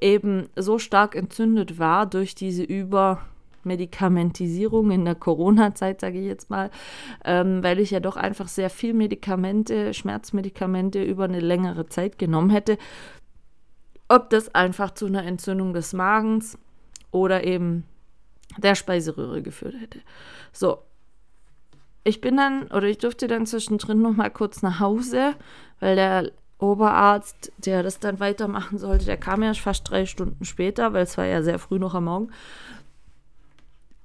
eben 0.00 0.48
so 0.56 0.78
stark 0.78 1.14
entzündet 1.14 1.78
war 1.78 2.06
durch 2.06 2.34
diese 2.34 2.62
Übermedikamentisierung 2.62 4.90
in 4.90 5.04
der 5.04 5.14
Corona-Zeit, 5.14 6.00
sage 6.00 6.20
ich 6.20 6.26
jetzt 6.26 6.48
mal, 6.50 6.70
ähm, 7.24 7.62
weil 7.62 7.78
ich 7.78 7.90
ja 7.90 8.00
doch 8.00 8.16
einfach 8.16 8.48
sehr 8.48 8.70
viel 8.70 8.94
Medikamente, 8.94 9.92
Schmerzmedikamente 9.94 11.02
über 11.02 11.24
eine 11.24 11.40
längere 11.40 11.86
Zeit 11.86 12.18
genommen 12.18 12.50
hätte, 12.50 12.78
ob 14.08 14.30
das 14.30 14.54
einfach 14.54 14.92
zu 14.92 15.06
einer 15.06 15.24
Entzündung 15.24 15.74
des 15.74 15.92
Magens 15.92 16.56
oder 17.10 17.44
eben 17.44 17.84
der 18.56 18.74
Speiseröhre 18.74 19.42
geführt 19.42 19.74
hätte. 19.78 20.00
So. 20.52 20.78
Ich 22.04 22.22
bin 22.22 22.38
dann, 22.38 22.68
oder 22.68 22.84
ich 22.84 22.96
durfte 22.96 23.26
dann 23.26 23.44
zwischendrin 23.44 24.00
noch 24.00 24.14
mal 24.14 24.30
kurz 24.30 24.62
nach 24.62 24.80
Hause, 24.80 25.34
weil 25.78 25.94
der 25.94 26.32
Oberarzt, 26.58 27.52
der 27.58 27.82
das 27.82 28.00
dann 28.00 28.18
weitermachen 28.20 28.78
sollte, 28.78 29.06
der 29.06 29.16
kam 29.16 29.42
ja 29.42 29.54
fast 29.54 29.88
drei 29.88 30.06
Stunden 30.06 30.44
später, 30.44 30.92
weil 30.92 31.04
es 31.04 31.16
war 31.16 31.24
ja 31.24 31.42
sehr 31.42 31.58
früh 31.58 31.78
noch 31.78 31.94
am 31.94 32.04
Morgen. 32.04 32.30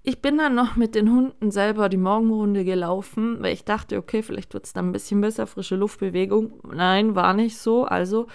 Ich 0.04 0.22
bin 0.22 0.38
dann 0.38 0.54
noch 0.54 0.76
mit 0.76 0.96
den 0.96 1.10
Hunden 1.10 1.50
selber 1.50 1.88
die 1.88 1.98
Morgenrunde 1.98 2.66
gelaufen, 2.66 3.38
weil 3.40 3.54
ich 3.54 3.64
dachte, 3.64 3.98
okay, 3.98 4.22
vielleicht 4.22 4.54
wird 4.54 4.66
es 4.66 4.74
dann 4.74 4.90
ein 4.90 4.92
bisschen 4.92 5.22
besser, 5.22 5.48
frische 5.48 5.78
Luftbewegung. 5.78 6.60
Nein, 6.74 7.16
war 7.16 7.34
nicht 7.34 7.58
so. 7.58 7.86
Also 7.86 8.28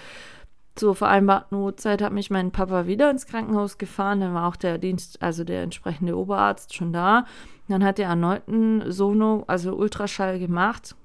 zur 0.75 0.94
vereinbarten 0.94 1.58
Uhrzeit 1.58 2.00
hat 2.00 2.12
mich 2.12 2.30
mein 2.30 2.52
Papa 2.52 2.87
wieder 2.87 3.10
ins 3.10 3.26
Krankenhaus 3.26 3.76
gefahren. 3.76 4.20
Dann 4.20 4.32
war 4.32 4.48
auch 4.48 4.56
der 4.56 4.78
Dienst, 4.78 5.20
also 5.20 5.44
der 5.44 5.62
entsprechende 5.62 6.16
Oberarzt 6.16 6.75
schon 6.75 6.92
da. 6.92 7.26
Dann 7.68 7.84
hat 7.84 7.98
er 7.98 8.08
erneuten 8.08 8.90
Sono, 8.90 9.44
also 9.46 9.75
Ultraschall 9.75 10.38
gemacht 10.38 10.96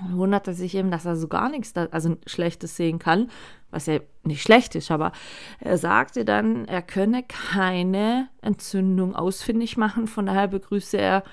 wunderte 0.00 0.54
sich 0.54 0.74
eben, 0.74 0.90
dass 0.90 1.04
er 1.04 1.16
so 1.16 1.28
gar 1.28 1.48
nichts, 1.48 1.72
da, 1.72 1.86
also 1.90 2.16
Schlechtes 2.26 2.76
sehen 2.76 2.98
kann, 2.98 3.30
was 3.70 3.86
ja 3.86 4.00
nicht 4.24 4.42
schlecht 4.42 4.74
ist, 4.74 4.90
aber 4.90 5.12
er 5.60 5.78
sagte 5.78 6.24
dann, 6.24 6.66
er 6.66 6.82
könne 6.82 7.22
keine 7.24 8.28
Entzündung 8.40 9.14
ausfindig 9.14 9.76
machen, 9.76 10.06
von 10.06 10.26
daher 10.26 10.48
begrüße 10.48 10.98
er 10.98 11.24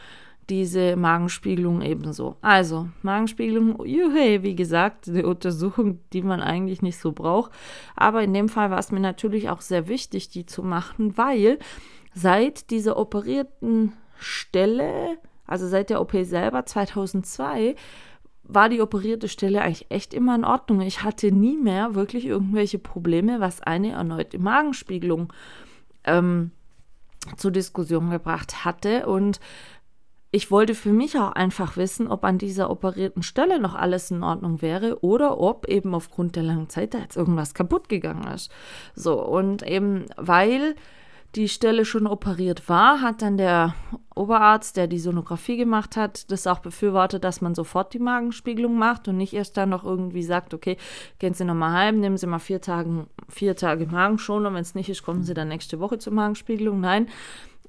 diese 0.49 0.95
Magenspiegelung 0.95 1.81
ebenso. 1.81 2.37
Also, 2.41 2.89
Magenspiegelung, 3.03 3.85
juhe, 3.85 4.41
wie 4.41 4.55
gesagt, 4.55 5.07
eine 5.07 5.25
Untersuchung, 5.27 5.99
die 6.11 6.23
man 6.23 6.41
eigentlich 6.41 6.81
nicht 6.81 6.97
so 6.97 7.11
braucht. 7.11 7.51
Aber 7.95 8.23
in 8.23 8.33
dem 8.33 8.49
Fall 8.49 8.71
war 8.71 8.79
es 8.79 8.91
mir 8.91 8.99
natürlich 8.99 9.49
auch 9.49 9.61
sehr 9.61 9.87
wichtig, 9.87 10.29
die 10.29 10.45
zu 10.45 10.63
machen, 10.63 11.17
weil 11.17 11.59
seit 12.13 12.71
dieser 12.71 12.97
operierten 12.97 13.93
Stelle, 14.17 15.19
also 15.45 15.67
seit 15.67 15.91
der 15.91 16.01
OP 16.01 16.13
selber 16.23 16.65
2002, 16.65 17.75
war 18.49 18.67
die 18.67 18.81
operierte 18.81 19.29
Stelle 19.29 19.61
eigentlich 19.61 19.85
echt 19.89 20.13
immer 20.13 20.35
in 20.35 20.43
Ordnung. 20.43 20.81
Ich 20.81 21.03
hatte 21.03 21.31
nie 21.31 21.55
mehr 21.55 21.93
wirklich 21.93 22.25
irgendwelche 22.25 22.79
Probleme, 22.79 23.39
was 23.39 23.61
eine 23.61 23.91
erneute 23.91 24.39
Magenspiegelung 24.39 25.31
ähm, 26.03 26.51
zur 27.37 27.51
Diskussion 27.51 28.09
gebracht 28.09 28.65
hatte. 28.65 29.05
Und 29.05 29.39
ich 30.31 30.49
wollte 30.49 30.73
für 30.73 30.91
mich 30.91 31.17
auch 31.17 31.31
einfach 31.31 31.77
wissen, 31.77 32.07
ob 32.07 32.23
an 32.23 32.39
dieser 32.39 32.71
operierten 32.71 33.21
Stelle 33.21 33.59
noch 33.59 33.75
alles 33.75 34.09
in 34.09 34.23
Ordnung 34.23 34.63
wäre 34.63 35.03
oder 35.03 35.39
ob 35.39 35.67
eben 35.67 35.93
aufgrund 35.93 36.35
der 36.35 36.43
langen 36.43 36.69
Zeit 36.69 36.95
da 36.95 36.99
jetzt 36.99 37.17
irgendwas 37.17 37.53
kaputt 37.53 37.87
gegangen 37.87 38.27
ist. 38.33 38.51
So, 38.95 39.23
und 39.23 39.61
eben 39.61 40.05
weil 40.17 40.75
die 41.35 41.47
Stelle 41.47 41.85
schon 41.85 42.07
operiert 42.07 42.69
war, 42.69 43.01
hat 43.01 43.21
dann 43.21 43.37
der 43.37 43.75
Oberarzt, 44.15 44.77
der 44.77 44.87
die 44.87 44.97
Sonographie 44.97 45.57
gemacht 45.57 45.95
hat, 45.95 46.31
das 46.31 46.47
auch 46.47 46.59
befürwortet, 46.59 47.23
dass 47.23 47.41
man 47.41 47.53
sofort 47.53 47.93
die 47.93 47.99
Magenspiegelung 47.99 48.77
macht 48.77 49.07
und 49.07 49.17
nicht 49.17 49.33
erst 49.33 49.55
dann 49.55 49.69
noch 49.69 49.83
irgendwie 49.83 50.23
sagt, 50.23 50.53
okay, 50.53 50.77
gehen 51.19 51.35
Sie 51.35 51.45
nochmal 51.45 51.71
heim, 51.71 51.99
nehmen 51.99 52.17
Sie 52.17 52.25
mal 52.25 52.39
vier 52.39 52.61
Tage, 52.61 53.05
vier 53.27 53.55
Tage 53.55 53.85
Magen 53.85 54.17
schon 54.17 54.45
und 54.45 54.55
wenn 54.55 54.61
es 54.61 54.75
nicht 54.75 54.89
ist, 54.89 55.03
kommen 55.03 55.23
Sie 55.23 55.35
dann 55.35 55.49
nächste 55.49 55.79
Woche 55.79 55.99
zur 55.99 56.13
Magenspiegelung. 56.13 56.79
Nein, 56.79 57.07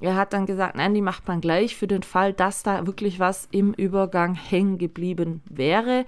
er 0.01 0.17
hat 0.17 0.33
dann 0.33 0.47
gesagt, 0.47 0.77
nein, 0.77 0.95
die 0.95 1.03
macht 1.03 1.29
man 1.29 1.43
gleich 1.43 1.77
für 1.77 1.87
den 1.87 2.03
Fall, 2.03 2.33
dass 2.33 2.63
da 2.63 2.87
wirklich 2.87 3.21
was 3.21 3.47
im 3.51 3.75
Übergang 3.75 4.35
hängen 4.35 4.79
geblieben 4.79 5.43
wäre, 5.45 6.07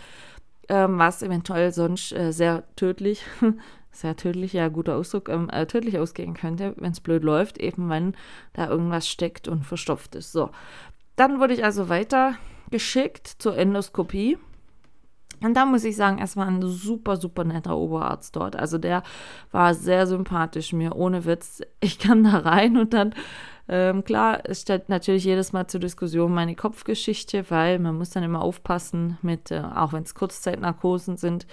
ähm, 0.71 0.99
was 0.99 1.23
eventuell 1.23 1.73
sonst 1.73 2.13
äh, 2.13 2.33
sehr 2.33 2.65
tödlich 2.77 3.23
sehr 3.93 4.17
tödlich, 4.17 4.55
ja, 4.55 4.69
guter 4.69 4.97
Ausdruck, 4.97 5.29
ähm, 5.29 5.49
äh, 5.51 5.67
tödlich 5.67 5.99
ausgehen 5.99 6.35
könnte, 6.35 6.75
wenn 6.79 6.93
es 6.93 7.01
blöd 7.01 7.23
läuft, 7.23 7.59
eben 7.59 7.89
wenn 7.89 8.15
da 8.55 8.69
irgendwas 8.69 9.09
steckt 9.09 9.49
und 9.49 9.65
verstopft 9.65 10.15
ist. 10.15 10.33
So, 10.33 10.51
dann 11.17 11.39
wurde 11.39 11.55
ich 11.55 11.65
also 11.65 11.89
weiter 11.89 12.37
geschickt 12.71 13.27
zur 13.27 13.57
Endoskopie. 13.57 14.39
Und 15.43 15.55
da 15.55 15.67
muss 15.67 15.85
ich 15.85 15.97
sagen, 15.97 16.19
es 16.23 16.37
war 16.37 16.47
ein 16.47 16.63
super, 16.63 17.17
super 17.17 17.45
netter 17.45 17.77
Oberarzt 17.77 18.37
dort. 18.37 18.57
Also 18.57 18.79
der 18.79 19.03
war 19.51 19.75
sehr 19.75 20.07
sympathisch 20.07 20.73
mir, 20.73 20.97
ohne 20.97 21.25
Witz. 21.25 21.61
Ich 21.81 21.99
kam 21.99 22.25
da 22.25 22.39
rein 22.39 22.77
und 22.77 22.95
dann 22.95 23.15
ähm, 23.69 24.03
klar, 24.05 24.41
es 24.45 24.63
stellt 24.63 24.89
natürlich 24.89 25.25
jedes 25.25 25.53
Mal 25.53 25.69
zur 25.69 25.81
Diskussion 25.81 26.35
meine 26.35 26.57
Kopfgeschichte, 26.57 27.49
weil 27.49 27.79
man 27.79 27.97
muss 27.97 28.11
dann 28.11 28.25
immer 28.25 28.43
aufpassen 28.43 29.19
mit, 29.23 29.51
äh, 29.51 29.63
auch 29.75 29.93
wenn 29.93 30.03
es 30.03 30.15
Kurzzeitnarkosen 30.15 31.17
sind, 31.17 31.47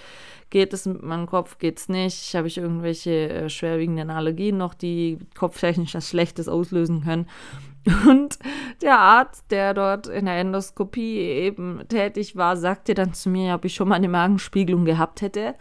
geht 0.50 0.72
es 0.72 0.86
mit 0.86 1.02
meinem 1.02 1.26
Kopf, 1.26 1.58
geht 1.58 1.78
es 1.78 1.88
nicht, 1.88 2.34
habe 2.34 2.48
ich 2.48 2.58
irgendwelche 2.58 3.28
äh, 3.28 3.48
schwerwiegenden 3.48 4.10
Allergien 4.10 4.58
noch, 4.58 4.74
die 4.74 5.18
kopftechnisch 5.38 5.94
was 5.94 6.08
Schlechtes 6.08 6.48
auslösen 6.48 7.04
können. 7.04 7.26
Und 8.08 8.38
der 8.82 8.98
Arzt, 8.98 9.50
der 9.50 9.72
dort 9.72 10.06
in 10.06 10.26
der 10.26 10.38
Endoskopie 10.38 11.18
eben 11.18 11.80
tätig 11.88 12.36
war, 12.36 12.56
sagte 12.56 12.92
dann 12.92 13.14
zu 13.14 13.30
mir, 13.30 13.54
ob 13.54 13.64
ich 13.64 13.74
schon 13.74 13.88
mal 13.88 13.94
eine 13.94 14.08
Magenspiegelung 14.08 14.84
gehabt 14.84 15.22
hätte. 15.22 15.54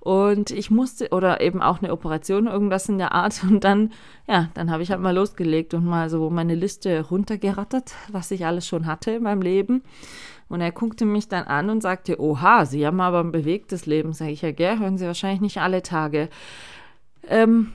Und 0.00 0.50
ich 0.50 0.70
musste, 0.70 1.10
oder 1.10 1.40
eben 1.40 1.60
auch 1.60 1.82
eine 1.82 1.92
Operation, 1.92 2.46
irgendwas 2.46 2.88
in 2.88 2.98
der 2.98 3.12
Art. 3.12 3.42
Und 3.42 3.64
dann, 3.64 3.92
ja, 4.26 4.48
dann 4.54 4.70
habe 4.70 4.82
ich 4.82 4.90
halt 4.90 5.00
mal 5.00 5.14
losgelegt 5.14 5.74
und 5.74 5.84
mal 5.84 6.08
so 6.08 6.30
meine 6.30 6.54
Liste 6.54 7.02
runtergerattert, 7.02 7.92
was 8.10 8.30
ich 8.30 8.46
alles 8.46 8.66
schon 8.66 8.86
hatte 8.86 9.12
in 9.12 9.22
meinem 9.22 9.42
Leben. 9.42 9.82
Und 10.48 10.60
er 10.60 10.72
guckte 10.72 11.04
mich 11.04 11.28
dann 11.28 11.44
an 11.44 11.68
und 11.68 11.82
sagte, 11.82 12.20
oha, 12.20 12.64
Sie 12.64 12.86
haben 12.86 13.00
aber 13.00 13.20
ein 13.20 13.32
bewegtes 13.32 13.84
Leben. 13.84 14.12
Sag 14.12 14.28
ich, 14.28 14.42
ja, 14.42 14.52
gell, 14.52 14.78
hören 14.78 14.96
Sie 14.96 15.06
wahrscheinlich 15.06 15.40
nicht 15.40 15.58
alle 15.58 15.82
Tage. 15.82 16.30
Ähm, 17.28 17.72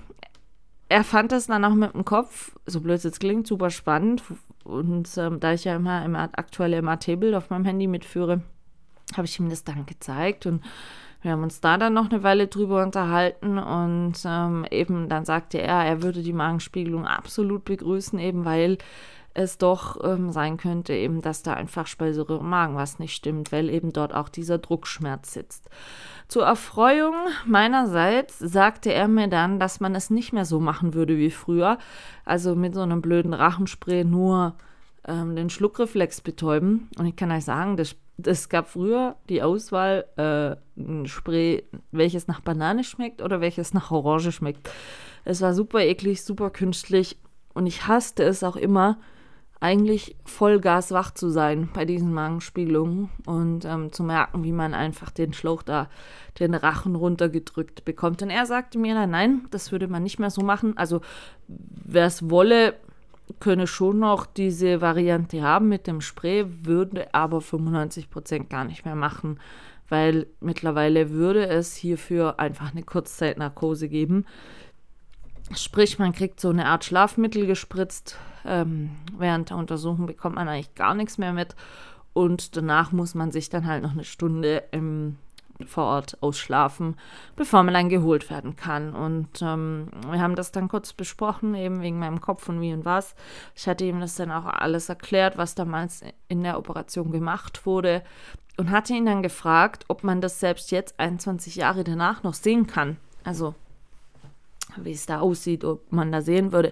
er 0.92 1.06
fand 1.06 1.32
das 1.32 1.48
dann 1.48 1.64
auch 1.64 1.74
mit 1.74 1.94
dem 1.94 2.04
Kopf, 2.04 2.54
so 2.66 2.82
blöd 2.82 2.98
es 2.98 3.04
jetzt 3.04 3.22
klingt, 3.22 3.48
super 3.48 3.70
spannend. 3.70 4.22
Und 4.66 5.10
ähm, 5.18 5.40
da 5.40 5.54
ich 5.54 5.64
ja 5.64 5.78
immer, 5.78 6.04
immer 6.04 6.24
aktuelle 6.34 6.82
MAT-Bild 6.82 7.34
auf 7.34 7.50
meinem 7.50 7.64
Handy 7.64 7.88
mitführe, 7.88 8.42
habe 9.16 9.26
ich 9.26 9.40
ihm 9.40 9.50
das 9.50 9.64
dann 9.64 9.86
gezeigt 9.86 10.46
und 10.46 10.62
wir 11.22 11.32
haben 11.32 11.44
uns 11.44 11.62
da 11.62 11.78
dann 11.78 11.94
noch 11.94 12.10
eine 12.10 12.24
Weile 12.24 12.48
drüber 12.48 12.84
unterhalten 12.84 13.58
und 13.58 14.16
ähm, 14.26 14.66
eben 14.70 15.08
dann 15.08 15.24
sagte 15.24 15.62
er, 15.62 15.86
er 15.86 16.02
würde 16.02 16.24
die 16.24 16.34
Magenspiegelung 16.34 17.06
absolut 17.06 17.64
begrüßen, 17.64 18.20
eben 18.20 18.44
weil 18.44 18.78
es 19.34 19.58
doch 19.58 20.04
ähm, 20.04 20.32
sein 20.32 20.58
könnte, 20.58 20.94
eben, 20.94 21.22
dass 21.22 21.44
da 21.44 21.54
einfach 21.54 21.88
Speiseröhre 21.88 22.40
im 22.40 22.50
Magen 22.50 22.76
was 22.76 23.00
nicht 23.00 23.14
stimmt, 23.14 23.52
weil 23.52 23.70
eben 23.70 23.94
dort 23.94 24.14
auch 24.14 24.30
dieser 24.30 24.58
Druckschmerz 24.58 25.34
sitzt. 25.34 25.70
Zur 26.28 26.46
Erfreuung 26.46 27.16
meinerseits 27.46 28.40
sagte 28.40 28.94
er 28.94 29.08
mir 29.08 29.28
dann, 29.28 29.60
dass 29.60 29.80
man 29.80 29.96
es 29.96 30.10
nicht 30.10 30.34
mehr 30.34 30.46
so 30.46 30.60
machen 30.60 30.94
würde 30.94 31.18
wie 31.18 31.32
früher, 31.32 31.78
also 32.26 32.56
mit 32.56 32.74
so 32.74 32.82
einem 32.82 33.02
blöden 33.02 33.34
Rachenspray 33.34 34.04
nur 34.04 34.56
ähm, 35.08 35.36
den 35.36 35.50
Schluckreflex 35.50 36.22
betäuben. 36.22 36.90
Und 36.98 37.06
ich 37.06 37.16
kann 37.16 37.32
euch 37.32 37.46
sagen, 37.46 37.78
das, 37.78 37.96
das 38.18 38.50
gab 38.50 38.70
früher 38.70 39.16
die 39.30 39.42
Auswahl, 39.42 40.06
äh, 40.18 40.56
ein 40.82 41.06
Spray, 41.08 41.64
welches 41.92 42.28
nach 42.28 42.42
Banane 42.42 42.84
schmeckt 42.84 43.22
oder 43.22 43.42
welches 43.42 43.74
nach 43.74 43.92
Orange 43.92 44.32
schmeckt. 44.32 44.70
Es 45.24 45.42
war 45.42 45.54
super 45.54 45.80
eklig, 45.80 46.24
super 46.24 46.50
künstlich 46.50 47.18
Und 47.54 47.66
ich 47.66 47.88
hasste 47.88 48.24
es 48.24 48.44
auch 48.44 48.56
immer, 48.56 48.98
eigentlich 49.62 50.16
Vollgas 50.26 50.92
wach 50.92 51.12
zu 51.12 51.30
sein 51.30 51.70
bei 51.72 51.86
diesen 51.86 52.12
Magenspiegelungen 52.12 53.10
und 53.28 53.64
ähm, 53.64 53.94
zu 53.94 54.04
merken, 54.04 54.44
wie 54.44 54.52
man 54.52 54.74
einfach 54.74 55.12
den 55.12 55.34
Schlauch 55.34 55.62
da, 55.62 55.88
den 56.40 56.56
Rachen 56.56 56.96
runtergedrückt 56.96 57.86
bekommt. 57.86 58.24
Und 58.24 58.32
er 58.32 58.48
sagte 58.48 58.80
mir, 58.80 58.96
nein, 58.96 59.12
nein, 59.12 59.48
das 59.52 59.72
würde 59.72 59.88
man 59.88 60.02
nicht 60.02 60.20
mehr 60.20 60.32
so 60.32 60.42
machen. 60.42 60.76
Also 60.78 61.02
wer 61.48 62.08
es 62.08 62.30
wolle, 62.32 62.74
könne 63.40 63.68
schon 63.68 64.00
noch 64.00 64.26
diese 64.26 64.82
Variante 64.82 65.44
haben 65.44 65.70
mit 65.70 65.86
dem 65.86 66.02
Spray, 66.02 66.46
würde 66.64 67.14
aber 67.14 67.38
95% 67.38 68.50
gar 68.50 68.66
nicht 68.66 68.84
mehr 68.84 68.96
machen, 68.96 69.40
weil 69.90 70.26
mittlerweile 70.40 71.12
würde 71.12 71.46
es 71.48 71.76
hierfür 71.76 72.40
einfach 72.40 72.72
eine 72.72 72.84
Kurzzeitnarkose 72.84 73.90
geben. 73.90 74.26
Sprich, 75.56 76.00
man 76.00 76.14
kriegt 76.14 76.40
so 76.40 76.50
eine 76.50 76.68
Art 76.68 76.86
Schlafmittel 76.86 77.46
gespritzt. 77.46 78.18
Ähm, 78.46 78.92
während 79.18 79.50
der 79.50 79.58
Untersuchung 79.58 80.06
bekommt 80.06 80.36
man 80.36 80.48
eigentlich 80.48 80.76
gar 80.76 80.94
nichts 80.94 81.18
mehr 81.18 81.34
mit. 81.34 81.56
Und 82.14 82.56
danach 82.58 82.92
muss 82.92 83.16
man 83.16 83.32
sich 83.32 83.50
dann 83.50 83.66
halt 83.66 83.84
noch 83.84 83.92
eine 83.92 84.04
Stunde 84.04 84.64
im, 84.72 85.18
vor 85.66 85.86
Ort 85.86 86.18
ausschlafen, 86.22 86.96
bevor 87.36 87.64
man 87.64 87.74
dann 87.74 87.90
geholt 87.90 88.30
werden 88.30 88.56
kann. 88.56 88.94
Und 88.94 89.42
ähm, 89.42 89.88
wir 90.10 90.20
haben 90.20 90.36
das 90.36 90.52
dann 90.52 90.68
kurz 90.68 90.94
besprochen, 90.94 91.56
eben 91.56 91.82
wegen 91.82 92.00
meinem 92.00 92.22
Kopf 92.22 92.50
und 92.50 92.62
wie 92.62 92.74
und 92.74 92.86
was. 92.86 93.16
Ich 93.56 93.68
hatte 93.68 93.86
ihm 93.86 94.00
das 94.00 94.16
dann 94.16 94.32
auch 94.32 94.46
alles 94.46 94.90
erklärt, 94.90 95.38
was 95.38 95.56
damals 95.56 96.02
in 96.28 96.44
der 96.44 96.58
Operation 96.58 97.12
gemacht 97.12 97.66
wurde. 97.66 98.04
Und 98.58 98.70
hatte 98.70 98.94
ihn 98.94 99.06
dann 99.06 99.24
gefragt, 99.24 99.86
ob 99.88 100.04
man 100.04 100.22
das 100.22 100.40
selbst 100.40 100.72
jetzt 100.72 101.00
21 101.00 101.56
Jahre 101.56 101.84
danach 101.84 102.24
noch 102.24 102.34
sehen 102.34 102.68
kann. 102.68 102.98
Also 103.24 103.56
wie 104.78 104.92
es 104.92 105.06
da 105.06 105.20
aussieht, 105.20 105.64
ob 105.64 105.92
man 105.92 106.12
da 106.12 106.22
sehen 106.22 106.52
würde, 106.52 106.72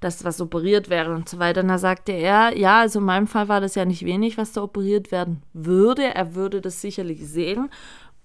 dass 0.00 0.24
was 0.24 0.40
operiert 0.40 0.88
wäre 0.88 1.14
und 1.14 1.28
so 1.28 1.38
weiter. 1.38 1.62
Und 1.62 1.68
da 1.68 1.78
sagte 1.78 2.12
er, 2.12 2.56
ja, 2.56 2.80
also 2.80 2.98
in 2.98 3.04
meinem 3.04 3.26
Fall 3.26 3.48
war 3.48 3.60
das 3.60 3.74
ja 3.74 3.84
nicht 3.84 4.04
wenig, 4.04 4.38
was 4.38 4.52
da 4.52 4.62
operiert 4.62 5.12
werden 5.12 5.42
würde. 5.52 6.14
Er 6.14 6.34
würde 6.34 6.60
das 6.60 6.80
sicherlich 6.80 7.26
sehen. 7.26 7.70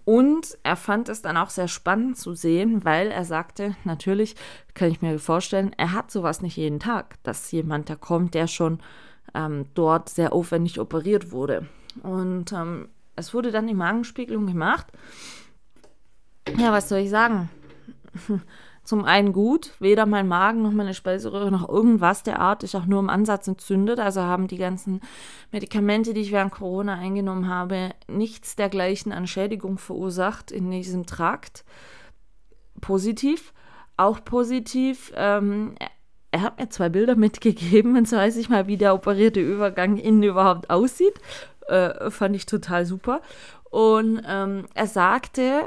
Und 0.04 0.58
er 0.64 0.76
fand 0.76 1.10
es 1.10 1.22
dann 1.22 1.38
auch 1.38 1.50
sehr 1.50 1.68
spannend 1.68 2.18
zu 2.18 2.34
sehen, 2.34 2.84
weil 2.84 3.12
er 3.12 3.24
sagte, 3.24 3.76
natürlich 3.84 4.36
kann 4.74 4.90
ich 4.90 5.02
mir 5.02 5.20
vorstellen, 5.20 5.74
er 5.78 5.94
hat 5.94 6.12
sowas 6.12 6.42
nicht 6.42 6.58
jeden 6.58 6.80
Tag, 6.80 7.22
dass 7.24 7.52
jemand 7.52 7.90
da 7.90 7.96
kommt, 7.96 8.34
der 8.34 8.48
schon 8.48 8.80
ähm, 9.34 9.66
dort 9.74 10.10
sehr 10.10 10.34
aufwendig 10.34 10.80
operiert 10.80 11.32
wurde. 11.32 11.68
Und 12.02 12.52
ähm, 12.52 12.90
es 13.16 13.34
wurde 13.34 13.52
dann 13.52 13.68
die 13.68 13.74
Magenspiegelung 13.74 14.48
gemacht. 14.48 14.88
Ja, 16.58 16.72
was 16.72 16.90
soll 16.90 17.00
ich 17.00 17.10
sagen? 17.10 17.50
zum 18.84 19.06
einen 19.06 19.32
gut, 19.32 19.72
weder 19.80 20.06
mein 20.06 20.28
Magen 20.28 20.64
noch 20.64 20.72
meine 20.72 20.94
Speiseröhre 20.94 21.52
noch 21.52 21.70
irgendwas 21.70 22.24
der 22.24 22.40
Art 22.40 22.64
ist 22.64 22.76
auch 22.76 22.86
nur 22.86 23.00
im 23.00 23.10
Ansatz 23.10 23.48
entzündet. 23.48 24.00
Also 24.00 24.22
haben 24.22 24.48
die 24.48 24.58
ganzen 24.58 25.02
Medikamente, 25.52 26.14
die 26.14 26.22
ich 26.22 26.32
während 26.32 26.52
Corona 26.52 26.96
eingenommen 26.96 27.48
habe, 27.48 27.92
nichts 28.08 28.56
dergleichen 28.56 29.12
an 29.12 29.28
Schädigung 29.28 29.78
verursacht 29.78 30.52
in 30.52 30.72
diesem 30.72 31.06
Trakt. 31.06 31.64
Positiv. 32.82 33.54
Auch 33.98 34.24
positiv, 34.24 35.14
ähm, 35.16 35.76
er 36.32 36.42
hat 36.42 36.60
mir 36.60 36.70
zwei 36.70 36.90
Bilder 36.90 37.16
mitgegeben, 37.18 37.96
und 37.96 38.08
so 38.10 38.18
weiß 38.18 38.36
ich 38.38 38.50
mal, 38.50 38.66
wie 38.66 38.78
der 38.78 38.96
operierte 38.96 39.42
Übergang 39.42 39.98
innen 39.98 40.24
überhaupt 40.24 40.72
aussieht. 40.72 41.14
Äh, 41.68 42.10
fand 42.10 42.36
ich 42.36 42.48
total 42.48 42.86
super. 42.88 43.22
Und 43.70 44.24
ähm, 44.28 44.66
er 44.74 44.88
sagte, 44.88 45.62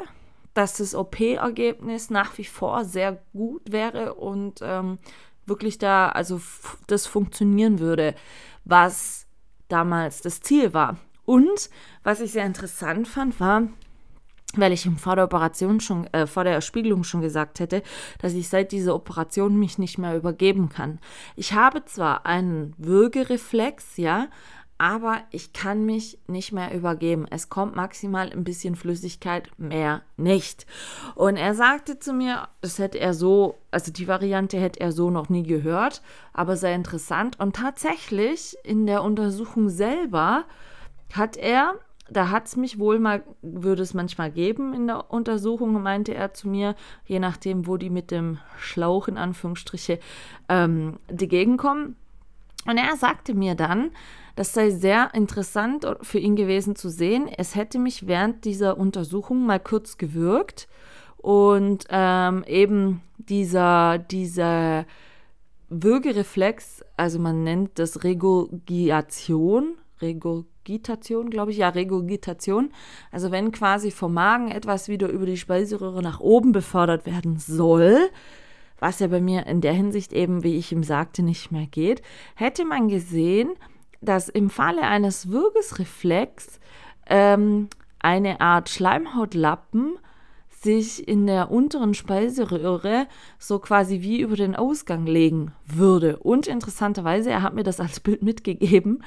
dass 0.55 0.75
das 0.75 0.95
OP-Ergebnis 0.95 2.11
nach 2.11 2.39
wie 2.39 2.45
vor 2.45 2.85
sehr 2.85 3.21
gut 3.33 3.71
wäre 3.71 4.15
und 4.15 4.61
ähm, 4.63 4.99
wirklich 5.47 5.79
da, 5.79 6.09
also 6.09 6.41
das 6.87 7.07
funktionieren 7.07 7.81
würde, 7.81 8.15
was 8.65 9.27
damals 9.69 10.23
das 10.23 10.41
Ziel 10.41 10.73
war. 10.73 10.97
Und 11.25 11.71
was 12.03 12.21
ich 12.21 12.33
sehr 12.33 12.47
interessant 12.47 13.09
fand, 13.09 13.41
war, 13.41 13.69
weil 14.57 14.73
ich 14.73 14.87
ihm 14.87 14.97
vor 14.97 15.17
der 15.17 15.25
Operation 15.25 15.81
schon, 15.81 16.07
äh, 16.13 16.27
vor 16.27 16.45
der 16.45 16.53
Erspiegelung 16.53 17.03
schon 17.03 17.21
gesagt 17.21 17.61
hätte, 17.61 17.83
dass 18.21 18.35
ich 18.35 18.49
seit 18.49 18.73
dieser 18.73 18.95
Operation 18.95 19.59
mich 19.59 19.79
nicht 19.79 19.99
mehr 19.99 20.17
übergeben 20.17 20.69
kann. 20.69 21.01
Ich 21.35 21.55
habe 21.55 21.85
zwar 21.85 22.27
einen 22.27 22.75
Würgereflex, 22.79 23.97
ja, 23.97 24.29
aber 24.85 25.23
ich 25.31 25.55
kann 25.55 25.87
mich 25.87 26.19
nicht 26.27 26.53
mehr 26.53 26.75
übergeben. 26.75 27.25
Es 27.31 27.49
kommt 27.49 27.75
maximal 27.75 28.31
ein 28.31 28.45
bisschen 28.45 28.77
Flüssigkeit, 28.77 29.49
mehr 29.57 30.03
nicht. 30.19 30.67
Und 31.15 31.39
er 31.39 31.55
sagte 31.55 31.99
zu 31.99 32.13
mir, 32.13 32.49
das 32.61 32.79
hätte 32.79 33.01
er 33.01 33.15
so, 33.15 33.57
also 33.71 33.91
die 33.91 34.09
Variante 34.09 34.59
hätte 34.59 34.81
er 34.81 34.93
so 34.93 35.09
noch 35.09 35.31
nie 35.31 35.43
gehört, 35.43 36.03
aber 36.35 36.59
sehr 36.59 36.75
interessant. 36.75 37.41
Und 37.41 37.57
tatsächlich 37.57 38.59
in 38.63 38.85
der 38.85 39.03
Untersuchung 39.03 39.71
selber 39.71 40.45
hat 41.15 41.39
er, 41.39 41.77
da 42.11 42.29
hat 42.29 42.49
es 42.49 42.57
mich 42.57 42.79
wohl 42.79 42.99
mal, 42.99 43.23
würde 43.41 43.81
es 43.81 43.95
manchmal 43.95 44.31
geben 44.31 44.75
in 44.75 44.87
der 44.87 45.11
Untersuchung, 45.11 45.83
meinte 45.83 46.13
er 46.13 46.35
zu 46.35 46.47
mir, 46.47 46.75
je 47.07 47.21
nachdem, 47.21 47.67
wo 47.67 47.79
die 47.79 47.89
mit 47.89 48.11
dem 48.11 48.37
Schlauch 48.59 49.09
in 49.09 49.17
Anführungsstriche 49.17 49.99
ähm, 50.51 50.99
die 51.09 51.29
Gegend 51.29 51.57
kommen. 51.57 51.97
Und 52.67 52.77
er 52.77 52.97
sagte 52.97 53.33
mir 53.33 53.55
dann, 53.55 53.91
das 54.35 54.53
sei 54.53 54.71
sehr 54.71 55.15
interessant 55.15 55.87
für 56.03 56.19
ihn 56.19 56.37
gewesen 56.37 56.77
zu 56.77 56.89
sehen. 56.89 57.29
Es 57.37 57.55
hätte 57.55 57.79
mich 57.79 58.07
während 58.07 58.45
dieser 58.45 58.79
Untersuchung 58.79 59.47
mal 59.47 59.61
kurz 59.61 59.97
gewürgt 59.97 60.69
und 61.17 61.87
ähm, 61.89 62.45
eben 62.47 63.01
dieser, 63.19 63.99
dieser 63.99 64.87
Würgereflex, 65.69 66.85
also 66.97 67.19
man 67.19 67.45
nennt 67.45 67.79
das 67.79 68.05
Regurgitation, 68.05 69.79
Regurgitation, 70.03 71.31
glaube 71.31 71.53
ich, 71.53 71.59
ja, 71.59 71.69
Regurgitation. 71.71 72.71
Also 73.11 73.31
wenn 73.31 73.53
quasi 73.53 73.91
vom 73.91 74.15
Magen 74.15 74.51
etwas 74.51 74.89
wieder 74.89 75.09
über 75.09 75.27
die 75.27 75.37
Speiseröhre 75.37 76.03
nach 76.03 76.21
oben 76.21 76.53
befördert 76.53 77.07
werden 77.07 77.39
soll, 77.39 78.11
was 78.79 78.99
ja 78.99 79.07
bei 79.07 79.21
mir 79.21 79.47
in 79.47 79.61
der 79.61 79.73
Hinsicht 79.73 80.13
eben, 80.13 80.43
wie 80.43 80.57
ich 80.57 80.73
ihm 80.73 80.83
sagte, 80.83 81.23
nicht 81.23 81.51
mehr 81.51 81.67
geht, 81.67 82.03
hätte 82.35 82.65
man 82.65 82.89
gesehen, 82.89 83.51
dass 84.05 84.29
im 84.29 84.51
Falle 84.51 84.83
eines 84.83 85.31
Würgesreflex 85.31 86.61
ähm, 87.07 87.69
eine 87.99 88.41
Art 88.41 88.69
Schleimhautlappen 88.69 89.99
sich 90.49 91.07
in 91.07 91.27
der 91.27 91.51
unteren 91.51 91.95
Speiseröhre 91.95 93.07
so 93.39 93.59
quasi 93.59 94.01
wie 94.01 94.21
über 94.21 94.37
den 94.37 94.57
Ausgang 94.57 95.07
legen 95.07 95.53
würde. 95.67 96.17
Und 96.19 96.47
interessanterweise, 96.47 97.31
er 97.31 97.43
hat 97.43 97.55
mir 97.55 97.65
das 97.65 97.81
als 97.81 98.01
Bild 98.01 98.23
mitgegeben, 98.23 99.05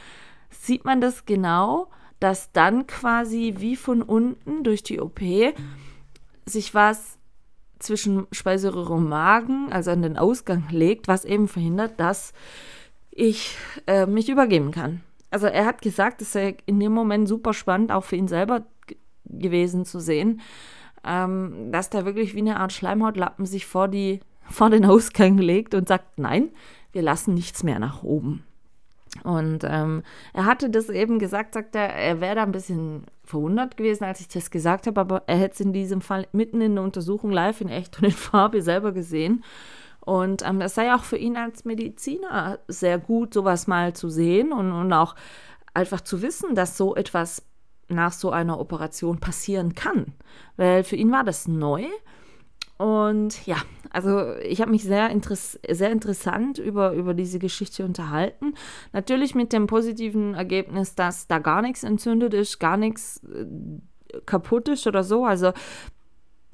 sieht 0.49 0.85
man 0.85 1.01
das 1.01 1.25
genau, 1.25 1.89
dass 2.19 2.51
dann 2.51 2.87
quasi 2.87 3.55
wie 3.57 3.75
von 3.75 4.01
unten 4.01 4.63
durch 4.63 4.83
die 4.83 4.99
OP 4.99 5.19
sich 6.45 6.73
was 6.73 7.17
zwischen 7.79 8.27
Speiseröhre 8.31 8.93
und 8.93 9.07
Magen, 9.07 9.71
also 9.71 9.91
an 9.91 10.01
den 10.01 10.17
Ausgang 10.17 10.67
legt, 10.69 11.07
was 11.07 11.25
eben 11.25 11.47
verhindert, 11.47 11.99
dass 11.99 12.33
ich 13.17 13.57
äh, 13.87 14.05
mich 14.05 14.29
übergeben 14.29 14.71
kann. 14.71 15.01
Also 15.31 15.47
er 15.47 15.65
hat 15.65 15.81
gesagt, 15.81 16.21
es 16.21 16.31
sei 16.31 16.55
in 16.65 16.79
dem 16.79 16.93
Moment 16.93 17.27
super 17.27 17.53
spannend, 17.53 17.91
auch 17.91 18.03
für 18.03 18.15
ihn 18.15 18.27
selber 18.27 18.65
gewesen 19.25 19.85
zu 19.85 19.99
sehen, 19.99 20.39
ähm, 21.03 21.71
dass 21.71 21.89
da 21.89 22.05
wirklich 22.05 22.35
wie 22.35 22.39
eine 22.39 22.59
Art 22.59 22.71
Schleimhautlappen 22.71 23.45
sich 23.45 23.65
vor, 23.65 23.87
die, 23.87 24.21
vor 24.49 24.69
den 24.69 24.85
Ausgang 24.85 25.37
legt 25.37 25.73
und 25.73 25.87
sagt, 25.87 26.19
nein, 26.19 26.49
wir 26.91 27.01
lassen 27.01 27.33
nichts 27.33 27.63
mehr 27.63 27.79
nach 27.79 28.03
oben. 28.03 28.43
Und 29.23 29.63
ähm, 29.63 30.03
er 30.33 30.45
hatte 30.45 30.69
das 30.69 30.89
eben 30.89 31.17
gesagt, 31.17 31.55
sagt 31.55 31.75
er, 31.75 31.89
er 31.93 32.21
wäre 32.21 32.35
da 32.35 32.43
ein 32.43 32.51
bisschen 32.51 33.03
verwundert 33.23 33.75
gewesen, 33.75 34.03
als 34.03 34.19
ich 34.19 34.27
das 34.27 34.51
gesagt 34.51 34.85
habe, 34.85 35.01
aber 35.01 35.23
er 35.25 35.37
hätte 35.37 35.55
es 35.55 35.59
in 35.59 35.73
diesem 35.73 36.01
Fall 36.01 36.27
mitten 36.33 36.61
in 36.61 36.75
der 36.75 36.83
Untersuchung 36.83 37.31
live 37.31 37.61
in 37.61 37.69
echt 37.69 37.97
und 37.97 38.05
in 38.05 38.11
Farbe 38.11 38.61
selber 38.61 38.91
gesehen. 38.91 39.43
Und 40.07 40.41
ähm, 40.47 40.61
das 40.61 40.73
sei 40.73 40.93
auch 40.95 41.03
für 41.03 41.17
ihn 41.17 41.35
als 41.35 41.65
Mediziner 41.65 42.59
sehr 42.69 42.97
gut, 42.97 43.33
sowas 43.33 43.67
mal 43.67 43.91
zu 43.91 44.07
sehen 44.07 44.53
und, 44.53 44.71
und 44.71 44.93
auch 44.93 45.15
einfach 45.73 45.99
zu 45.99 46.21
wissen, 46.21 46.55
dass 46.55 46.77
so 46.77 46.95
etwas 46.95 47.45
nach 47.89 48.13
so 48.13 48.31
einer 48.31 48.57
Operation 48.57 49.19
passieren 49.19 49.75
kann. 49.75 50.13
Weil 50.55 50.85
für 50.85 50.95
ihn 50.95 51.11
war 51.11 51.25
das 51.25 51.49
neu. 51.49 51.83
Und 52.77 53.45
ja, 53.45 53.57
also 53.89 54.33
ich 54.37 54.61
habe 54.61 54.71
mich 54.71 54.83
sehr, 54.83 55.09
interess 55.09 55.59
sehr 55.69 55.91
interessant 55.91 56.57
über, 56.57 56.93
über 56.93 57.13
diese 57.13 57.37
Geschichte 57.37 57.83
unterhalten. 57.83 58.53
Natürlich 58.93 59.35
mit 59.35 59.51
dem 59.51 59.67
positiven 59.67 60.35
Ergebnis, 60.35 60.95
dass 60.95 61.27
da 61.27 61.39
gar 61.39 61.61
nichts 61.61 61.83
entzündet 61.83 62.33
ist, 62.33 62.59
gar 62.59 62.77
nichts 62.77 63.21
äh, 63.25 63.45
kaputt 64.25 64.69
ist 64.69 64.87
oder 64.87 65.03
so. 65.03 65.25
Also 65.25 65.51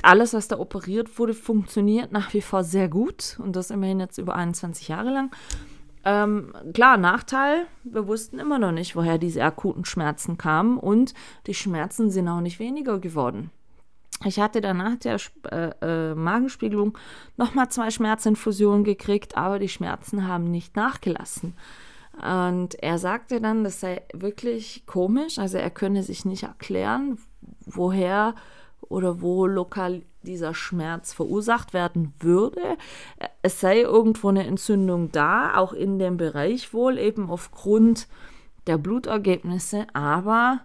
alles, 0.03 0.33
was 0.33 0.47
da 0.47 0.59
operiert 0.59 1.17
wurde, 1.17 1.33
funktioniert 1.33 2.11
nach 2.11 2.33
wie 2.33 2.41
vor 2.41 2.63
sehr 2.63 2.89
gut 2.89 3.39
und 3.41 3.55
das 3.55 3.71
immerhin 3.71 3.99
jetzt 3.99 4.17
über 4.17 4.35
21 4.35 4.87
Jahre 4.89 5.11
lang. 5.11 5.31
Ähm, 6.05 6.53
klar, 6.73 6.97
Nachteil, 6.97 7.65
wir 7.83 8.07
wussten 8.07 8.37
immer 8.37 8.59
noch 8.59 8.73
nicht, 8.73 8.95
woher 8.95 9.17
diese 9.17 9.43
akuten 9.43 9.85
Schmerzen 9.85 10.37
kamen 10.37 10.77
und 10.77 11.13
die 11.47 11.53
Schmerzen 11.53 12.11
sind 12.11 12.27
auch 12.27 12.41
nicht 12.41 12.59
weniger 12.59 12.99
geworden. 12.99 13.51
Ich 14.25 14.39
hatte 14.39 14.61
danach 14.61 14.97
der 14.97 15.17
äh, 15.51 15.71
äh, 15.81 16.15
Magenspiegelung 16.15 16.97
nochmal 17.37 17.69
zwei 17.69 17.89
Schmerzinfusionen 17.89 18.83
gekriegt, 18.83 19.37
aber 19.37 19.59
die 19.59 19.69
Schmerzen 19.69 20.27
haben 20.27 20.45
nicht 20.45 20.75
nachgelassen. 20.75 21.55
Und 22.21 22.75
er 22.75 22.99
sagte 22.99 23.41
dann, 23.41 23.63
das 23.63 23.79
sei 23.79 24.01
wirklich 24.13 24.85
komisch, 24.85 25.39
also 25.39 25.57
er 25.57 25.71
könne 25.71 26.03
sich 26.03 26.25
nicht 26.25 26.43
erklären, 26.43 27.17
woher 27.65 28.35
oder 28.89 29.21
wo 29.21 29.45
lokal 29.47 30.03
dieser 30.23 30.53
Schmerz 30.53 31.13
verursacht 31.13 31.73
werden 31.73 32.13
würde. 32.19 32.61
Es 33.41 33.59
sei 33.59 33.81
irgendwo 33.81 34.29
eine 34.29 34.45
Entzündung 34.45 35.11
da, 35.11 35.57
auch 35.57 35.73
in 35.73 35.99
dem 35.99 36.17
Bereich 36.17 36.73
wohl, 36.73 36.97
eben 36.97 37.29
aufgrund 37.29 38.07
der 38.67 38.77
Blutergebnisse, 38.77 39.87
aber 39.93 40.61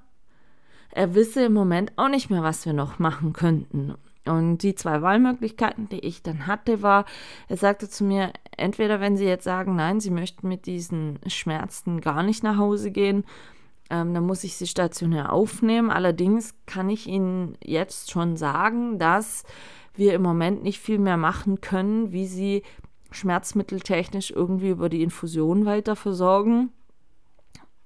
er 0.91 1.15
wisse 1.15 1.45
im 1.45 1.53
Moment 1.53 1.93
auch 1.97 2.09
nicht 2.09 2.31
mehr, 2.31 2.43
was 2.43 2.65
wir 2.65 2.73
noch 2.73 2.99
machen 2.99 3.33
könnten. 3.33 3.95
Und 4.25 4.59
die 4.59 4.75
zwei 4.75 5.01
Wahlmöglichkeiten, 5.01 5.89
die 5.89 6.01
ich 6.01 6.23
dann 6.23 6.47
hatte, 6.47 6.83
war, 6.83 7.07
er 7.49 7.57
sagte 7.57 7.89
zu 7.89 8.05
mir, 8.05 8.33
entweder 8.57 9.01
wenn 9.01 9.17
Sie 9.17 9.25
jetzt 9.25 9.45
sagen, 9.45 9.75
nein, 9.75 10.01
Sie 10.01 10.11
möchten 10.11 10.49
mit 10.49 10.67
diesen 10.67 11.19
Schmerzen 11.27 12.01
gar 12.01 12.23
nicht 12.23 12.43
nach 12.43 12.59
Hause 12.59 12.91
gehen, 12.91 13.25
ähm, 13.91 14.15
dann 14.15 14.27
muss 14.27 14.45
ich 14.45 14.57
Sie 14.57 14.67
stationär 14.67 15.33
aufnehmen. 15.33 15.91
Allerdings 15.91 16.55
kann 16.67 16.91
ich 16.91 17.07
Ihnen 17.07 17.57
jetzt 17.65 18.11
schon 18.11 18.37
sagen, 18.37 18.99
dass 18.99 19.45
wir 19.95 20.15
im 20.15 20.23
Moment 20.23 20.63
nicht 20.63 20.79
viel 20.79 20.99
mehr 20.99 21.17
machen 21.17 21.61
können, 21.61 22.13
wie 22.13 22.27
Sie 22.27 22.63
schmerzmitteltechnisch 23.11 24.31
irgendwie 24.31 24.71
über 24.71 24.89
die 24.89 25.03
Infusion 25.03 25.65
weiter 25.65 25.97
versorgen. 25.97 26.73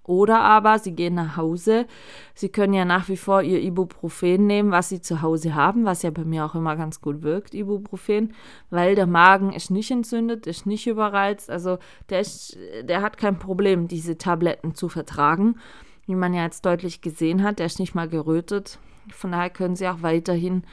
Oder 0.04 0.40
aber 0.40 0.80
sie 0.80 0.92
gehen 0.92 1.14
nach 1.14 1.36
Hause. 1.36 1.86
Sie 2.34 2.48
können 2.48 2.74
ja 2.74 2.84
nach 2.84 3.08
wie 3.08 3.16
vor 3.16 3.42
ihr 3.42 3.60
Ibuprofen 3.60 4.48
nehmen, 4.48 4.72
was 4.72 4.88
sie 4.88 5.00
zu 5.00 5.22
Hause 5.22 5.54
haben, 5.54 5.84
was 5.84 6.02
ja 6.02 6.10
bei 6.10 6.24
mir 6.24 6.44
auch 6.44 6.56
immer 6.56 6.74
ganz 6.74 7.00
gut 7.00 7.22
wirkt, 7.22 7.54
Ibuprofen, 7.54 8.34
weil 8.70 8.96
der 8.96 9.06
Magen 9.06 9.52
ist 9.52 9.70
nicht 9.70 9.92
entzündet, 9.92 10.48
ist 10.48 10.66
nicht 10.66 10.88
überreizt. 10.88 11.50
Also 11.50 11.78
der, 12.10 12.20
ist, 12.20 12.58
der 12.82 13.00
hat 13.00 13.16
kein 13.16 13.38
Problem, 13.38 13.86
diese 13.86 14.18
Tabletten 14.18 14.74
zu 14.74 14.88
vertragen. 14.88 15.54
Wie 16.06 16.14
man 16.14 16.34
ja 16.34 16.42
jetzt 16.42 16.66
deutlich 16.66 17.00
gesehen 17.00 17.42
hat, 17.42 17.58
der 17.58 17.66
ist 17.66 17.78
nicht 17.78 17.94
mal 17.94 18.08
gerötet. 18.08 18.78
Von 19.10 19.32
daher 19.32 19.50
können 19.50 19.76
sie 19.76 19.88
auch 19.88 20.02
weiterhin 20.02 20.64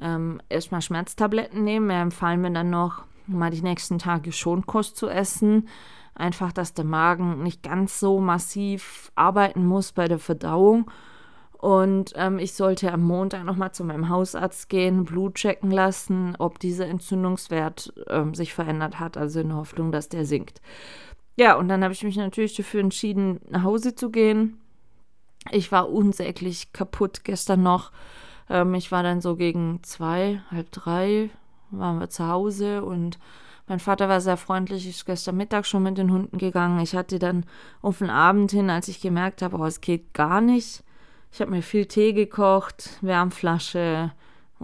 ähm, 0.00 0.40
erstmal 0.48 0.82
Schmerztabletten 0.82 1.62
nehmen. 1.62 1.88
Wir 1.88 1.96
empfahlen 1.96 2.40
mir 2.40 2.52
dann 2.52 2.70
noch, 2.70 3.04
mal 3.26 3.50
die 3.50 3.62
nächsten 3.62 3.98
Tage 3.98 4.32
Schonkost 4.32 4.96
zu 4.96 5.08
essen 5.08 5.68
Einfach, 6.14 6.52
dass 6.52 6.74
der 6.74 6.84
Magen 6.84 7.42
nicht 7.42 7.62
ganz 7.62 7.98
so 7.98 8.20
massiv 8.20 9.10
arbeiten 9.16 9.66
muss 9.66 9.92
bei 9.92 10.06
der 10.06 10.20
Verdauung. 10.20 10.90
Und 11.58 12.12
ähm, 12.14 12.38
ich 12.38 12.52
sollte 12.52 12.92
am 12.92 13.02
Montag 13.02 13.44
nochmal 13.44 13.72
zu 13.72 13.84
meinem 13.84 14.10
Hausarzt 14.10 14.68
gehen, 14.68 15.04
Blut 15.04 15.36
checken 15.36 15.70
lassen, 15.70 16.36
ob 16.38 16.58
dieser 16.60 16.86
Entzündungswert 16.86 17.92
ähm, 18.08 18.34
sich 18.34 18.52
verändert 18.52 19.00
hat, 19.00 19.16
also 19.16 19.40
in 19.40 19.48
der 19.48 19.56
Hoffnung, 19.56 19.90
dass 19.90 20.08
der 20.08 20.24
sinkt. 20.24 20.60
Ja, 21.36 21.56
und 21.56 21.68
dann 21.68 21.82
habe 21.82 21.94
ich 21.94 22.04
mich 22.04 22.16
natürlich 22.16 22.54
dafür 22.54 22.80
entschieden, 22.80 23.40
nach 23.48 23.64
Hause 23.64 23.94
zu 23.94 24.10
gehen. 24.10 24.60
Ich 25.50 25.72
war 25.72 25.90
unsäglich 25.90 26.72
kaputt 26.72 27.24
gestern 27.24 27.62
noch. 27.62 27.92
Ähm, 28.48 28.74
ich 28.74 28.92
war 28.92 29.02
dann 29.02 29.20
so 29.20 29.36
gegen 29.36 29.80
zwei, 29.82 30.40
halb 30.50 30.70
drei, 30.72 31.30
waren 31.70 31.98
wir 32.00 32.08
zu 32.08 32.26
Hause 32.26 32.84
und 32.84 33.18
mein 33.66 33.80
Vater 33.80 34.08
war 34.08 34.20
sehr 34.20 34.36
freundlich, 34.36 34.86
ist 34.86 35.06
gestern 35.06 35.36
Mittag 35.36 35.64
schon 35.64 35.82
mit 35.82 35.96
den 35.96 36.12
Hunden 36.12 36.36
gegangen. 36.36 36.80
Ich 36.80 36.94
hatte 36.94 37.18
dann 37.18 37.46
auf 37.80 37.98
den 37.98 38.10
Abend 38.10 38.50
hin, 38.50 38.68
als 38.68 38.88
ich 38.88 39.00
gemerkt 39.00 39.40
habe, 39.40 39.56
oh, 39.56 39.64
es 39.64 39.80
geht 39.80 40.12
gar 40.12 40.40
nicht. 40.40 40.84
Ich 41.32 41.40
habe 41.40 41.50
mir 41.50 41.62
viel 41.62 41.86
Tee 41.86 42.12
gekocht, 42.12 42.98
Wärmflasche 43.00 44.12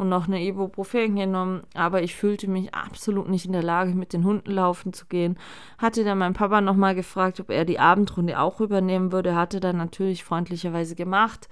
und 0.01 0.09
noch 0.09 0.27
eine 0.27 0.43
Ibuprofen 0.43 1.15
genommen, 1.15 1.63
aber 1.75 2.03
ich 2.03 2.17
fühlte 2.17 2.49
mich 2.49 2.75
absolut 2.75 3.29
nicht 3.29 3.45
in 3.45 3.53
der 3.53 3.63
Lage, 3.63 3.95
mit 3.95 4.13
den 4.13 4.25
Hunden 4.25 4.51
laufen 4.51 4.93
zu 4.93 5.07
gehen. 5.07 5.39
Hatte 5.79 6.05
dann 6.05 6.19
mein 6.19 6.33
Papa 6.33 6.61
nochmal 6.61 6.95
gefragt, 6.95 7.39
ob 7.39 7.51
er 7.51 7.67
die 7.67 7.79
Abendrunde 7.79 8.41
auch 8.41 8.61
übernehmen 8.61 9.13
würde. 9.13 9.35
Hatte 9.35 9.61
dann 9.61 9.77
natürlich 9.77 10.25
freundlicherweise 10.25 10.95
gemacht. 10.95 11.49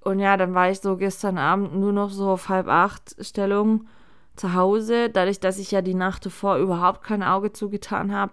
Und 0.00 0.20
ja, 0.20 0.36
dann 0.36 0.54
war 0.54 0.70
ich 0.70 0.80
so 0.80 0.96
gestern 0.96 1.38
Abend 1.38 1.74
nur 1.74 1.92
noch 1.92 2.10
so 2.10 2.30
auf 2.30 2.48
halb 2.48 2.68
acht 2.68 3.16
Stellung 3.18 3.88
zu 4.36 4.54
Hause, 4.54 5.10
dadurch, 5.10 5.40
dass 5.40 5.58
ich 5.58 5.72
ja 5.72 5.82
die 5.82 5.94
Nacht 5.94 6.22
zuvor 6.22 6.58
überhaupt 6.58 7.02
kein 7.02 7.22
Auge 7.22 7.52
zugetan 7.52 8.12
habe, 8.12 8.32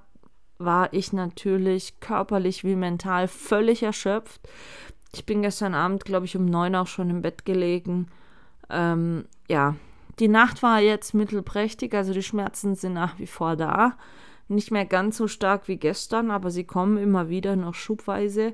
war 0.60 0.94
ich 0.94 1.14
natürlich 1.14 2.00
körperlich 2.00 2.64
wie 2.64 2.76
mental 2.76 3.28
völlig 3.28 3.82
erschöpft. 3.82 4.42
Ich 5.14 5.26
bin 5.26 5.42
gestern 5.42 5.74
Abend, 5.74 6.06
glaube 6.06 6.26
ich, 6.26 6.36
um 6.36 6.46
neun 6.46 6.76
auch 6.76 6.88
schon 6.88 7.10
im 7.10 7.22
Bett 7.22 7.46
gelegen. 7.46 8.08
Ähm, 8.74 9.26
ja, 9.48 9.76
die 10.20 10.28
Nacht 10.28 10.62
war 10.64 10.80
jetzt 10.80 11.14
mittelprächtig, 11.14 11.94
also 11.94 12.14
die 12.14 12.24
Schmerzen 12.24 12.76
sind 12.76 12.94
nach 12.94 13.18
wie 13.20 13.28
vor 13.28 13.56
da. 13.56 13.98
Nicht 14.48 14.72
mehr 14.72 14.86
ganz 14.86 15.18
so 15.18 15.28
stark 15.28 15.68
wie 15.68 15.78
gestern, 15.78 16.30
aber 16.30 16.52
sie 16.52 16.66
kommen 16.66 16.98
immer 16.98 17.30
wieder 17.30 17.56
noch 17.56 17.74
schubweise. 17.74 18.54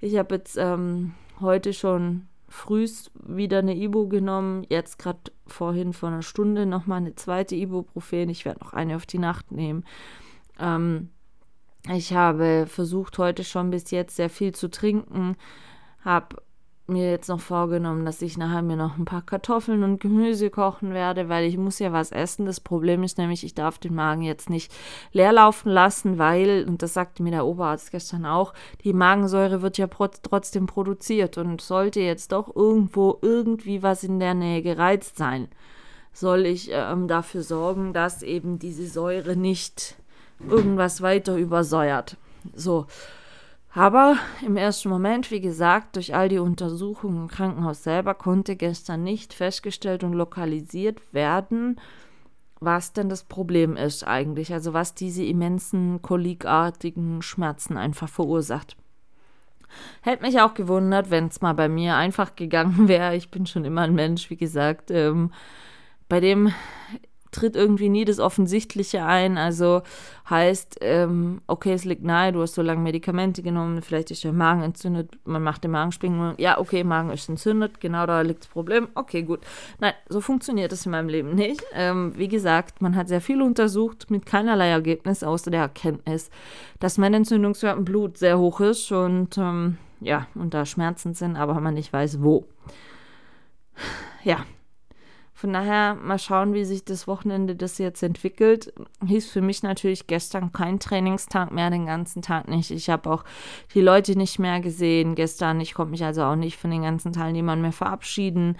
Ich 0.00 0.16
habe 0.16 0.36
jetzt 0.36 0.56
ähm, 0.56 1.14
heute 1.40 1.72
schon 1.72 2.26
frühst 2.48 3.10
wieder 3.14 3.58
eine 3.58 3.74
Ibu 3.74 4.08
genommen, 4.08 4.64
jetzt 4.68 4.98
gerade 4.98 5.32
vorhin 5.46 5.92
vor 5.92 6.10
einer 6.10 6.22
Stunde 6.22 6.66
nochmal 6.66 6.98
eine 6.98 7.14
zweite 7.16 7.56
Ibuprofen. 7.56 8.28
Ich 8.28 8.44
werde 8.44 8.60
noch 8.60 8.72
eine 8.72 8.96
auf 8.96 9.06
die 9.06 9.18
Nacht 9.18 9.50
nehmen. 9.50 9.84
Ähm, 10.60 11.10
ich 11.92 12.14
habe 12.14 12.66
versucht, 12.66 13.18
heute 13.18 13.44
schon 13.44 13.70
bis 13.70 13.90
jetzt 13.90 14.16
sehr 14.16 14.30
viel 14.30 14.54
zu 14.54 14.70
trinken, 14.70 15.36
habe 16.02 16.36
mir 16.86 17.10
jetzt 17.10 17.28
noch 17.28 17.40
vorgenommen, 17.40 18.04
dass 18.04 18.20
ich 18.20 18.36
nachher 18.36 18.60
mir 18.60 18.76
noch 18.76 18.98
ein 18.98 19.06
paar 19.06 19.22
Kartoffeln 19.22 19.82
und 19.82 20.00
Gemüse 20.00 20.50
kochen 20.50 20.92
werde, 20.92 21.30
weil 21.30 21.46
ich 21.46 21.56
muss 21.56 21.78
ja 21.78 21.92
was 21.92 22.12
essen. 22.12 22.44
Das 22.44 22.60
Problem 22.60 23.02
ist 23.02 23.16
nämlich, 23.16 23.42
ich 23.42 23.54
darf 23.54 23.78
den 23.78 23.94
Magen 23.94 24.22
jetzt 24.22 24.50
nicht 24.50 24.70
leer 25.12 25.32
laufen 25.32 25.70
lassen, 25.70 26.18
weil, 26.18 26.66
und 26.68 26.82
das 26.82 26.92
sagte 26.92 27.22
mir 27.22 27.30
der 27.30 27.46
Oberarzt 27.46 27.90
gestern 27.90 28.26
auch, 28.26 28.52
die 28.84 28.92
Magensäure 28.92 29.62
wird 29.62 29.78
ja 29.78 29.86
trotzdem 29.86 30.66
produziert 30.66 31.38
und 31.38 31.62
sollte 31.62 32.00
jetzt 32.00 32.32
doch 32.32 32.54
irgendwo 32.54 33.18
irgendwie 33.22 33.82
was 33.82 34.04
in 34.04 34.20
der 34.20 34.34
Nähe 34.34 34.60
gereizt 34.60 35.16
sein, 35.16 35.48
soll 36.12 36.44
ich 36.44 36.70
ähm, 36.70 37.08
dafür 37.08 37.42
sorgen, 37.42 37.94
dass 37.94 38.22
eben 38.22 38.58
diese 38.58 38.86
Säure 38.86 39.36
nicht 39.36 39.96
irgendwas 40.48 41.00
weiter 41.00 41.36
übersäuert. 41.36 42.18
So. 42.54 42.86
Aber 43.76 44.16
im 44.46 44.56
ersten 44.56 44.88
Moment, 44.88 45.32
wie 45.32 45.40
gesagt, 45.40 45.96
durch 45.96 46.14
all 46.14 46.28
die 46.28 46.38
Untersuchungen 46.38 47.22
im 47.22 47.28
Krankenhaus 47.28 47.82
selber 47.82 48.14
konnte 48.14 48.54
gestern 48.54 49.02
nicht 49.02 49.34
festgestellt 49.34 50.04
und 50.04 50.12
lokalisiert 50.12 51.12
werden, 51.12 51.80
was 52.60 52.92
denn 52.92 53.08
das 53.08 53.24
Problem 53.24 53.76
ist 53.76 54.06
eigentlich, 54.06 54.52
also 54.52 54.74
was 54.74 54.94
diese 54.94 55.24
immensen 55.24 56.00
kolikartigen 56.02 57.20
Schmerzen 57.20 57.76
einfach 57.76 58.08
verursacht. 58.08 58.76
Hätte 60.02 60.22
mich 60.22 60.40
auch 60.40 60.54
gewundert, 60.54 61.10
wenn 61.10 61.26
es 61.26 61.40
mal 61.40 61.54
bei 61.54 61.68
mir 61.68 61.96
einfach 61.96 62.36
gegangen 62.36 62.86
wäre. 62.88 63.16
Ich 63.16 63.32
bin 63.32 63.44
schon 63.44 63.64
immer 63.64 63.80
ein 63.80 63.94
Mensch, 63.94 64.30
wie 64.30 64.36
gesagt, 64.36 64.92
ähm, 64.92 65.32
bei 66.08 66.20
dem 66.20 66.52
tritt 67.34 67.56
irgendwie 67.56 67.88
nie 67.88 68.04
das 68.04 68.20
Offensichtliche 68.20 69.04
ein. 69.04 69.36
Also 69.36 69.82
heißt, 70.30 70.78
ähm, 70.80 71.42
okay, 71.46 71.72
es 71.72 71.84
liegt 71.84 72.04
nahe, 72.04 72.32
du 72.32 72.40
hast 72.40 72.54
so 72.54 72.62
lange 72.62 72.80
Medikamente 72.80 73.42
genommen, 73.42 73.82
vielleicht 73.82 74.10
ist 74.10 74.24
der 74.24 74.32
Magen 74.32 74.62
entzündet, 74.62 75.18
man 75.24 75.42
macht 75.42 75.64
den 75.64 75.72
Magenspiegelung, 75.72 76.34
ja, 76.38 76.58
okay, 76.58 76.84
Magen 76.84 77.10
ist 77.10 77.28
entzündet, 77.28 77.80
genau 77.80 78.06
da 78.06 78.22
liegt 78.22 78.44
das 78.44 78.48
Problem, 78.48 78.88
okay, 78.94 79.22
gut. 79.22 79.40
Nein, 79.80 79.92
so 80.08 80.20
funktioniert 80.20 80.72
das 80.72 80.86
in 80.86 80.92
meinem 80.92 81.08
Leben 81.08 81.34
nicht. 81.34 81.62
Ähm, 81.74 82.14
wie 82.16 82.28
gesagt, 82.28 82.80
man 82.80 82.96
hat 82.96 83.08
sehr 83.08 83.20
viel 83.20 83.42
untersucht 83.42 84.10
mit 84.10 84.24
keinerlei 84.24 84.68
Ergebnis, 84.68 85.22
außer 85.22 85.50
der 85.50 85.62
Erkenntnis, 85.62 86.30
dass 86.80 86.96
mein 86.96 87.12
Entzündungswert 87.12 87.76
im 87.76 87.84
Blut 87.84 88.16
sehr 88.16 88.38
hoch 88.38 88.60
ist 88.60 88.92
und 88.92 89.36
ähm, 89.36 89.76
ja, 90.00 90.26
und 90.34 90.54
da 90.54 90.64
Schmerzen 90.64 91.14
sind, 91.14 91.36
aber 91.36 91.60
man 91.60 91.74
nicht 91.74 91.92
weiß, 91.92 92.22
wo. 92.22 92.46
Ja, 94.22 94.44
von 95.36 95.52
daher 95.52 95.96
mal 95.96 96.20
schauen, 96.20 96.54
wie 96.54 96.64
sich 96.64 96.84
das 96.84 97.08
Wochenende 97.08 97.56
das 97.56 97.78
jetzt 97.78 98.02
entwickelt. 98.04 98.72
Hieß 99.04 99.30
für 99.30 99.40
mich 99.40 99.64
natürlich 99.64 100.06
gestern 100.06 100.52
kein 100.52 100.78
Trainingstag 100.78 101.50
mehr, 101.50 101.70
den 101.70 101.86
ganzen 101.86 102.22
Tag 102.22 102.46
nicht. 102.48 102.70
Ich 102.70 102.88
habe 102.88 103.10
auch 103.10 103.24
die 103.74 103.80
Leute 103.80 104.16
nicht 104.16 104.38
mehr 104.38 104.60
gesehen 104.60 105.16
gestern. 105.16 105.60
Ich 105.60 105.74
konnte 105.74 105.90
mich 105.90 106.04
also 106.04 106.22
auch 106.22 106.36
nicht 106.36 106.56
von 106.56 106.70
den 106.70 106.82
ganzen 106.82 107.12
Teilnehmern 107.12 107.60
mehr 107.60 107.72
verabschieden. 107.72 108.56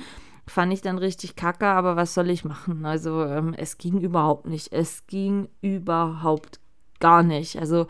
Fand 0.48 0.72
ich 0.72 0.82
dann 0.82 0.98
richtig 0.98 1.36
kacke, 1.36 1.66
aber 1.66 1.94
was 1.94 2.12
soll 2.12 2.28
ich 2.28 2.44
machen? 2.44 2.84
Also 2.84 3.24
ähm, 3.24 3.54
es 3.56 3.78
ging 3.78 4.00
überhaupt 4.00 4.46
nicht. 4.46 4.72
Es 4.72 5.06
ging 5.06 5.48
überhaupt 5.60 6.58
gar 6.98 7.22
nicht. 7.22 7.56
Also 7.56 7.86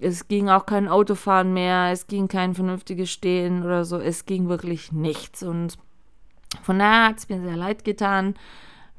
es 0.00 0.26
ging 0.26 0.48
auch 0.48 0.66
kein 0.66 0.88
Autofahren 0.88 1.52
mehr, 1.52 1.90
es 1.92 2.08
ging 2.08 2.26
kein 2.26 2.54
vernünftiges 2.54 3.10
Stehen 3.10 3.62
oder 3.62 3.84
so. 3.84 3.98
Es 3.98 4.26
ging 4.26 4.48
wirklich 4.48 4.90
nichts. 4.90 5.44
Und 5.44 5.78
von 6.62 6.78
daher 6.78 7.08
hat 7.08 7.18
es 7.18 7.28
mir 7.28 7.40
sehr 7.40 7.56
leid 7.56 7.84
getan, 7.84 8.34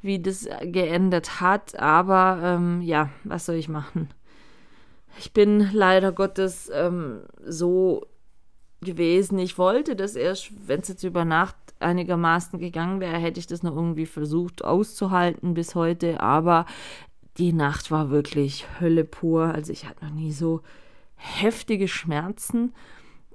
wie 0.00 0.20
das 0.20 0.48
geendet 0.62 1.40
hat. 1.40 1.78
Aber 1.78 2.40
ähm, 2.42 2.82
ja, 2.82 3.10
was 3.24 3.46
soll 3.46 3.56
ich 3.56 3.68
machen? 3.68 4.08
Ich 5.18 5.32
bin 5.32 5.70
leider 5.72 6.12
Gottes 6.12 6.70
ähm, 6.74 7.22
so 7.44 8.06
gewesen. 8.80 9.38
Ich 9.38 9.58
wollte 9.58 9.94
das 9.96 10.16
erst, 10.16 10.52
wenn 10.66 10.80
es 10.80 10.88
jetzt 10.88 11.04
über 11.04 11.24
Nacht 11.24 11.56
einigermaßen 11.80 12.58
gegangen 12.58 13.00
wäre, 13.00 13.18
hätte 13.18 13.40
ich 13.40 13.46
das 13.46 13.62
noch 13.62 13.74
irgendwie 13.74 14.06
versucht 14.06 14.64
auszuhalten 14.64 15.54
bis 15.54 15.74
heute. 15.74 16.20
Aber 16.20 16.66
die 17.38 17.52
Nacht 17.52 17.90
war 17.90 18.10
wirklich 18.10 18.66
Hölle 18.80 19.04
pur. 19.04 19.54
Also 19.54 19.72
ich 19.72 19.88
hatte 19.88 20.04
noch 20.04 20.12
nie 20.12 20.32
so 20.32 20.62
heftige 21.14 21.88
Schmerzen. 21.88 22.74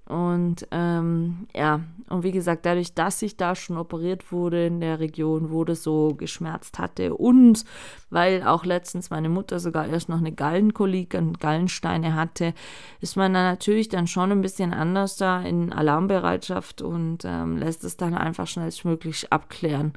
Und 0.08 0.66
ähm, 0.72 1.48
ja, 1.54 1.82
und 2.10 2.24
wie 2.24 2.32
gesagt, 2.32 2.66
dadurch, 2.66 2.94
dass 2.94 3.22
ich 3.22 3.36
da 3.36 3.56
schon 3.56 3.78
operiert 3.78 4.32
wurde 4.32 4.66
in 4.66 4.80
der 4.80 5.02
Region, 5.02 5.52
wo 5.52 5.66
das 5.66 5.84
so 5.84 6.16
geschmerzt 6.16 6.80
hatte 6.80 7.14
und 7.14 7.66
weil 8.10 8.44
auch 8.44 8.64
letztens 8.64 9.10
meine 9.10 9.28
Mutter 9.28 9.60
sogar 9.60 9.86
erst 9.86 10.08
noch 10.08 10.20
eine 10.20 10.32
Gallenkolik 10.32 11.14
und 11.16 11.42
Gallensteine 11.42 12.16
hatte, 12.16 12.54
ist 13.02 13.18
man 13.18 13.34
dann 13.34 13.44
natürlich 13.44 13.90
dann 13.90 14.08
schon 14.08 14.32
ein 14.32 14.42
bisschen 14.42 14.74
anders 14.74 15.18
da 15.18 15.42
in 15.42 15.74
Alarmbereitschaft 15.74 16.82
und 16.82 17.26
ähm, 17.26 17.58
lässt 17.58 17.84
es 17.84 17.98
dann 17.98 18.14
einfach 18.14 18.48
schnellstmöglich 18.48 19.34
abklären. 19.34 19.92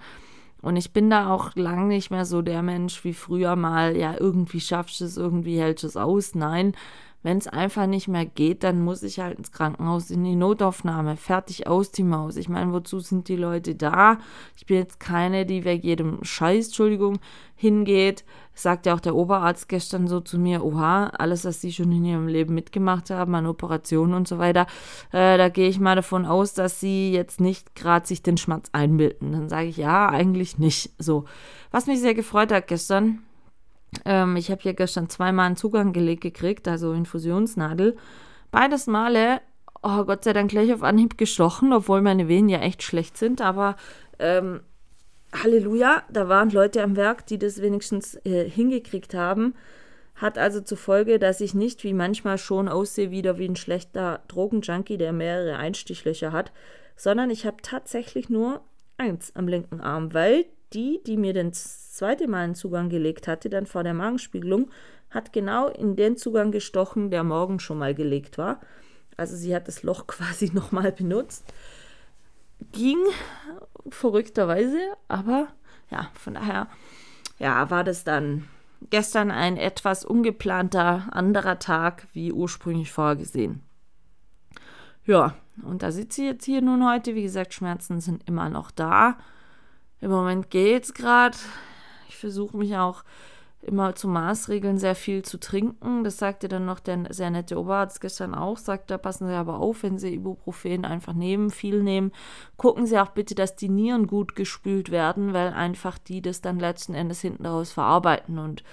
Und 0.62 0.76
ich 0.76 0.92
bin 0.92 1.08
da 1.08 1.32
auch 1.32 1.54
lang 1.54 1.88
nicht 1.88 2.10
mehr 2.10 2.24
so 2.24 2.42
der 2.42 2.62
Mensch 2.62 3.04
wie 3.04 3.14
früher 3.14 3.56
mal, 3.56 3.96
ja, 3.96 4.14
irgendwie 4.18 4.60
schaffst 4.60 5.00
du 5.00 5.04
es, 5.04 5.16
irgendwie 5.16 5.58
hältst 5.58 5.84
du 5.84 5.86
es 5.86 5.96
aus. 5.96 6.34
Nein, 6.34 6.74
wenn 7.22 7.37
es 7.37 7.46
einfach 7.46 7.87
nicht 7.87 8.09
mehr 8.09 8.24
geht, 8.24 8.64
dann 8.64 8.83
muss 8.83 9.02
ich 9.02 9.20
halt 9.20 9.37
ins 9.37 9.52
Krankenhaus, 9.52 10.11
in 10.11 10.24
die 10.24 10.37
Notaufnahme, 10.37 11.16
fertig 11.16 11.66
aus 11.66 11.90
die 11.90 12.02
Maus. 12.02 12.37
Ich 12.37 12.48
meine, 12.48 12.72
wozu 12.72 13.00
sind 13.00 13.28
die 13.28 13.37
Leute 13.37 13.74
da? 13.74 14.18
Ich 14.56 14.64
bin 14.64 14.78
jetzt 14.78 15.00
keine, 15.00 15.44
die 15.44 15.64
wegen 15.64 15.87
jedem 15.87 16.24
Scheiß, 16.24 16.66
Entschuldigung, 16.66 17.18
hingeht. 17.56 18.24
Sagt 18.54 18.87
ja 18.87 18.94
auch 18.94 19.00
der 19.00 19.14
Oberarzt 19.14 19.68
gestern 19.68 20.09
so 20.09 20.20
zu 20.20 20.38
mir, 20.38 20.64
oha, 20.64 21.09
alles, 21.09 21.44
was 21.44 21.61
sie 21.61 21.72
schon 21.72 21.92
in 21.92 22.04
ihrem 22.06 22.26
Leben 22.26 22.54
mitgemacht 22.54 23.11
haben, 23.11 23.35
an 23.35 23.46
Operationen 23.46 24.14
und 24.14 24.26
so 24.26 24.38
weiter, 24.38 24.66
äh, 25.12 25.37
da 25.37 25.50
gehe 25.50 25.68
ich 25.68 25.78
mal 25.78 25.96
davon 25.96 26.24
aus, 26.24 26.54
dass 26.54 26.80
sie 26.80 27.12
jetzt 27.12 27.40
nicht 27.40 27.74
gerade 27.74 28.06
sich 28.06 28.22
den 28.22 28.38
Schmerz 28.38 28.70
einbilden. 28.72 29.33
Dann 29.33 29.48
sage 29.50 29.68
ich, 29.68 29.76
ja, 29.76 30.09
eigentlich 30.09 30.59
nicht. 30.59 30.90
So. 30.98 31.26
Was 31.70 31.87
mich 31.87 32.00
sehr 32.00 32.14
gefreut 32.14 32.50
hat 32.50 32.66
gestern, 32.66 33.22
ähm, 34.05 34.37
ich 34.37 34.50
habe 34.50 34.62
hier 34.62 34.74
gestern 34.74 35.09
zweimal 35.09 35.46
einen 35.46 35.57
Zugang 35.57 35.92
gelegt 35.92 36.22
gekriegt, 36.22 36.68
also 36.68 36.92
Infusionsnadel. 36.92 37.96
Beides 38.50 38.87
Male, 38.87 39.40
oh 39.83 40.05
Gott 40.05 40.24
sei 40.24 40.33
Dank 40.33 40.50
gleich 40.50 40.72
auf 40.72 40.83
Anhieb 40.83 41.18
gestochen, 41.18 41.72
obwohl 41.72 42.03
meine 42.03 42.29
Venen 42.29 42.48
ja 42.48 42.61
echt 42.61 42.83
schlecht 42.83 43.16
sind, 43.16 43.40
aber 43.40 43.76
ähm, 44.18 44.61
Halleluja, 45.33 46.03
da 46.11 46.29
waren 46.29 46.50
Leute 46.50 46.83
am 46.83 46.96
Werk, 46.96 47.26
die 47.26 47.38
das 47.38 47.62
wenigstens 47.62 48.14
äh, 48.24 48.48
hingekriegt 48.48 49.14
haben. 49.14 49.55
Hat 50.16 50.37
also 50.37 50.61
zur 50.61 50.76
Folge, 50.76 51.18
dass 51.18 51.40
ich 51.40 51.55
nicht 51.55 51.83
wie 51.85 51.94
manchmal 51.94 52.37
schon 52.37 52.68
aussehe 52.68 53.11
wieder 53.11 53.38
wie 53.38 53.48
ein 53.48 53.57
schlechter 53.57 54.22
Drogenjunkie, 54.29 54.98
der 54.98 55.12
mehrere 55.12 55.57
Einstichlöcher 55.57 56.33
hat, 56.33 56.53
sondern 56.96 57.31
ich 57.31 57.46
habe 57.46 57.59
tatsächlich 57.62 58.29
nur 58.29 58.61
eins 58.98 59.35
am 59.35 59.48
linken 59.48 59.81
Arm, 59.81 60.12
weil 60.12 60.44
die, 60.72 61.00
die 61.06 61.16
mir 61.16 61.33
den 61.33 61.52
zweite 61.52 62.28
Mal 62.28 62.44
einen 62.44 62.54
Zugang 62.54 62.88
gelegt 62.88 63.28
hatte, 63.28 63.50
dann 63.50 63.66
vor 63.66 63.83
der 63.83 63.94
Magenspiegelung, 63.94 64.70
hat 65.11 65.33
genau 65.33 65.68
in 65.68 65.96
den 65.96 66.16
Zugang 66.16 66.52
gestochen, 66.52 67.11
der 67.11 67.24
morgen 67.24 67.59
schon 67.59 67.78
mal 67.78 67.94
gelegt 67.94 68.38
war. 68.38 68.61
Also 69.16 69.37
sie 69.37 69.54
hat 69.54 69.68
das 69.68 69.83
Loch 69.83 70.06
quasi 70.06 70.50
nochmal 70.52 70.92
benutzt. 70.92 71.44
Ging 72.72 72.98
verrückterweise, 73.88 74.78
aber 75.09 75.48
ja, 75.90 76.11
von 76.14 76.35
daher, 76.35 76.68
ja, 77.38 77.70
war 77.70 77.85
das 77.85 78.04
dann 78.04 78.48
gestern 78.88 79.30
ein 79.30 79.56
etwas 79.56 80.04
ungeplanter 80.04 81.09
anderer 81.11 81.59
Tag, 81.59 82.06
wie 82.12 82.33
ursprünglich 82.33 82.92
vorgesehen. 82.92 83.62
Ja, 85.04 85.35
und 85.62 85.83
da 85.83 85.90
sitze 85.90 86.22
ich 86.22 86.28
jetzt 86.28 86.44
hier 86.44 86.62
nun 86.62 86.87
heute. 86.88 87.14
Wie 87.14 87.22
gesagt, 87.22 87.54
Schmerzen 87.54 88.00
sind 88.00 88.26
immer 88.28 88.48
noch 88.48 88.70
da. 88.70 89.18
Im 90.00 90.10
Moment 90.10 90.50
geht 90.50 90.84
es 90.84 90.94
gerade. 90.94 91.36
Ich 92.08 92.16
versuche 92.16 92.56
mich 92.56 92.76
auch 92.76 93.04
immer 93.62 93.94
zu 93.94 94.08
Maßregeln 94.08 94.78
sehr 94.78 94.94
viel 94.94 95.22
zu 95.22 95.38
trinken. 95.38 96.02
Das 96.02 96.16
sagte 96.16 96.48
dann 96.48 96.64
noch 96.64 96.80
der 96.80 97.12
sehr 97.12 97.30
nette 97.30 97.58
Oberarzt 97.58 98.00
gestern 98.00 98.34
auch. 98.34 98.56
Sagt, 98.56 98.90
da 98.90 98.96
passen 98.96 99.28
Sie 99.28 99.34
aber 99.34 99.58
auf, 99.58 99.82
wenn 99.82 99.98
Sie 99.98 100.14
Ibuprofen 100.14 100.84
einfach 100.84 101.12
nehmen, 101.12 101.50
viel 101.50 101.82
nehmen. 101.82 102.12
Gucken 102.56 102.86
Sie 102.86 102.98
auch 102.98 103.10
bitte, 103.10 103.34
dass 103.34 103.56
die 103.56 103.68
Nieren 103.68 104.06
gut 104.06 104.34
gespült 104.34 104.90
werden, 104.90 105.34
weil 105.34 105.52
einfach 105.52 105.98
die 105.98 106.22
das 106.22 106.40
dann 106.40 106.58
letzten 106.58 106.94
Endes 106.94 107.20
hinten 107.20 107.44
raus 107.44 107.72
verarbeiten 107.72 108.38
und 108.38 108.64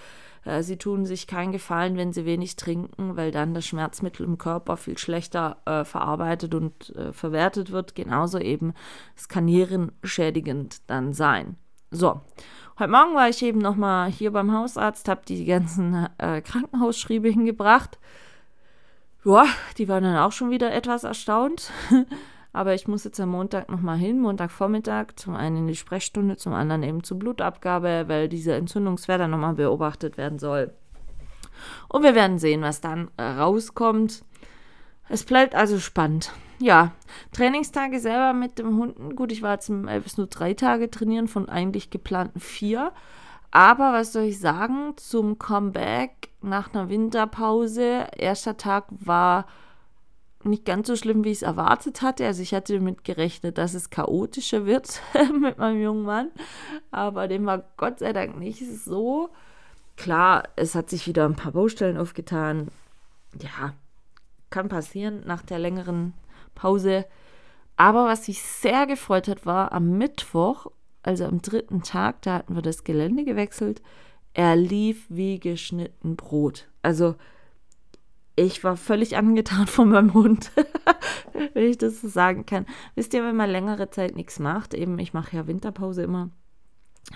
sie 0.62 0.78
tun 0.78 1.06
sich 1.06 1.28
keinen 1.28 1.52
Gefallen, 1.52 1.98
wenn 1.98 2.14
sie 2.14 2.26
wenig 2.26 2.56
trinken, 2.56 3.18
weil 3.18 3.32
dann 3.32 3.54
das 3.54 3.66
Schmerzmittel 3.66 4.26
im 4.26 4.38
Körper 4.38 4.78
viel 4.78 4.98
schlechter 4.98 5.58
äh, 5.66 5.84
verarbeitet 5.84 6.56
und 6.56 6.96
äh, 6.96 7.14
verwertet 7.14 7.72
wird. 7.72 7.96
Genauso 7.96 8.40
eben 8.40 8.74
es 9.16 9.28
kann 9.28 9.46
nierenschädigend 9.46 10.90
dann 10.90 11.14
sein. 11.14 11.58
So, 11.92 12.22
heute 12.80 12.92
Morgen 12.92 13.16
war 13.16 13.30
ich 13.30 13.42
eben 13.44 13.60
nochmal 13.60 14.10
hier 14.10 14.32
beim 14.32 14.52
Hausarzt, 14.54 15.08
habe 15.08 15.22
die 15.28 15.46
ganzen 15.46 16.08
äh, 16.18 16.42
Krankenhausschriebe 16.42 17.30
hingebracht. 17.30 17.98
Ja, 19.24 19.46
die 19.78 19.88
waren 19.88 20.04
dann 20.04 20.18
auch 20.18 20.32
schon 20.32 20.52
wieder 20.52 20.74
etwas 20.74 21.04
erstaunt. 21.04 21.72
Aber 22.58 22.74
ich 22.74 22.88
muss 22.88 23.04
jetzt 23.04 23.20
am 23.20 23.30
Montag 23.30 23.70
nochmal 23.70 24.00
hin, 24.00 24.20
Montagvormittag, 24.20 25.10
zum 25.16 25.36
einen 25.36 25.58
in 25.58 25.68
die 25.68 25.76
Sprechstunde, 25.76 26.38
zum 26.38 26.54
anderen 26.54 26.82
eben 26.82 27.04
zur 27.04 27.20
Blutabgabe, 27.20 28.06
weil 28.08 28.28
diese 28.30 28.56
Entzündungswerte 28.56 29.28
nochmal 29.28 29.54
beobachtet 29.54 30.18
werden 30.18 30.40
soll. 30.40 30.74
Und 31.88 32.02
wir 32.02 32.16
werden 32.16 32.40
sehen, 32.40 32.64
was 32.64 32.82
dann 32.82 33.12
rauskommt. 33.22 34.24
Es 35.08 35.24
bleibt 35.24 35.54
also 35.54 35.78
spannend. 35.78 36.32
Ja, 36.58 36.94
Trainingstage 37.32 38.00
selber 38.00 38.34
mit 38.34 38.58
dem 38.58 38.76
Hunden. 38.76 39.16
Gut, 39.16 39.32
ich 39.32 39.44
war 39.44 39.60
im 39.68 39.88
Elvis 39.88 40.18
nur 40.18 40.26
drei 40.26 40.56
Tage 40.56 40.90
trainieren 40.90 41.28
von 41.28 41.50
eigentlich 41.50 41.92
geplanten 41.92 42.40
vier. 42.40 42.92
Aber 43.52 43.94
was 43.94 44.14
soll 44.14 44.24
ich 44.24 44.40
sagen? 44.40 44.94
Zum 44.96 45.38
Comeback 45.38 46.30
nach 46.42 46.74
einer 46.74 46.90
Winterpause, 46.90 48.08
erster 48.18 48.58
Tag 48.58 48.86
war 48.90 49.46
nicht 50.48 50.66
ganz 50.66 50.88
so 50.88 50.96
schlimm, 50.96 51.24
wie 51.24 51.32
ich 51.32 51.38
es 51.38 51.42
erwartet 51.44 52.02
hatte. 52.02 52.26
Also 52.26 52.42
ich 52.42 52.54
hatte 52.54 52.76
damit 52.76 53.04
gerechnet, 53.04 53.58
dass 53.58 53.74
es 53.74 53.90
chaotischer 53.90 54.66
wird 54.66 55.02
mit 55.42 55.58
meinem 55.58 55.82
jungen 55.82 56.04
Mann. 56.04 56.32
Aber 56.92 57.28
dem 57.28 57.46
war 57.46 57.64
Gott 57.78 58.00
sei 58.00 58.14
Dank 58.14 58.38
nicht 58.38 58.64
so. 58.84 59.30
Klar, 59.96 60.44
es 60.56 60.76
hat 60.76 60.90
sich 60.90 61.08
wieder 61.08 61.26
ein 61.26 61.36
paar 61.36 61.54
Baustellen 61.54 61.98
aufgetan. 61.98 62.68
Ja, 63.42 63.74
kann 64.50 64.70
passieren 64.70 65.24
nach 65.26 65.42
der 65.42 65.60
längeren 65.60 66.14
Pause. 66.56 67.06
Aber 67.76 68.06
was 68.06 68.28
mich 68.28 68.42
sehr 68.42 68.88
gefreut 68.88 69.28
hat, 69.28 69.46
war 69.46 69.72
am 69.72 69.98
Mittwoch, 69.98 70.68
also 71.04 71.26
am 71.26 71.42
dritten 71.42 71.84
Tag, 71.84 72.22
da 72.24 72.36
hatten 72.36 72.56
wir 72.56 72.62
das 72.62 72.84
Gelände 72.84 73.24
gewechselt. 73.24 73.82
Er 74.34 74.56
lief 74.56 75.06
wie 75.10 75.40
geschnitten 75.40 76.16
Brot. 76.16 76.68
Also 76.82 77.16
ich 78.38 78.64
war 78.64 78.78
völlig 78.78 79.18
angetan 79.18 79.68
von 79.68 79.90
meinem 79.90 80.14
Hund, 80.14 80.52
wenn 81.54 81.70
ich 81.70 81.78
das 81.78 82.02
so 82.02 82.08
sagen 82.08 82.46
kann. 82.46 82.66
Wisst 82.96 83.14
ihr, 83.14 83.24
wenn 83.24 83.36
man 83.36 83.50
längere 83.50 83.90
Zeit 83.90 84.16
nichts 84.16 84.40
macht, 84.40 84.74
eben 84.74 84.98
ich 85.00 85.14
mache 85.14 85.36
ja 85.36 85.48
Winterpause 85.48 86.04
immer, 86.04 86.30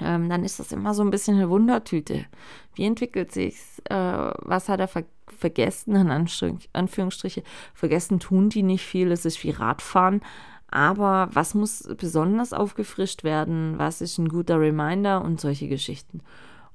ähm, 0.01 0.29
dann 0.29 0.43
ist 0.43 0.59
das 0.59 0.71
immer 0.71 0.93
so 0.93 1.03
ein 1.03 1.11
bisschen 1.11 1.35
eine 1.35 1.49
Wundertüte. 1.49 2.25
Wie 2.73 2.85
entwickelt 2.85 3.31
sich's? 3.31 3.79
Äh, 3.85 3.95
was 3.95 4.67
hat 4.67 4.79
er 4.79 4.87
ver 4.87 5.03
vergessen? 5.27 5.95
In 5.95 6.11
Anführungsstriche, 6.11 7.43
vergessen 7.73 8.19
tun 8.19 8.49
die 8.49 8.63
nicht 8.63 8.85
viel. 8.85 9.11
Es 9.11 9.25
ist 9.25 9.43
wie 9.43 9.51
Radfahren. 9.51 10.21
Aber 10.67 11.29
was 11.33 11.53
muss 11.53 11.87
besonders 11.97 12.53
aufgefrischt 12.53 13.23
werden? 13.23 13.77
Was 13.77 14.01
ist 14.01 14.17
ein 14.17 14.29
guter 14.29 14.59
Reminder 14.59 15.23
und 15.23 15.39
solche 15.39 15.67
Geschichten? 15.67 16.21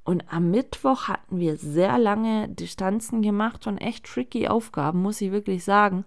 Und 0.07 0.33
am 0.33 0.53
Mittwoch 0.53 1.09
hatten 1.09 1.41
wir 1.41 1.57
sehr 1.57 1.99
lange 1.99 2.49
Distanzen 2.49 3.23
gemacht 3.23 3.67
und 3.67 3.79
echt 3.79 4.07
tricky 4.07 4.47
Aufgaben, 4.47 5.03
muss 5.03 5.21
ich 5.21 5.33
wirklich 5.33 5.65
sagen. 5.65 6.05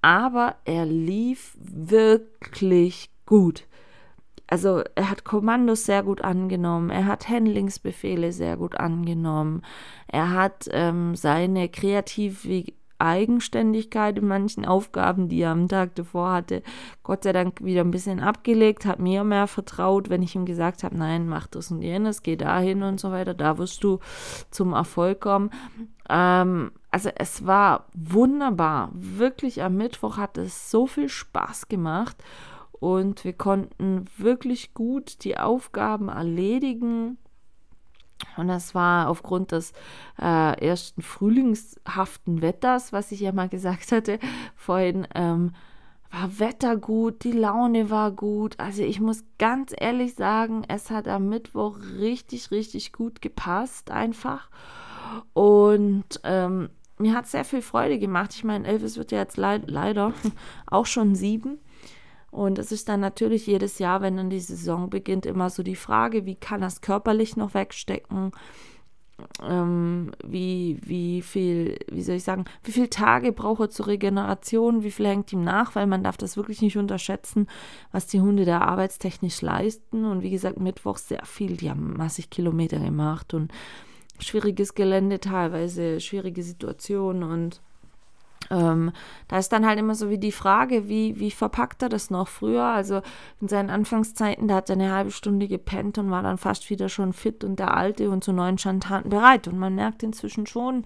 Aber 0.00 0.56
er 0.64 0.86
lief 0.86 1.54
wirklich 1.60 3.10
gut. 3.26 3.66
Also 4.46 4.82
er 4.94 5.10
hat 5.10 5.24
Kommandos 5.24 5.84
sehr 5.84 6.02
gut 6.02 6.22
angenommen, 6.22 6.88
er 6.88 7.04
hat 7.04 7.28
Handlingsbefehle 7.28 8.32
sehr 8.32 8.56
gut 8.56 8.76
angenommen, 8.76 9.62
er 10.06 10.30
hat 10.30 10.68
ähm, 10.70 11.14
seine 11.14 11.68
kreative 11.68 12.64
Eigenständigkeit 12.98 14.18
in 14.18 14.26
manchen 14.26 14.64
Aufgaben, 14.64 15.28
die 15.28 15.40
er 15.40 15.50
am 15.50 15.68
Tag 15.68 15.94
davor 15.94 16.32
hatte, 16.32 16.62
Gott 17.02 17.24
sei 17.24 17.32
Dank 17.32 17.62
wieder 17.62 17.82
ein 17.82 17.90
bisschen 17.90 18.20
abgelegt, 18.20 18.86
hat 18.86 18.98
mir 18.98 19.24
mehr 19.24 19.46
vertraut, 19.46 20.08
wenn 20.10 20.22
ich 20.22 20.34
ihm 20.34 20.46
gesagt 20.46 20.82
habe, 20.82 20.96
nein, 20.96 21.28
mach 21.28 21.46
das 21.46 21.70
und 21.70 21.82
jenes, 21.82 22.22
geh 22.22 22.36
dahin 22.36 22.82
und 22.82 23.00
so 23.00 23.10
weiter, 23.10 23.34
da 23.34 23.58
wirst 23.58 23.84
du 23.84 24.00
zum 24.50 24.72
Erfolg 24.72 25.20
kommen. 25.20 25.50
Ähm, 26.08 26.72
also 26.90 27.10
es 27.14 27.46
war 27.46 27.86
wunderbar, 27.94 28.90
wirklich 28.94 29.62
am 29.62 29.76
Mittwoch 29.76 30.16
hat 30.16 30.38
es 30.38 30.70
so 30.70 30.86
viel 30.86 31.08
Spaß 31.08 31.68
gemacht 31.68 32.16
und 32.72 33.24
wir 33.24 33.32
konnten 33.32 34.06
wirklich 34.16 34.74
gut 34.74 35.24
die 35.24 35.36
Aufgaben 35.38 36.08
erledigen 36.08 37.18
und 38.36 38.48
das 38.48 38.74
war 38.74 39.08
aufgrund 39.08 39.52
des 39.52 39.72
äh, 40.20 40.66
ersten 40.66 41.02
frühlingshaften 41.02 42.42
Wetters, 42.42 42.92
was 42.92 43.12
ich 43.12 43.20
ja 43.20 43.32
mal 43.32 43.48
gesagt 43.48 43.92
hatte 43.92 44.18
vorhin, 44.54 45.06
ähm, 45.14 45.52
war 46.10 46.38
Wetter 46.38 46.76
gut, 46.76 47.24
die 47.24 47.32
Laune 47.32 47.90
war 47.90 48.10
gut. 48.10 48.58
Also 48.58 48.82
ich 48.82 49.00
muss 49.00 49.24
ganz 49.38 49.74
ehrlich 49.76 50.14
sagen, 50.14 50.62
es 50.68 50.90
hat 50.90 51.08
am 51.08 51.28
Mittwoch 51.28 51.78
richtig, 51.98 52.50
richtig 52.50 52.92
gut 52.92 53.20
gepasst 53.20 53.90
einfach. 53.90 54.48
Und 55.32 56.20
ähm, 56.24 56.70
mir 56.98 57.14
hat 57.14 57.26
sehr 57.26 57.44
viel 57.44 57.62
Freude 57.62 57.98
gemacht. 57.98 58.32
Ich 58.34 58.44
meine, 58.44 58.66
Elvis 58.66 58.96
wird 58.96 59.12
ja 59.12 59.18
jetzt 59.18 59.36
leid 59.36 59.64
leider 59.66 60.12
auch 60.66 60.86
schon 60.86 61.14
sieben. 61.14 61.58
Und 62.36 62.58
es 62.58 62.70
ist 62.70 62.88
dann 62.88 63.00
natürlich 63.00 63.46
jedes 63.46 63.78
Jahr, 63.78 64.02
wenn 64.02 64.16
dann 64.16 64.30
die 64.30 64.40
Saison 64.40 64.90
beginnt, 64.90 65.24
immer 65.26 65.48
so 65.48 65.62
die 65.62 65.76
Frage, 65.76 66.26
wie 66.26 66.34
kann 66.34 66.60
das 66.60 66.82
körperlich 66.82 67.36
noch 67.36 67.54
wegstecken? 67.54 68.32
ähm, 69.42 70.12
wie, 70.24 70.78
wie 70.82 71.22
viel, 71.22 71.78
wie 71.90 72.02
soll 72.02 72.16
ich 72.16 72.24
sagen, 72.24 72.44
wie 72.64 72.72
viele 72.72 72.90
Tage 72.90 73.32
braucht 73.32 73.60
er 73.60 73.70
zur 73.70 73.86
Regeneration, 73.86 74.82
wie 74.82 74.90
viel 74.90 75.06
hängt 75.06 75.32
ihm 75.32 75.42
nach, 75.42 75.74
weil 75.74 75.86
man 75.86 76.02
darf 76.02 76.16
das 76.16 76.36
wirklich 76.36 76.60
nicht 76.60 76.76
unterschätzen, 76.76 77.46
was 77.92 78.06
die 78.06 78.20
Hunde 78.20 78.44
da 78.44 78.60
arbeitstechnisch 78.60 79.40
leisten. 79.40 80.04
Und 80.04 80.22
wie 80.22 80.30
gesagt, 80.30 80.60
Mittwoch 80.60 80.98
sehr 80.98 81.24
viel, 81.24 81.56
die 81.56 81.70
haben 81.70 81.94
massig 81.96 82.30
Kilometer 82.30 82.78
gemacht 82.78 83.34
und 83.34 83.52
schwieriges 84.18 84.74
Gelände 84.74 85.20
teilweise, 85.20 86.00
schwierige 86.00 86.42
Situationen 86.42 87.22
und 87.22 87.62
ähm, 88.50 88.92
da 89.28 89.38
ist 89.38 89.50
dann 89.52 89.66
halt 89.66 89.78
immer 89.78 89.94
so 89.94 90.10
wie 90.10 90.18
die 90.18 90.32
Frage, 90.32 90.88
wie, 90.88 91.18
wie 91.18 91.30
verpackt 91.30 91.82
er 91.82 91.88
das 91.88 92.10
noch 92.10 92.28
früher? 92.28 92.64
Also 92.64 93.02
in 93.40 93.48
seinen 93.48 93.70
Anfangszeiten, 93.70 94.48
da 94.48 94.56
hat 94.56 94.70
er 94.70 94.76
eine 94.76 94.92
halbe 94.92 95.10
Stunde 95.10 95.48
gepennt 95.48 95.98
und 95.98 96.10
war 96.10 96.22
dann 96.22 96.38
fast 96.38 96.68
wieder 96.70 96.88
schon 96.88 97.12
fit 97.12 97.44
und 97.44 97.58
der 97.58 97.76
Alte 97.76 98.10
und 98.10 98.24
zu 98.24 98.32
neuen 98.32 98.58
Schandtaten 98.58 99.10
bereit. 99.10 99.48
Und 99.48 99.58
man 99.58 99.74
merkt 99.74 100.02
inzwischen 100.02 100.46
schon, 100.46 100.84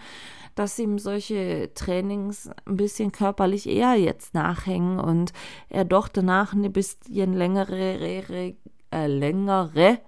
dass 0.54 0.78
ihm 0.78 0.98
solche 0.98 1.70
Trainings 1.74 2.50
ein 2.66 2.76
bisschen 2.76 3.12
körperlich 3.12 3.68
eher 3.68 3.94
jetzt 3.94 4.34
nachhängen 4.34 4.98
und 4.98 5.32
er 5.68 5.84
doch 5.84 6.08
danach 6.08 6.52
eine 6.52 6.70
bisschen 6.70 7.34
längere, 7.34 8.00
re, 8.00 8.56
äh, 8.92 9.06
längere 9.06 9.98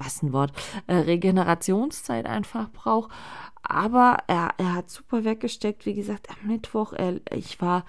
was 0.00 0.22
ein 0.22 0.32
Wort, 0.32 0.52
äh, 0.86 0.94
Regenerationszeit 0.94 2.26
einfach 2.26 2.70
braucht. 2.70 3.10
Aber 3.62 4.18
er, 4.26 4.50
er 4.58 4.74
hat 4.74 4.90
super 4.90 5.24
weggesteckt. 5.24 5.86
Wie 5.86 5.94
gesagt, 5.94 6.28
am 6.30 6.48
Mittwoch, 6.48 6.92
er, 6.92 7.20
ich 7.32 7.60
war 7.60 7.84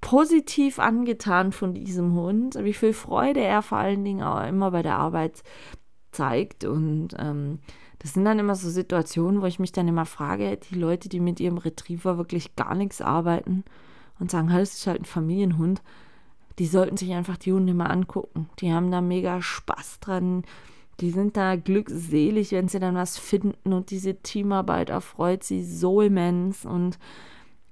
positiv 0.00 0.78
angetan 0.78 1.52
von 1.52 1.74
diesem 1.74 2.14
Hund, 2.14 2.56
wie 2.60 2.72
viel 2.72 2.92
Freude 2.92 3.40
er 3.40 3.62
vor 3.62 3.78
allen 3.78 4.04
Dingen 4.04 4.22
auch 4.22 4.46
immer 4.46 4.70
bei 4.70 4.82
der 4.82 4.98
Arbeit 4.98 5.42
zeigt. 6.10 6.64
Und 6.64 7.10
ähm, 7.18 7.60
das 7.98 8.14
sind 8.14 8.24
dann 8.24 8.38
immer 8.38 8.56
so 8.56 8.68
Situationen, 8.68 9.42
wo 9.42 9.46
ich 9.46 9.58
mich 9.58 9.72
dann 9.72 9.88
immer 9.88 10.06
frage, 10.06 10.56
die 10.56 10.74
Leute, 10.74 11.08
die 11.08 11.20
mit 11.20 11.40
ihrem 11.40 11.56
Retriever 11.56 12.18
wirklich 12.18 12.56
gar 12.56 12.74
nichts 12.74 13.00
arbeiten 13.00 13.64
und 14.18 14.30
sagen, 14.30 14.48
hey, 14.48 14.60
das 14.60 14.74
ist 14.74 14.86
halt 14.86 15.02
ein 15.02 15.06
Familienhund, 15.06 15.82
die 16.58 16.66
sollten 16.66 16.96
sich 16.96 17.12
einfach 17.12 17.36
die 17.36 17.52
Hunde 17.52 17.72
mal 17.72 17.86
angucken. 17.86 18.50
Die 18.58 18.72
haben 18.72 18.90
da 18.90 19.00
mega 19.00 19.40
Spaß 19.40 20.00
dran 20.00 20.42
die 21.00 21.10
sind 21.10 21.36
da 21.36 21.56
glückselig, 21.56 22.52
wenn 22.52 22.68
sie 22.68 22.78
dann 22.78 22.94
was 22.94 23.18
finden 23.18 23.72
und 23.72 23.90
diese 23.90 24.16
Teamarbeit 24.16 24.90
erfreut 24.90 25.42
sie 25.42 25.64
so 25.64 26.00
immens 26.00 26.64
und 26.64 26.98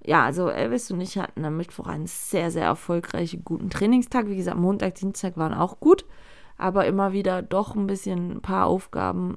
ja, 0.05 0.25
also 0.25 0.49
Elvis 0.49 0.91
und 0.91 1.01
ich 1.01 1.19
hatten 1.19 1.45
am 1.45 1.59
Mittwoch 1.59 1.87
einen 1.87 2.07
sehr, 2.07 2.51
sehr 2.51 2.65
erfolgreichen, 2.65 3.45
guten 3.45 3.69
Trainingstag. 3.69 4.29
Wie 4.29 4.37
gesagt, 4.37 4.57
Montag, 4.57 4.95
Dienstag 4.95 5.37
waren 5.37 5.53
auch 5.53 5.79
gut, 5.79 6.07
aber 6.57 6.87
immer 6.87 7.13
wieder 7.13 7.43
doch 7.43 7.77
ein 7.77 7.87
bisschen 7.87 8.37
ein 8.37 8.41
paar 8.41 8.67
Aufgaben 8.67 9.37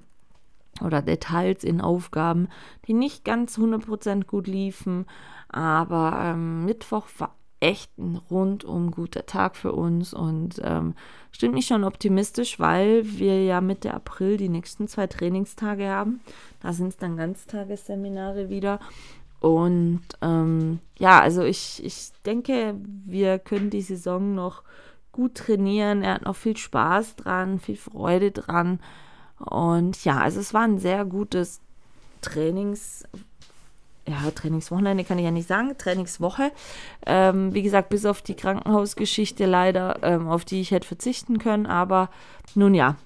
oder 0.82 1.02
Details 1.02 1.64
in 1.64 1.82
Aufgaben, 1.82 2.48
die 2.88 2.94
nicht 2.94 3.26
ganz 3.26 3.58
100% 3.58 4.26
gut 4.26 4.48
liefen. 4.48 5.06
Aber 5.50 6.18
ähm, 6.24 6.66
Mittwoch 6.66 7.08
war 7.18 7.36
echt 7.64 7.98
ein 7.98 8.18
rundum 8.30 8.92
guter 8.92 9.26
Tag 9.26 9.56
für 9.56 9.72
uns 9.72 10.14
und 10.14 10.60
ähm, 10.62 10.96
stimmt 11.32 11.54
mich 11.54 11.66
schon 11.66 11.86
optimistisch, 11.86 12.60
weil 12.60 13.06
wir 13.18 13.42
ja 13.42 13.62
Mitte 13.62 13.94
April 13.94 14.36
die 14.36 14.50
nächsten 14.50 14.90
zwei 14.90 15.08
Trainingstage 15.08 15.88
haben. 15.88 16.20
Da 16.60 16.74
sind 16.74 16.90
es 16.90 16.98
dann 16.98 17.16
Ganztagesseminare 17.16 18.50
wieder. 18.50 18.82
Und 19.40 20.02
ähm, 20.22 20.80
ja, 21.00 21.22
also 21.22 21.44
ich, 21.44 21.82
ich 21.86 22.12
denke, 22.26 22.76
wir 23.06 23.40
können 23.40 23.70
die 23.70 23.82
Saison 23.82 24.36
noch 24.36 24.64
gut 25.14 25.36
trainieren. 25.36 26.04
Er 26.04 26.16
hat 26.16 26.26
noch 26.26 26.36
viel 26.36 26.58
Spaß 26.58 27.16
dran, 27.16 27.60
viel 27.60 27.78
Freude 27.78 28.32
dran. 28.32 28.82
Und 29.40 30.04
ja, 30.04 30.18
also 30.18 30.42
es 30.42 30.54
war 30.54 30.64
ein 30.64 30.80
sehr 30.80 31.06
gutes 31.06 31.62
Trainings, 32.20 33.06
ja, 34.08 34.32
Trainingswochenende 34.32 35.04
kann 35.04 35.18
ich 35.18 35.26
ja 35.26 35.32
nicht 35.32 35.48
sagen, 35.48 35.78
Trainingswoche. 35.78 36.52
Ähm, 37.06 37.54
wie 37.54 37.64
gesagt, 37.64 37.90
bis 37.90 38.06
auf 38.06 38.22
die 38.22 38.36
Krankenhausgeschichte 38.36 39.46
leider, 39.46 40.00
ähm, 40.02 40.28
auf 40.28 40.44
die 40.44 40.60
ich 40.60 40.72
hätte 40.72 40.88
verzichten 40.88 41.40
können. 41.40 41.66
Aber 41.66 42.10
nun 42.54 42.74
ja, 42.74 42.98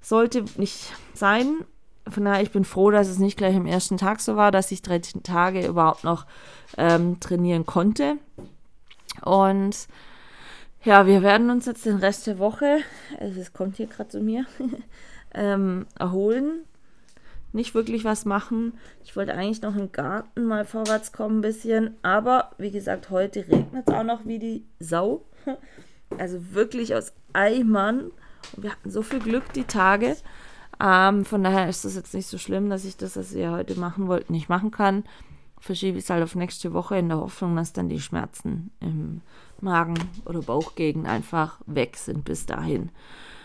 sollte 0.00 0.44
nicht 0.56 0.92
sein. 1.14 1.64
Von 2.06 2.24
daher, 2.24 2.42
ich 2.42 2.50
bin 2.50 2.64
froh, 2.64 2.90
dass 2.90 3.08
es 3.08 3.18
nicht 3.18 3.38
gleich 3.38 3.56
am 3.56 3.66
ersten 3.66 3.96
Tag 3.96 4.20
so 4.20 4.36
war, 4.36 4.50
dass 4.50 4.70
ich 4.70 4.82
13 4.82 5.22
Tage 5.22 5.66
überhaupt 5.66 6.04
noch 6.04 6.26
ähm, 6.76 7.20
trainieren 7.20 7.64
konnte. 7.64 8.16
Und 9.22 9.88
ja, 10.84 11.06
wir 11.06 11.22
werden 11.22 11.50
uns 11.50 11.66
jetzt 11.66 11.86
den 11.86 11.96
Rest 11.96 12.26
der 12.26 12.38
Woche, 12.38 12.78
also 13.18 13.40
es 13.40 13.52
kommt 13.52 13.76
hier 13.76 13.88
gerade 13.88 14.08
zu 14.08 14.20
mir, 14.20 14.46
ähm, 15.34 15.86
erholen 15.98 16.64
nicht 17.52 17.74
wirklich 17.74 18.04
was 18.04 18.24
machen. 18.24 18.74
Ich 19.04 19.16
wollte 19.16 19.34
eigentlich 19.34 19.62
noch 19.62 19.76
im 19.76 19.92
Garten 19.92 20.44
mal 20.44 20.64
vorwärts 20.64 21.12
kommen 21.12 21.38
ein 21.38 21.42
bisschen. 21.42 21.96
Aber 22.02 22.52
wie 22.58 22.70
gesagt, 22.70 23.10
heute 23.10 23.40
regnet 23.48 23.88
es 23.88 23.94
auch 23.94 24.04
noch 24.04 24.26
wie 24.26 24.38
die 24.38 24.64
Sau. 24.78 25.24
Also 26.16 26.54
wirklich 26.54 26.94
aus 26.94 27.12
Eimern. 27.34 28.10
Und 28.56 28.62
wir 28.62 28.72
hatten 28.72 28.90
so 28.90 29.02
viel 29.02 29.18
Glück 29.18 29.52
die 29.52 29.64
Tage. 29.64 30.16
Ähm, 30.80 31.26
von 31.26 31.44
daher 31.44 31.68
ist 31.68 31.84
das 31.84 31.96
jetzt 31.96 32.14
nicht 32.14 32.28
so 32.28 32.38
schlimm, 32.38 32.70
dass 32.70 32.86
ich 32.86 32.96
das, 32.96 33.18
was 33.18 33.34
wir 33.34 33.50
heute 33.50 33.78
machen 33.78 34.08
wollten, 34.08 34.32
nicht 34.32 34.48
machen 34.48 34.70
kann. 34.70 35.04
Verschiebe 35.60 35.98
ich 35.98 36.04
es 36.04 36.10
halt 36.10 36.22
auf 36.22 36.34
nächste 36.34 36.72
Woche 36.72 36.96
in 36.96 37.08
der 37.08 37.18
Hoffnung, 37.18 37.56
dass 37.56 37.74
dann 37.74 37.90
die 37.90 38.00
Schmerzen 38.00 38.70
im 38.80 39.20
Magen- 39.60 40.08
oder 40.24 40.40
Bauchgegend 40.40 41.06
einfach 41.06 41.60
weg 41.66 41.96
sind 41.96 42.24
bis 42.24 42.46
dahin. 42.46 42.90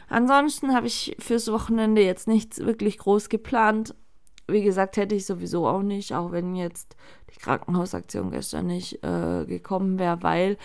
Ansonsten 0.10 0.74
habe 0.74 0.88
ich 0.88 1.16
fürs 1.20 1.52
Wochenende 1.52 2.04
jetzt 2.04 2.28
nichts 2.28 2.60
wirklich 2.60 2.98
groß 2.98 3.30
geplant. 3.30 3.96
Wie 4.48 4.64
gesagt, 4.64 4.98
hätte 4.98 5.16
ich 5.16 5.26
sowieso 5.26 5.68
auch 5.68 5.82
nicht, 5.82 6.14
auch 6.14 6.32
wenn 6.32 6.56
jetzt 6.56 6.96
die 7.34 7.40
Krankenhausaktion 7.40 8.32
gestern 8.32 8.68
nicht 8.68 9.04
äh, 9.04 9.46
gekommen 9.46 10.00
wäre, 10.00 10.22
weil 10.22 10.58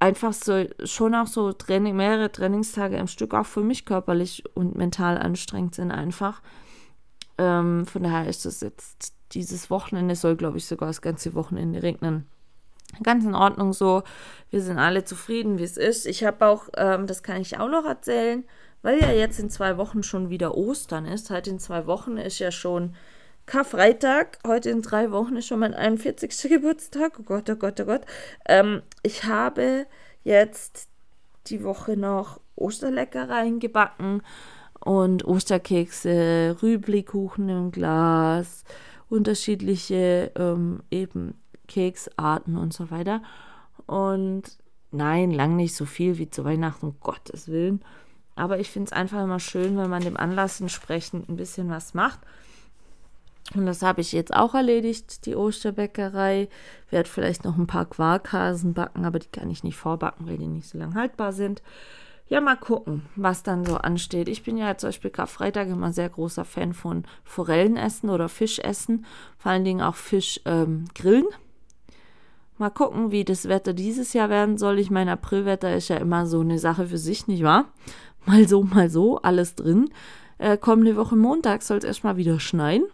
einfach 0.00 0.32
so 0.32 0.66
schon 0.84 1.14
auch 1.14 1.26
so 1.26 1.52
Training, 1.52 1.96
mehrere 1.96 2.30
Trainingstage 2.30 2.96
im 2.96 3.06
Stück 3.06 3.32
auch 3.32 3.46
für 3.46 3.62
mich 3.62 3.86
körperlich 3.86 4.44
und 4.54 4.74
mental 4.76 5.16
anstrengend 5.18 5.76
sind 5.76 5.92
einfach. 5.92 6.42
Ähm, 7.38 7.86
von 7.86 8.02
daher 8.02 8.28
ist 8.28 8.44
das 8.44 8.60
jetzt 8.60 9.14
dieses 9.32 9.70
Wochenende 9.70 10.14
soll, 10.14 10.36
glaube 10.36 10.58
ich, 10.58 10.66
sogar 10.66 10.88
das 10.88 11.00
ganze 11.00 11.34
Wochenende 11.34 11.82
regnen 11.82 12.26
ganz 13.02 13.24
in 13.24 13.34
Ordnung 13.34 13.72
so. 13.72 14.02
Wir 14.50 14.62
sind 14.62 14.78
alle 14.78 15.04
zufrieden, 15.04 15.58
wie 15.58 15.64
es 15.64 15.76
ist. 15.76 16.06
Ich 16.06 16.24
habe 16.24 16.46
auch, 16.46 16.68
ähm, 16.76 17.06
das 17.06 17.22
kann 17.22 17.40
ich 17.40 17.58
auch 17.58 17.68
noch 17.68 17.84
erzählen, 17.84 18.44
weil 18.82 19.00
ja 19.00 19.10
jetzt 19.10 19.40
in 19.40 19.50
zwei 19.50 19.76
Wochen 19.78 20.02
schon 20.02 20.30
wieder 20.30 20.56
Ostern 20.56 21.06
ist. 21.06 21.30
Heute 21.30 21.50
in 21.50 21.58
zwei 21.58 21.86
Wochen 21.86 22.16
ist 22.16 22.38
ja 22.38 22.50
schon 22.52 22.94
Karfreitag. 23.46 24.38
Heute 24.46 24.70
in 24.70 24.82
drei 24.82 25.10
Wochen 25.10 25.36
ist 25.36 25.46
schon 25.46 25.60
mein 25.60 25.74
41. 25.74 26.30
Geburtstag. 26.48 27.18
Oh 27.18 27.22
Gott, 27.22 27.50
oh 27.50 27.56
Gott, 27.56 27.80
oh 27.80 27.84
Gott. 27.84 28.02
Ähm, 28.46 28.82
ich 29.02 29.24
habe 29.24 29.86
jetzt 30.22 30.88
die 31.46 31.62
Woche 31.64 31.96
noch 31.96 32.40
Osterleckereien 32.56 33.58
gebacken 33.58 34.22
und 34.80 35.24
Osterkekse, 35.24 36.56
Rüblikuchen 36.62 37.48
im 37.48 37.70
Glas, 37.70 38.64
unterschiedliche 39.08 40.30
ähm, 40.36 40.82
eben 40.90 41.34
Keksarten 41.74 42.56
und 42.56 42.72
so 42.72 42.92
weiter. 42.92 43.20
Und 43.86 44.42
nein, 44.92 45.32
lang 45.32 45.56
nicht 45.56 45.74
so 45.74 45.86
viel 45.86 46.18
wie 46.18 46.30
zu 46.30 46.44
Weihnachten, 46.44 46.86
um 46.86 46.96
Gottes 47.00 47.48
Willen. 47.48 47.82
Aber 48.36 48.60
ich 48.60 48.70
finde 48.70 48.86
es 48.86 48.92
einfach 48.92 49.22
immer 49.22 49.40
schön, 49.40 49.76
wenn 49.76 49.90
man 49.90 50.02
dem 50.02 50.16
Anlass 50.16 50.60
entsprechend 50.60 51.28
ein 51.28 51.36
bisschen 51.36 51.68
was 51.70 51.94
macht. 51.94 52.20
Und 53.54 53.66
das 53.66 53.82
habe 53.82 54.00
ich 54.00 54.12
jetzt 54.12 54.32
auch 54.32 54.54
erledigt, 54.54 55.26
die 55.26 55.34
Osterbäckerei. 55.34 56.48
Werde 56.90 57.08
vielleicht 57.08 57.44
noch 57.44 57.58
ein 57.58 57.66
paar 57.66 57.86
Quarkhasen 57.86 58.72
backen, 58.72 59.04
aber 59.04 59.18
die 59.18 59.28
kann 59.28 59.50
ich 59.50 59.64
nicht 59.64 59.76
vorbacken, 59.76 60.28
weil 60.28 60.38
die 60.38 60.46
nicht 60.46 60.68
so 60.68 60.78
lang 60.78 60.94
haltbar 60.94 61.32
sind. 61.32 61.60
Ja, 62.28 62.40
mal 62.40 62.56
gucken, 62.56 63.02
was 63.16 63.42
dann 63.42 63.64
so 63.64 63.76
ansteht. 63.76 64.28
Ich 64.28 64.44
bin 64.44 64.56
ja 64.56 64.76
zum 64.78 64.88
Beispiel 64.88 65.10
Karfreitag 65.10 65.68
immer 65.68 65.92
sehr 65.92 66.08
großer 66.08 66.44
Fan 66.44 66.72
von 66.72 67.04
Forellenessen 67.24 68.08
oder 68.08 68.28
Fischessen. 68.28 69.04
Vor 69.36 69.52
allen 69.52 69.64
Dingen 69.64 69.82
auch 69.82 69.96
Fisch 69.96 70.40
ähm, 70.46 70.86
grillen. 70.94 71.26
Mal 72.58 72.70
gucken, 72.70 73.10
wie 73.10 73.24
das 73.24 73.48
Wetter 73.48 73.72
dieses 73.72 74.12
Jahr 74.12 74.30
werden 74.30 74.58
soll. 74.58 74.78
Ich 74.78 74.90
meine, 74.90 75.12
Aprilwetter 75.12 75.74
ist 75.74 75.88
ja 75.88 75.96
immer 75.96 76.26
so 76.26 76.40
eine 76.40 76.58
Sache 76.58 76.86
für 76.86 76.98
sich, 76.98 77.26
nicht 77.26 77.42
wahr? 77.42 77.66
Mal 78.26 78.48
so, 78.48 78.62
mal 78.62 78.88
so, 78.88 79.18
alles 79.18 79.54
drin. 79.54 79.90
Äh, 80.38 80.56
kommende 80.56 80.96
Woche 80.96 81.14
Montag 81.14 81.62
soll 81.62 81.76
es 81.76 81.84
erstmal 81.84 82.16
wieder 82.16 82.40
schneien. 82.40 82.84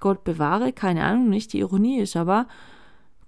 Gott 0.00 0.24
bewahre, 0.24 0.72
keine 0.72 1.04
Ahnung, 1.04 1.28
nicht 1.28 1.52
die 1.52 1.58
Ironie 1.58 2.00
ist, 2.00 2.16
aber 2.16 2.46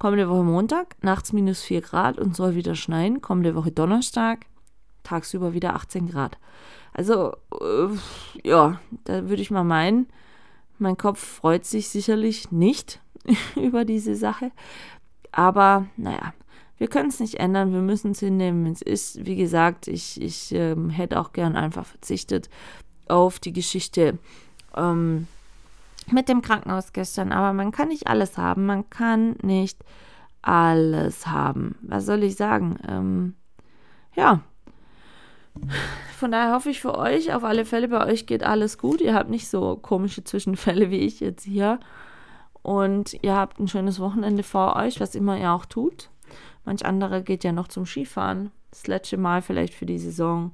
Kommende 0.01 0.30
Woche 0.30 0.44
Montag, 0.44 0.96
nachts 1.03 1.34
minus 1.34 1.61
4 1.61 1.82
Grad 1.82 2.18
und 2.18 2.34
soll 2.34 2.55
wieder 2.55 2.74
schneien. 2.74 3.20
Kommende 3.20 3.55
Woche 3.55 3.70
Donnerstag, 3.70 4.46
tagsüber 5.03 5.53
wieder 5.53 5.74
18 5.74 6.09
Grad. 6.09 6.38
Also, 6.94 7.34
äh, 7.61 7.88
ja, 8.42 8.80
da 9.05 9.28
würde 9.28 9.42
ich 9.42 9.51
mal 9.51 9.62
meinen, 9.62 10.07
mein 10.78 10.96
Kopf 10.96 11.18
freut 11.22 11.66
sich 11.66 11.90
sicherlich 11.90 12.51
nicht 12.51 13.03
über 13.57 13.84
diese 13.84 14.16
Sache. 14.16 14.53
Aber 15.32 15.86
naja, 15.96 16.32
wir 16.78 16.88
können 16.88 17.08
es 17.08 17.20
nicht 17.20 17.34
ändern, 17.34 17.72
wir 17.72 17.80
müssen 17.80 18.12
es 18.12 18.20
hinnehmen, 18.20 18.66
es 18.66 18.82
ist. 18.82 19.26
Wie 19.26 19.36
gesagt, 19.36 19.86
ich, 19.86 20.20
ich 20.20 20.52
ähm, 20.52 20.90
hätte 20.90 21.20
auch 21.20 21.32
gern 21.32 21.56
einfach 21.56 21.86
verzichtet 21.86 22.48
auf 23.08 23.38
die 23.38 23.52
Geschichte 23.52 24.18
ähm, 24.76 25.26
mit 26.10 26.28
dem 26.28 26.42
Krankenhaus 26.42 26.92
gestern. 26.92 27.32
Aber 27.32 27.52
man 27.52 27.72
kann 27.72 27.88
nicht 27.88 28.06
alles 28.06 28.38
haben, 28.38 28.66
man 28.66 28.88
kann 28.90 29.36
nicht 29.42 29.78
alles 30.42 31.26
haben. 31.26 31.76
Was 31.82 32.06
soll 32.06 32.22
ich 32.22 32.36
sagen? 32.36 32.78
Ähm, 32.88 33.34
ja, 34.16 34.40
von 36.16 36.30
daher 36.30 36.54
hoffe 36.54 36.70
ich 36.70 36.80
für 36.80 36.96
euch, 36.96 37.32
auf 37.32 37.44
alle 37.44 37.64
Fälle, 37.64 37.88
bei 37.88 38.06
euch 38.06 38.26
geht 38.26 38.42
alles 38.42 38.78
gut. 38.78 39.00
Ihr 39.00 39.14
habt 39.14 39.30
nicht 39.30 39.48
so 39.48 39.76
komische 39.76 40.24
Zwischenfälle 40.24 40.90
wie 40.90 40.98
ich 40.98 41.20
jetzt 41.20 41.44
hier. 41.44 41.80
Und 42.62 43.16
ihr 43.22 43.36
habt 43.36 43.58
ein 43.58 43.68
schönes 43.68 44.00
Wochenende 44.00 44.42
vor 44.42 44.76
euch, 44.76 45.00
was 45.00 45.14
immer 45.14 45.38
ihr 45.38 45.52
auch 45.52 45.64
tut. 45.64 46.11
Manch 46.64 46.84
andere 46.84 47.22
geht 47.22 47.44
ja 47.44 47.52
noch 47.52 47.68
zum 47.68 47.86
Skifahren. 47.86 48.50
Das 48.70 48.86
letzte 48.86 49.16
Mal 49.16 49.42
vielleicht 49.42 49.74
für 49.74 49.86
die 49.86 49.98
Saison. 49.98 50.52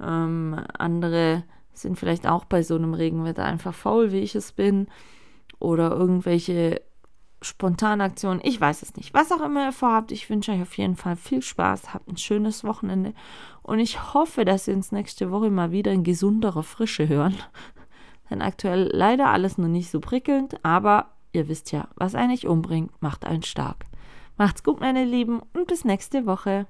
Ähm, 0.00 0.60
andere 0.78 1.44
sind 1.74 1.98
vielleicht 1.98 2.26
auch 2.26 2.44
bei 2.44 2.62
so 2.62 2.74
einem 2.74 2.94
Regenwetter 2.94 3.44
einfach 3.44 3.74
faul, 3.74 4.12
wie 4.12 4.20
ich 4.20 4.34
es 4.34 4.52
bin. 4.52 4.88
Oder 5.58 5.92
irgendwelche 5.92 6.80
Spontanaktionen. 7.40 8.40
Ich 8.44 8.60
weiß 8.60 8.82
es 8.82 8.96
nicht. 8.96 9.14
Was 9.14 9.30
auch 9.32 9.40
immer 9.40 9.66
ihr 9.66 9.72
vorhabt, 9.72 10.12
ich 10.12 10.28
wünsche 10.30 10.52
euch 10.52 10.62
auf 10.62 10.76
jeden 10.76 10.96
Fall 10.96 11.16
viel 11.16 11.42
Spaß. 11.42 11.94
Habt 11.94 12.08
ein 12.08 12.16
schönes 12.16 12.64
Wochenende. 12.64 13.14
Und 13.62 13.78
ich 13.78 14.14
hoffe, 14.14 14.44
dass 14.44 14.66
wir 14.66 14.74
uns 14.74 14.92
nächste 14.92 15.30
Woche 15.30 15.50
mal 15.50 15.70
wieder 15.70 15.92
in 15.92 16.04
gesunderer 16.04 16.62
Frische 16.62 17.08
hören. 17.08 17.36
Denn 18.30 18.42
aktuell 18.42 18.88
leider 18.92 19.28
alles 19.28 19.58
noch 19.58 19.68
nicht 19.68 19.90
so 19.90 20.00
prickelnd. 20.00 20.64
Aber 20.64 21.11
ihr 21.32 21.48
wisst 21.48 21.72
ja, 21.72 21.88
was 21.96 22.14
einen 22.14 22.30
nicht 22.30 22.46
umbringt, 22.46 22.90
macht 23.00 23.24
einen 23.24 23.42
stark. 23.42 23.86
Macht's 24.36 24.62
gut, 24.62 24.80
meine 24.80 25.04
Lieben, 25.04 25.40
und 25.52 25.66
bis 25.66 25.84
nächste 25.84 26.26
Woche. 26.26 26.66